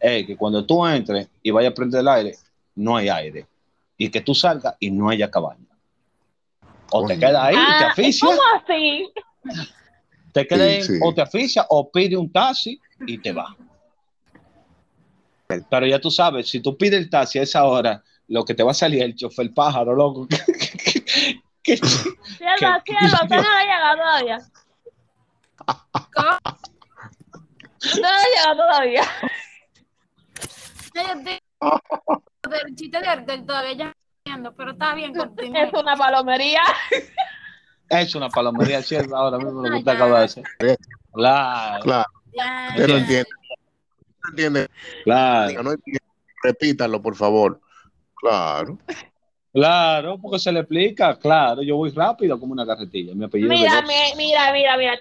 Es 0.00 0.26
que 0.26 0.38
cuando 0.38 0.64
tú 0.64 0.86
entres 0.86 1.28
y 1.42 1.50
vayas 1.50 1.72
a 1.72 1.74
prender 1.74 2.00
el 2.00 2.08
aire, 2.08 2.34
no 2.74 2.96
hay 2.96 3.10
aire. 3.10 3.46
Y 3.98 4.08
que 4.10 4.22
tú 4.22 4.34
salgas 4.34 4.74
y 4.80 4.90
no 4.90 5.10
haya 5.10 5.30
cabaña. 5.30 5.66
O 6.92 7.06
te 7.06 7.18
quedas 7.18 7.42
ahí, 7.44 7.54
te 7.56 7.84
Ah, 7.84 7.88
asfixia, 7.90 8.26
¿Cómo 8.26 8.40
así? 8.54 9.12
te 10.32 10.46
quedas 10.46 10.66
ahí, 10.66 10.82
Sí, 10.82 10.94
sí. 10.94 10.98
o 11.02 11.12
te 11.12 11.20
asfixia, 11.20 11.66
o 11.68 11.90
pide 11.90 12.16
un 12.16 12.32
taxi 12.32 12.80
y 13.06 13.18
te 13.18 13.32
va. 13.32 13.54
Pero 15.68 15.86
ya 15.86 16.00
tú 16.00 16.10
sabes, 16.10 16.48
si 16.48 16.60
tú 16.60 16.74
pides 16.74 16.98
el 17.00 17.10
taxi 17.10 17.38
a 17.38 17.42
esa 17.42 17.64
hora, 17.66 18.02
lo 18.32 18.44
que 18.46 18.54
te 18.54 18.62
va 18.62 18.70
a 18.70 18.74
salir 18.74 19.00
es 19.00 19.04
el 19.04 19.14
chofer 19.14 19.52
pájaro, 19.52 19.94
loco. 19.94 20.26
Que- 21.62 21.76
Sierva, 21.76 22.82
¿Qué? 22.84 22.92
sierva, 22.98 23.20
usted 23.22 23.36
no 23.36 23.48
ha 23.48 23.62
llegado 23.62 23.96
todavía. 23.96 24.38
¿Cómo? 26.12 26.38
Usted 27.84 28.00
no 28.02 28.08
ha 28.08 28.24
llegado 28.34 28.56
todavía. 28.56 29.02
Del 32.50 32.74
chiste 32.74 33.00
de 33.00 33.06
Artel 33.06 33.46
todavía 33.46 33.72
ya 33.74 33.92
entiendo, 34.24 34.52
pero 34.56 34.72
está 34.72 34.94
bien, 34.94 35.14
continúa. 35.14 35.62
Es 35.62 35.72
una 35.72 35.94
palomería. 35.96 36.60
es 37.88 38.14
una 38.16 38.28
palomería 38.28 38.82
cierta 38.82 39.16
ahora 39.16 39.38
mismo 39.38 39.62
lo 39.62 39.70
que 39.70 39.76
Ay, 39.76 39.84
te 39.84 39.90
acabo 39.92 40.16
de 40.16 40.24
hacer. 40.24 40.44
Claro, 41.12 41.82
Claro, 42.32 42.70
usted 42.70 42.88
no 42.88 42.96
entiende. 42.96 43.28
No 44.24 44.30
entiende. 44.30 44.68
claro. 45.04 45.62
No 45.62 45.70
entiende. 45.72 46.00
Repítalo, 46.42 47.00
por 47.00 47.14
favor. 47.14 47.60
Claro. 48.22 48.78
Claro, 49.52 50.16
porque 50.18 50.38
se 50.38 50.52
le 50.52 50.60
explica, 50.60 51.18
claro, 51.18 51.60
yo 51.60 51.76
voy 51.76 51.90
rápido 51.90 52.38
como 52.38 52.52
una 52.52 52.64
carretilla. 52.64 53.14
Mi 53.14 53.24
apellido 53.24 53.50
Mira, 53.50 53.82
mi- 53.82 54.14
mira, 54.16 54.52
mira, 54.52 54.76
mira. 54.76 54.98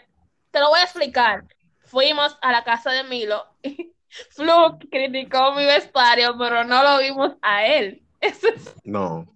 Te 0.50 0.60
lo 0.60 0.70
voy 0.70 0.80
a 0.80 0.84
explicar. 0.84 1.46
Fuimos 1.86 2.38
a 2.42 2.52
la 2.52 2.64
casa 2.64 2.92
de 2.92 3.04
Milo. 3.04 3.46
Flu 4.32 4.80
criticó 4.90 5.54
mi 5.54 5.66
vestuario, 5.66 6.36
pero 6.38 6.64
no 6.64 6.84
lo 6.84 6.98
vimos 6.98 7.34
a 7.44 7.66
él. 7.66 8.02
Eso 8.22 8.48
es 8.50 8.76
No. 8.84 9.28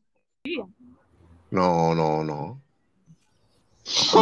No, 1.51 1.93
no, 1.95 2.23
no. 2.23 2.61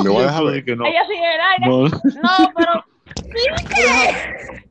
Me 0.03 0.09
voy 0.09 0.23
a 0.23 0.27
dejar 0.27 0.43
ver. 0.43 0.65
que 0.65 0.75
no. 0.75 0.85
ella 0.85 1.05
sigue 1.07 1.19
en 1.19 1.33
el 1.33 1.41
aire. 1.41 1.67
No. 1.67 1.87
No, 2.21 2.53
pero 2.53 2.85
sí 3.33 3.47
que. 3.73 4.63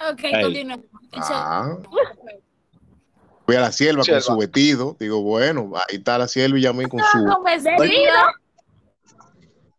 Ok, 0.00 0.20
continúa. 0.42 0.78
Ah. 1.14 1.76
Voy 3.46 3.56
a 3.56 3.60
la 3.60 3.72
sierva 3.72 4.02
con 4.08 4.22
su 4.22 4.36
vestido. 4.36 4.96
Digo, 5.00 5.22
bueno, 5.22 5.72
ahí 5.74 5.96
está 5.96 6.16
la 6.18 6.28
sierva 6.28 6.56
y 6.56 6.62
llamé 6.62 6.88
con 6.88 7.00
su. 7.00 7.24
Con 7.24 7.42
vestido. 7.42 8.14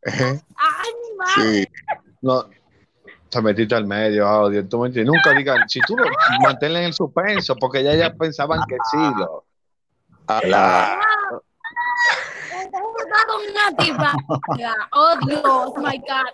Ejé. 0.01 0.43
Ay, 0.55 0.91
mi 1.09 1.17
madre. 1.17 1.63
Sí. 1.63 1.67
No, 2.21 2.49
te 3.29 3.41
metiste 3.41 3.73
al 3.75 3.85
medio, 3.87 4.27
audio. 4.27 4.67
Tú 4.67 4.79
me 4.79 4.87
entiendes. 4.87 5.13
Nunca 5.13 5.31
digan, 5.37 5.69
si 5.69 5.79
tú 5.81 5.95
lo 5.95 6.05
manténla 6.41 6.79
en 6.79 6.85
el 6.87 6.93
suspenso, 6.93 7.55
porque 7.55 7.81
ya 7.83 7.95
ya 7.95 8.13
pensaban 8.13 8.59
que 8.67 8.75
sí. 8.91 8.97
Lo, 9.17 9.45
Ah, 10.27 10.97
Está 12.63 13.17
con 13.27 13.41
una 13.49 13.77
tipa. 13.77 14.13
Oh, 14.91 15.15
Dios, 15.25 15.73
my 15.77 15.97
God. 15.97 16.29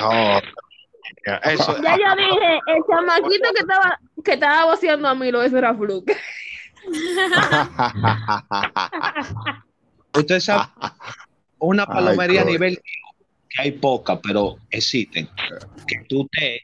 no. 0.00 0.40
Eso, 1.44 1.76
Ya 1.82 1.96
yo 1.96 2.16
dije, 2.16 2.60
el 2.66 2.82
chamaquito 2.88 3.48
que 3.54 3.60
estaba, 3.60 4.00
que 4.24 4.32
estaba 4.32 4.64
voceando 4.66 5.08
a 5.08 5.14
Milo, 5.14 5.42
eso 5.42 5.58
era 5.58 5.74
fluke. 5.74 6.16
Usted 10.14 10.40
sabe, 10.40 10.64
una 11.58 11.82
Ay, 11.84 11.88
palomería 11.94 12.40
a 12.40 12.44
coño. 12.44 12.52
nivel 12.52 12.76
que 12.78 13.62
hay 13.62 13.72
pocas, 13.72 14.18
pero 14.22 14.56
existen. 14.70 15.28
Que 15.86 15.98
tú 16.08 16.26
te 16.32 16.56
en 16.56 16.60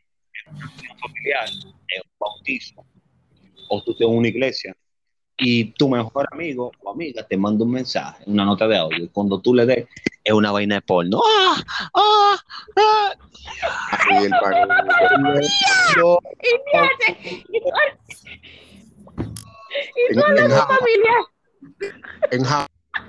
una 0.56 0.66
reunión 0.66 0.98
familiar, 0.98 1.48
en 1.48 2.02
un 2.04 2.18
bautismo, 2.18 2.86
o 3.68 3.82
tú 3.82 3.94
te 3.94 4.04
en 4.04 4.10
una 4.10 4.28
iglesia, 4.28 4.74
y 5.36 5.72
tu 5.72 5.88
mejor 5.88 6.26
amigo 6.30 6.72
o 6.82 6.90
amiga 6.90 7.26
te 7.26 7.36
manda 7.36 7.64
un 7.64 7.72
mensaje, 7.72 8.22
una 8.26 8.44
nota 8.44 8.68
de 8.68 8.76
audio, 8.76 9.04
y 9.04 9.08
cuando 9.08 9.40
tú 9.40 9.54
le 9.54 9.66
des, 9.66 9.86
es 10.22 10.32
una 10.32 10.52
vaina 10.52 10.76
de 10.76 10.80
porno. 10.82 11.20
¡Ah! 11.24 11.62
¡Ah! 11.94 12.36
¡Ah! 12.76 13.12
Ahí 14.08 14.24
el 14.24 14.30
no 14.30 14.36
en 22.30 22.44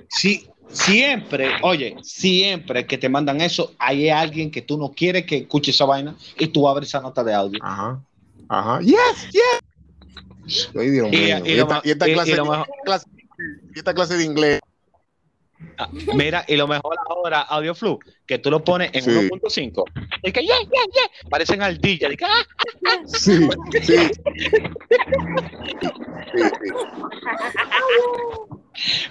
Sí, 0.10 0.48
siempre, 0.68 1.52
oye, 1.62 1.96
siempre 2.02 2.86
que 2.86 2.98
te 2.98 3.08
mandan 3.08 3.42
eso, 3.42 3.74
hay 3.78 4.10
alguien 4.10 4.50
que 4.52 4.62
tú 4.62 4.78
no 4.78 4.92
quieres 4.92 5.26
que 5.26 5.38
escuche 5.38 5.72
esa 5.72 5.86
vaina 5.86 6.16
y 6.38 6.48
tú 6.48 6.68
abres 6.68 6.90
esa 6.90 7.02
nota 7.02 7.24
de 7.24 7.34
audio. 7.34 7.60
Ajá. 7.64 8.02
Ajá. 8.50 8.80
Yes, 8.82 9.30
yes. 9.32 9.65
Ay, 10.80 10.90
Dios 10.90 11.08
Y- 11.12 11.18
mío. 11.18 11.38
y 11.46 11.52
Y, 11.52 11.56
lo 11.56 11.64
esta, 11.64 11.76
ma- 11.76 11.82
y 11.84 11.92
esta 11.92 12.08
y- 12.08 12.12
y 12.12 12.14
clase, 12.14 12.36
lo 12.36 12.46
mejor- 12.46 12.68
clase- 12.86 13.08
y 13.74 13.78
esta 13.80 13.94
clase 13.94 14.18
de 14.18 14.24
inglés. 14.24 14.60
Ah, 15.78 15.90
Mira, 16.14 16.44
y 16.48 16.56
lo 16.58 16.68
mejor 16.68 16.96
ahora, 17.10 17.42
AudioFlu, 17.42 18.00
que 18.26 18.38
tú 18.40 18.52
lo 18.52 18.64
pones 18.64 18.92
en 18.94 19.04
Sí. 19.04 19.10
1.5. 19.10 19.84
Y 20.24 20.32
que, 20.32 20.42
yeah, 20.42 20.60
yeah, 20.60 20.84
yeah, 20.94 21.30
parecen 21.30 21.62
ardillas. 21.62 22.12
y 22.14 22.18
que, 22.18 22.26
ah, 22.26 22.46
Sí, 23.08 23.48
sí. 23.82 23.98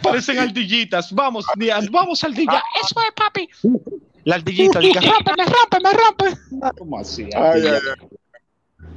parecen 0.03 0.39
ardillitas. 0.39 1.13
Vamos, 1.13 1.45
Díaz, 1.57 1.91
vamos, 1.91 2.23
ardilla. 2.25 2.63
Eso 2.83 2.95
es, 3.07 3.13
papi. 3.15 3.49
La 4.25 4.37
ardillita, 4.37 4.79
dice, 4.81 5.01
rómpeme, 5.01 5.45
rómpeme, 5.45 5.91
rómpeme. 5.93 6.71
¿Cómo 6.79 6.99
así? 6.99 7.25
Ay, 7.35 7.63
ay, 7.63 7.67
ay. 7.67 8.09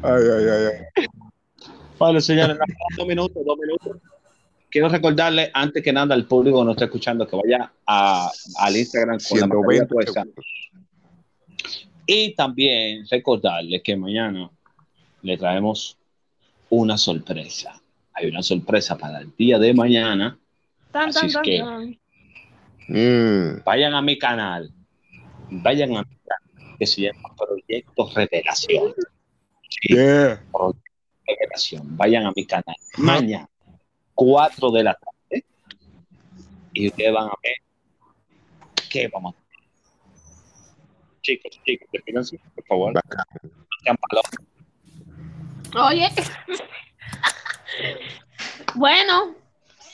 Ay, 0.04 0.24
ay, 0.38 0.46
ay, 0.50 1.08
Vale, 2.00 2.22
señores, 2.22 2.58
dos 2.98 3.08
minutos, 3.08 3.44
dos 3.46 3.58
minutos. 3.58 3.98
Quiero 4.70 4.90
recordarle, 4.90 5.50
antes 5.54 5.82
que 5.82 5.94
nada, 5.94 6.14
al 6.14 6.26
público 6.26 6.60
que 6.60 6.66
nos 6.66 6.74
está 6.76 6.86
escuchando, 6.86 7.28
que 7.28 7.36
vaya 7.38 7.72
a, 7.86 8.30
al 8.60 8.76
Instagram 8.76 9.18
con 9.28 9.40
la 9.40 9.48
mascarilla 9.48 9.86
120 9.88 9.94
puesta. 9.94 10.22
segundos. 10.22 10.46
Y 12.06 12.36
también 12.36 13.06
recordarle 13.10 13.82
que 13.82 13.96
mañana 13.98 14.50
le 15.24 15.38
traemos 15.38 15.98
una 16.70 16.98
sorpresa. 16.98 17.82
Hay 18.14 18.28
una 18.28 18.44
sorpresa 18.44 18.98
para 18.98 19.20
el 19.20 19.34
día 19.38 19.58
de 19.60 19.74
mañana. 19.74 20.38
Tan, 20.92 21.10
Así 21.10 21.20
tan, 21.20 21.28
es 21.28 21.34
tan, 21.34 21.44
que- 21.44 21.60
tan. 21.60 21.98
Mm. 22.90 23.64
Vayan 23.66 23.94
a 23.94 24.02
mi 24.02 24.18
canal. 24.18 24.72
Vayan 25.50 25.96
a 25.98 26.04
mi 26.04 26.16
canal, 26.26 26.76
que 26.78 26.86
se 26.86 27.02
llama 27.02 27.34
Proyecto 27.38 28.10
Revelación. 28.14 28.94
Sí, 29.70 29.94
Yeah. 29.94 30.42
Revelación. 31.28 31.98
Vayan 31.98 32.26
a 32.26 32.32
mi 32.36 32.46
canal. 32.46 32.76
Mañana, 32.98 33.50
4 34.16 34.72
de 34.72 34.84
la 34.84 34.94
tarde. 34.96 35.46
Y 36.74 36.88
ustedes 36.88 37.14
van 37.14 37.28
a 37.28 37.34
ver 37.44 37.56
qué 38.90 39.08
vamos 39.08 39.36
a 39.36 39.38
hacer. 39.38 39.48
Chicos, 41.22 41.60
chicos, 41.66 41.88
despídense, 41.92 42.40
por 42.56 42.66
favor. 42.66 42.94
Oye. 45.76 46.10
bueno, 48.76 49.36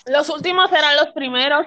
los 0.05 0.29
últimos 0.29 0.69
serán 0.69 0.95
los 0.97 1.07
primeros. 1.13 1.65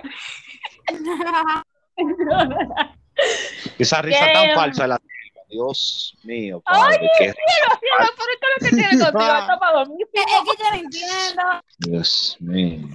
Esa 3.78 4.02
risa 4.02 4.26
¿Qué? 4.26 4.32
tan 4.32 4.54
falsa 4.54 4.82
de 4.82 4.88
la 4.88 5.00
Dios 5.48 6.16
mío, 6.24 6.60
padre, 6.60 6.98
Oye, 6.98 7.10
qué 7.18 7.24
cielo, 7.24 7.78
cielo, 7.80 8.12
¿por 8.16 8.26
qué 8.26 8.46
lo 8.52 8.70
que 8.70 8.76
tiene 8.76 9.04
contigo? 9.10 9.38
Está 9.38 9.58
para 9.58 9.78
dormir. 9.78 10.06
Es 10.12 10.22
que 10.24 10.62
yo 10.62 10.70
no 10.70 10.76
entiendo. 10.76 11.42
Dios 11.78 12.36
mío. 12.40 12.88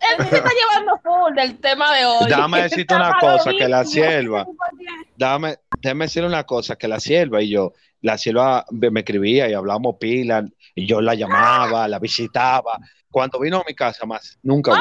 Él 0.00 0.28
se 0.28 0.36
está 0.36 0.48
llevando 0.50 0.98
full 1.02 1.34
del 1.34 1.58
tema 1.58 1.94
de 1.96 2.06
hoy. 2.06 2.26
Déjame 2.28 2.62
decirte 2.62 2.94
una 2.94 3.18
cosa, 3.18 3.50
que 3.50 3.68
la 3.68 3.84
sierva, 3.84 4.46
déjame, 5.16 5.56
déjame 5.82 6.04
decirle 6.04 6.28
una 6.28 6.44
cosa, 6.44 6.76
que 6.76 6.88
la 6.88 7.00
sierva 7.00 7.42
y 7.42 7.50
yo, 7.50 7.72
la 8.02 8.16
sierva 8.16 8.64
me 8.70 9.00
escribía 9.00 9.48
y 9.48 9.54
hablábamos 9.54 9.96
pila, 9.98 10.44
y 10.74 10.86
yo 10.86 11.00
la 11.00 11.14
llamaba, 11.14 11.88
la 11.88 11.98
visitaba. 11.98 12.78
Cuando 13.10 13.40
vino 13.40 13.58
a 13.60 13.64
mi 13.66 13.74
casa 13.74 14.06
más, 14.06 14.38
nunca. 14.42 14.72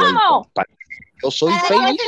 Pa- 0.54 0.66
Yo 1.24 1.32
soy 1.32 1.54
feliz. 1.68 2.00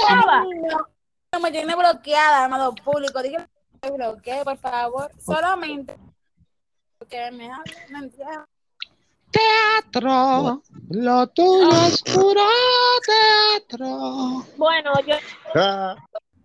no, 1.33 1.39
me 1.39 1.51
tiene 1.51 1.75
bloqueada, 1.75 2.45
amado 2.45 2.75
público. 2.75 3.21
Dígame 3.23 3.47
me 3.81 3.91
bloquee, 3.91 4.43
por 4.43 4.57
favor. 4.57 5.11
Solamente 5.19 5.95
porque 6.97 7.31
me 7.31 7.45
habla, 7.45 7.73
no 7.89 7.99
entiendo. 8.03 8.45
Teatro, 9.31 10.63
lo 10.89 11.27
tuyo 11.27 11.69
es 11.87 12.01
puro 12.01 12.41
teatro. 13.05 14.43
Bueno, 14.57 14.91
yo 15.05 15.15
Ah, 15.55 15.95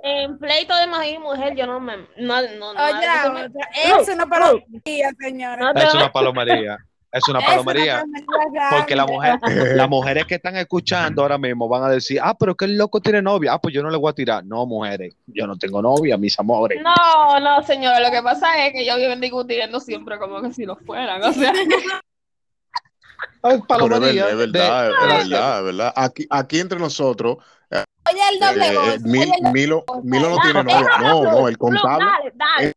en 0.01 0.39
pleito 0.39 0.76
de 0.76 0.87
marido 0.87 1.16
y 1.16 1.18
mujer, 1.18 1.55
yo 1.57 1.66
no 1.66 1.80
me. 1.80 1.97
No, 2.18 2.43
no, 2.59 2.74
no, 2.74 2.85
Oye, 2.85 2.93
no, 2.93 3.01
la 3.01 3.47
otra, 3.47 3.70
es 3.74 4.09
una 4.09 4.26
palomilla, 4.26 5.11
señora. 5.18 5.57
no 5.57 5.72
te 5.74 5.85
Es 5.85 5.95
una 5.95 6.12
palomería, 6.12 6.76
es 7.14 7.28
una 7.28 7.38
Es 7.38 7.46
palomería. 7.46 8.04
Porque 8.70 8.96
la 8.96 9.06
mujer, 9.06 9.38
las 9.74 9.88
mujeres 9.88 10.26
que 10.26 10.34
están 10.34 10.56
escuchando 10.56 11.22
ahora 11.22 11.38
mismo 11.38 11.68
van 11.68 11.84
a 11.84 11.88
decir, 11.88 12.18
ah, 12.20 12.34
pero 12.38 12.56
que 12.56 12.64
el 12.64 12.76
loco 12.76 13.00
tiene 13.00 13.22
novia. 13.22 13.52
Ah, 13.52 13.60
pues 13.60 13.72
yo 13.72 13.82
no 13.82 13.90
le 13.90 13.96
voy 13.96 14.10
a 14.10 14.14
tirar. 14.14 14.44
No, 14.44 14.66
mujeres, 14.66 15.16
yo 15.26 15.46
no 15.46 15.56
tengo 15.56 15.80
novia, 15.80 16.16
mis 16.16 16.36
amores. 16.38 16.80
No, 16.82 17.38
no, 17.40 17.62
señora, 17.62 18.00
lo 18.00 18.10
que 18.10 18.20
pasa 18.20 18.66
es 18.66 18.72
que 18.72 18.82
ellos 18.82 18.96
viven 18.96 19.20
discutiendo 19.20 19.78
siempre 19.78 20.18
como 20.18 20.42
que 20.42 20.52
si 20.52 20.64
lo 20.64 20.76
fueran, 20.76 21.22
o 21.22 21.32
sea. 21.32 21.52
Es 23.42 23.60
palomería. 23.66 24.30
es 24.30 24.36
verdad, 24.38 24.84
de 24.84 24.90
es 24.90 25.28
verdad, 25.28 25.58
es 25.58 25.64
verdad. 25.64 25.92
Aquí, 25.96 26.26
aquí 26.30 26.60
entre 26.60 26.78
nosotros, 26.78 27.36
Oye, 28.10 28.20
el 28.32 28.38
doble 28.38 28.66
eh, 28.66 28.74
voz. 28.74 29.00
Mil- 29.02 29.22
oye, 29.22 29.32
el 29.34 29.44
doble 29.44 29.52
Milo. 29.52 29.84
Milo 30.02 30.30
no 30.30 30.38
tiene 30.40 30.64
novia. 30.64 30.98
No, 31.00 31.22
no, 31.24 31.48
el 31.48 31.58
contable 31.58 32.06
Dale, 32.06 32.32
dale. 32.34 32.72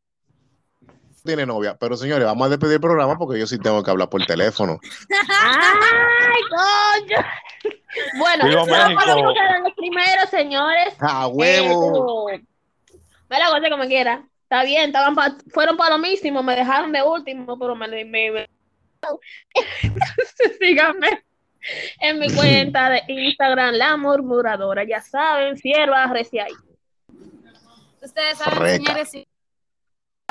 Tiene 1.27 1.45
novia. 1.45 1.77
Pero 1.79 1.95
señores, 1.95 2.25
vamos 2.25 2.47
a 2.47 2.49
despedir 2.49 2.73
el 2.75 2.81
programa 2.81 3.17
porque 3.17 3.39
yo 3.39 3.45
sí 3.45 3.59
tengo 3.59 3.83
que 3.83 3.91
hablar 3.91 4.09
por 4.09 4.25
teléfono. 4.25 4.79
Ay, 5.29 6.41
coño. 6.49 7.25
Bueno, 8.17 8.45
Viva 8.45 8.65
los 9.63 9.73
primeros, 9.75 10.29
señores. 10.31 10.95
¡A 10.99 11.27
huevo! 11.27 12.29
Eh, 12.31 12.41
Ve 13.29 13.39
la 13.39 13.49
cosa 13.49 13.69
como 13.69 13.85
quiera. 13.85 14.23
Está 14.43 14.63
bien, 14.63 14.85
estaban 14.87 15.13
pa- 15.13 15.35
fueron 15.51 15.75
palomísimos, 15.75 16.41
me 16.43 16.55
dejaron 16.55 16.91
de 16.93 17.03
último, 17.03 17.59
pero 17.59 17.75
me, 17.75 17.87
me, 18.05 18.31
me- 18.31 18.49
síganme 20.59 21.23
en 21.99 22.19
mi 22.19 22.33
cuenta 22.33 22.89
de 22.89 23.03
Instagram, 23.09 23.73
La 23.75 23.97
Murmuradora. 23.97 24.85
Ya 24.87 25.01
saben, 25.01 25.57
sierva, 25.57 26.07
recién 26.07 26.45
ahí. 26.45 26.53
Ustedes 28.01 28.37
saben, 28.37 28.59
Reca. 28.59 28.75
señores, 28.77 29.11
si 29.11 29.27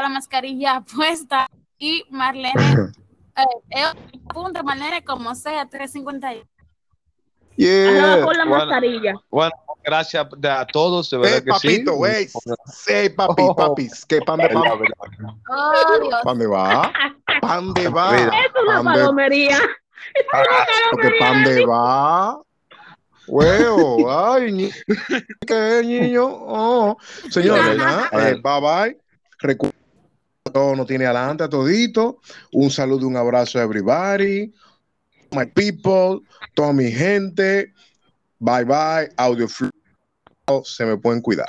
la 0.03 0.09
mascarilla 0.09 0.82
puesta 0.94 1.49
y 1.78 2.05
Marlene, 2.11 2.53
eh, 3.36 3.42
eh, 3.70 3.84
apunta 4.28 4.62
Marlene 4.62 5.05
como 5.05 5.34
sea, 5.34 5.66
351. 5.66 6.40
Arroba 6.40 6.47
Yeah. 7.59 8.22
con 8.22 8.36
la 8.36 8.44
bueno. 8.44 8.66
mascarilla. 8.66 9.14
Bueno, 9.30 9.53
gracias 9.82 10.26
a 10.44 10.66
todos, 10.66 11.09
de 11.09 11.16
verdad 11.16 11.42
que 11.42 11.53
sí. 11.59 11.68
papito, 11.78 11.94
güey. 11.94 12.28
Sí, 12.66 13.09
papi, 13.16 13.42
Oh. 13.47 13.57
papis. 13.57 14.05
¿Qué 14.05 14.20
pan 14.20 14.40
de 14.40 14.49
pan? 14.51 14.62
Oh, 15.49 15.99
Dios. 16.03 16.20
¿Pan 16.22 16.38
de 16.38 16.47
va? 16.47 16.92
¿Pan 17.40 17.72
de 17.72 17.88
va? 17.88 18.14
Es 18.14 18.28
una 18.62 18.82
Pan 18.82 18.92
de, 18.92 19.01
palomería. 19.01 19.59
porque 20.90 21.11
pan 21.18 21.44
de 21.44 21.64
va. 21.64 22.38
Huevo, 23.26 24.11
ay, 24.34 24.53
ni- 24.53 24.70
qué 25.47 25.80
niño. 25.82 26.26
Oh. 26.28 26.99
Señores, 27.30 27.78
eh, 28.12 28.34
bye 28.44 28.61
bye. 28.61 29.01
Recuerden 29.38 29.76
todo 30.51 30.74
no 30.74 30.86
tiene 30.86 31.07
adelante 31.07 31.44
a 31.44 31.49
todito. 31.49 32.20
Un 32.53 32.70
saludo, 32.70 33.07
un 33.07 33.16
abrazo 33.16 33.59
a 33.59 33.62
everybody. 33.62 34.53
My 35.32 35.47
people, 35.47 36.26
toda 36.55 36.72
mi 36.72 36.90
gente. 36.90 37.72
Bye 38.38 38.64
bye. 38.64 39.12
Audio 39.16 39.49
Flow. 39.49 39.70
Se 40.64 40.84
me 40.84 40.97
pueden 40.97 41.20
cuidar. 41.20 41.49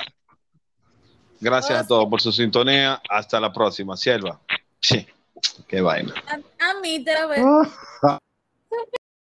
Gracias 1.40 1.78
a 1.78 1.86
todos 1.86 2.08
por 2.08 2.20
su 2.20 2.32
sintonía. 2.32 3.00
Hasta 3.08 3.40
la 3.40 3.52
próxima. 3.52 3.96
Sierva. 3.96 4.40
Sí, 4.80 5.06
qué 5.66 5.80
vaina. 5.80 6.14
A, 6.26 6.70
a 6.70 6.80
mí 6.80 7.04
te 7.04 7.14
lo 7.20 7.28
veo. 7.28 7.62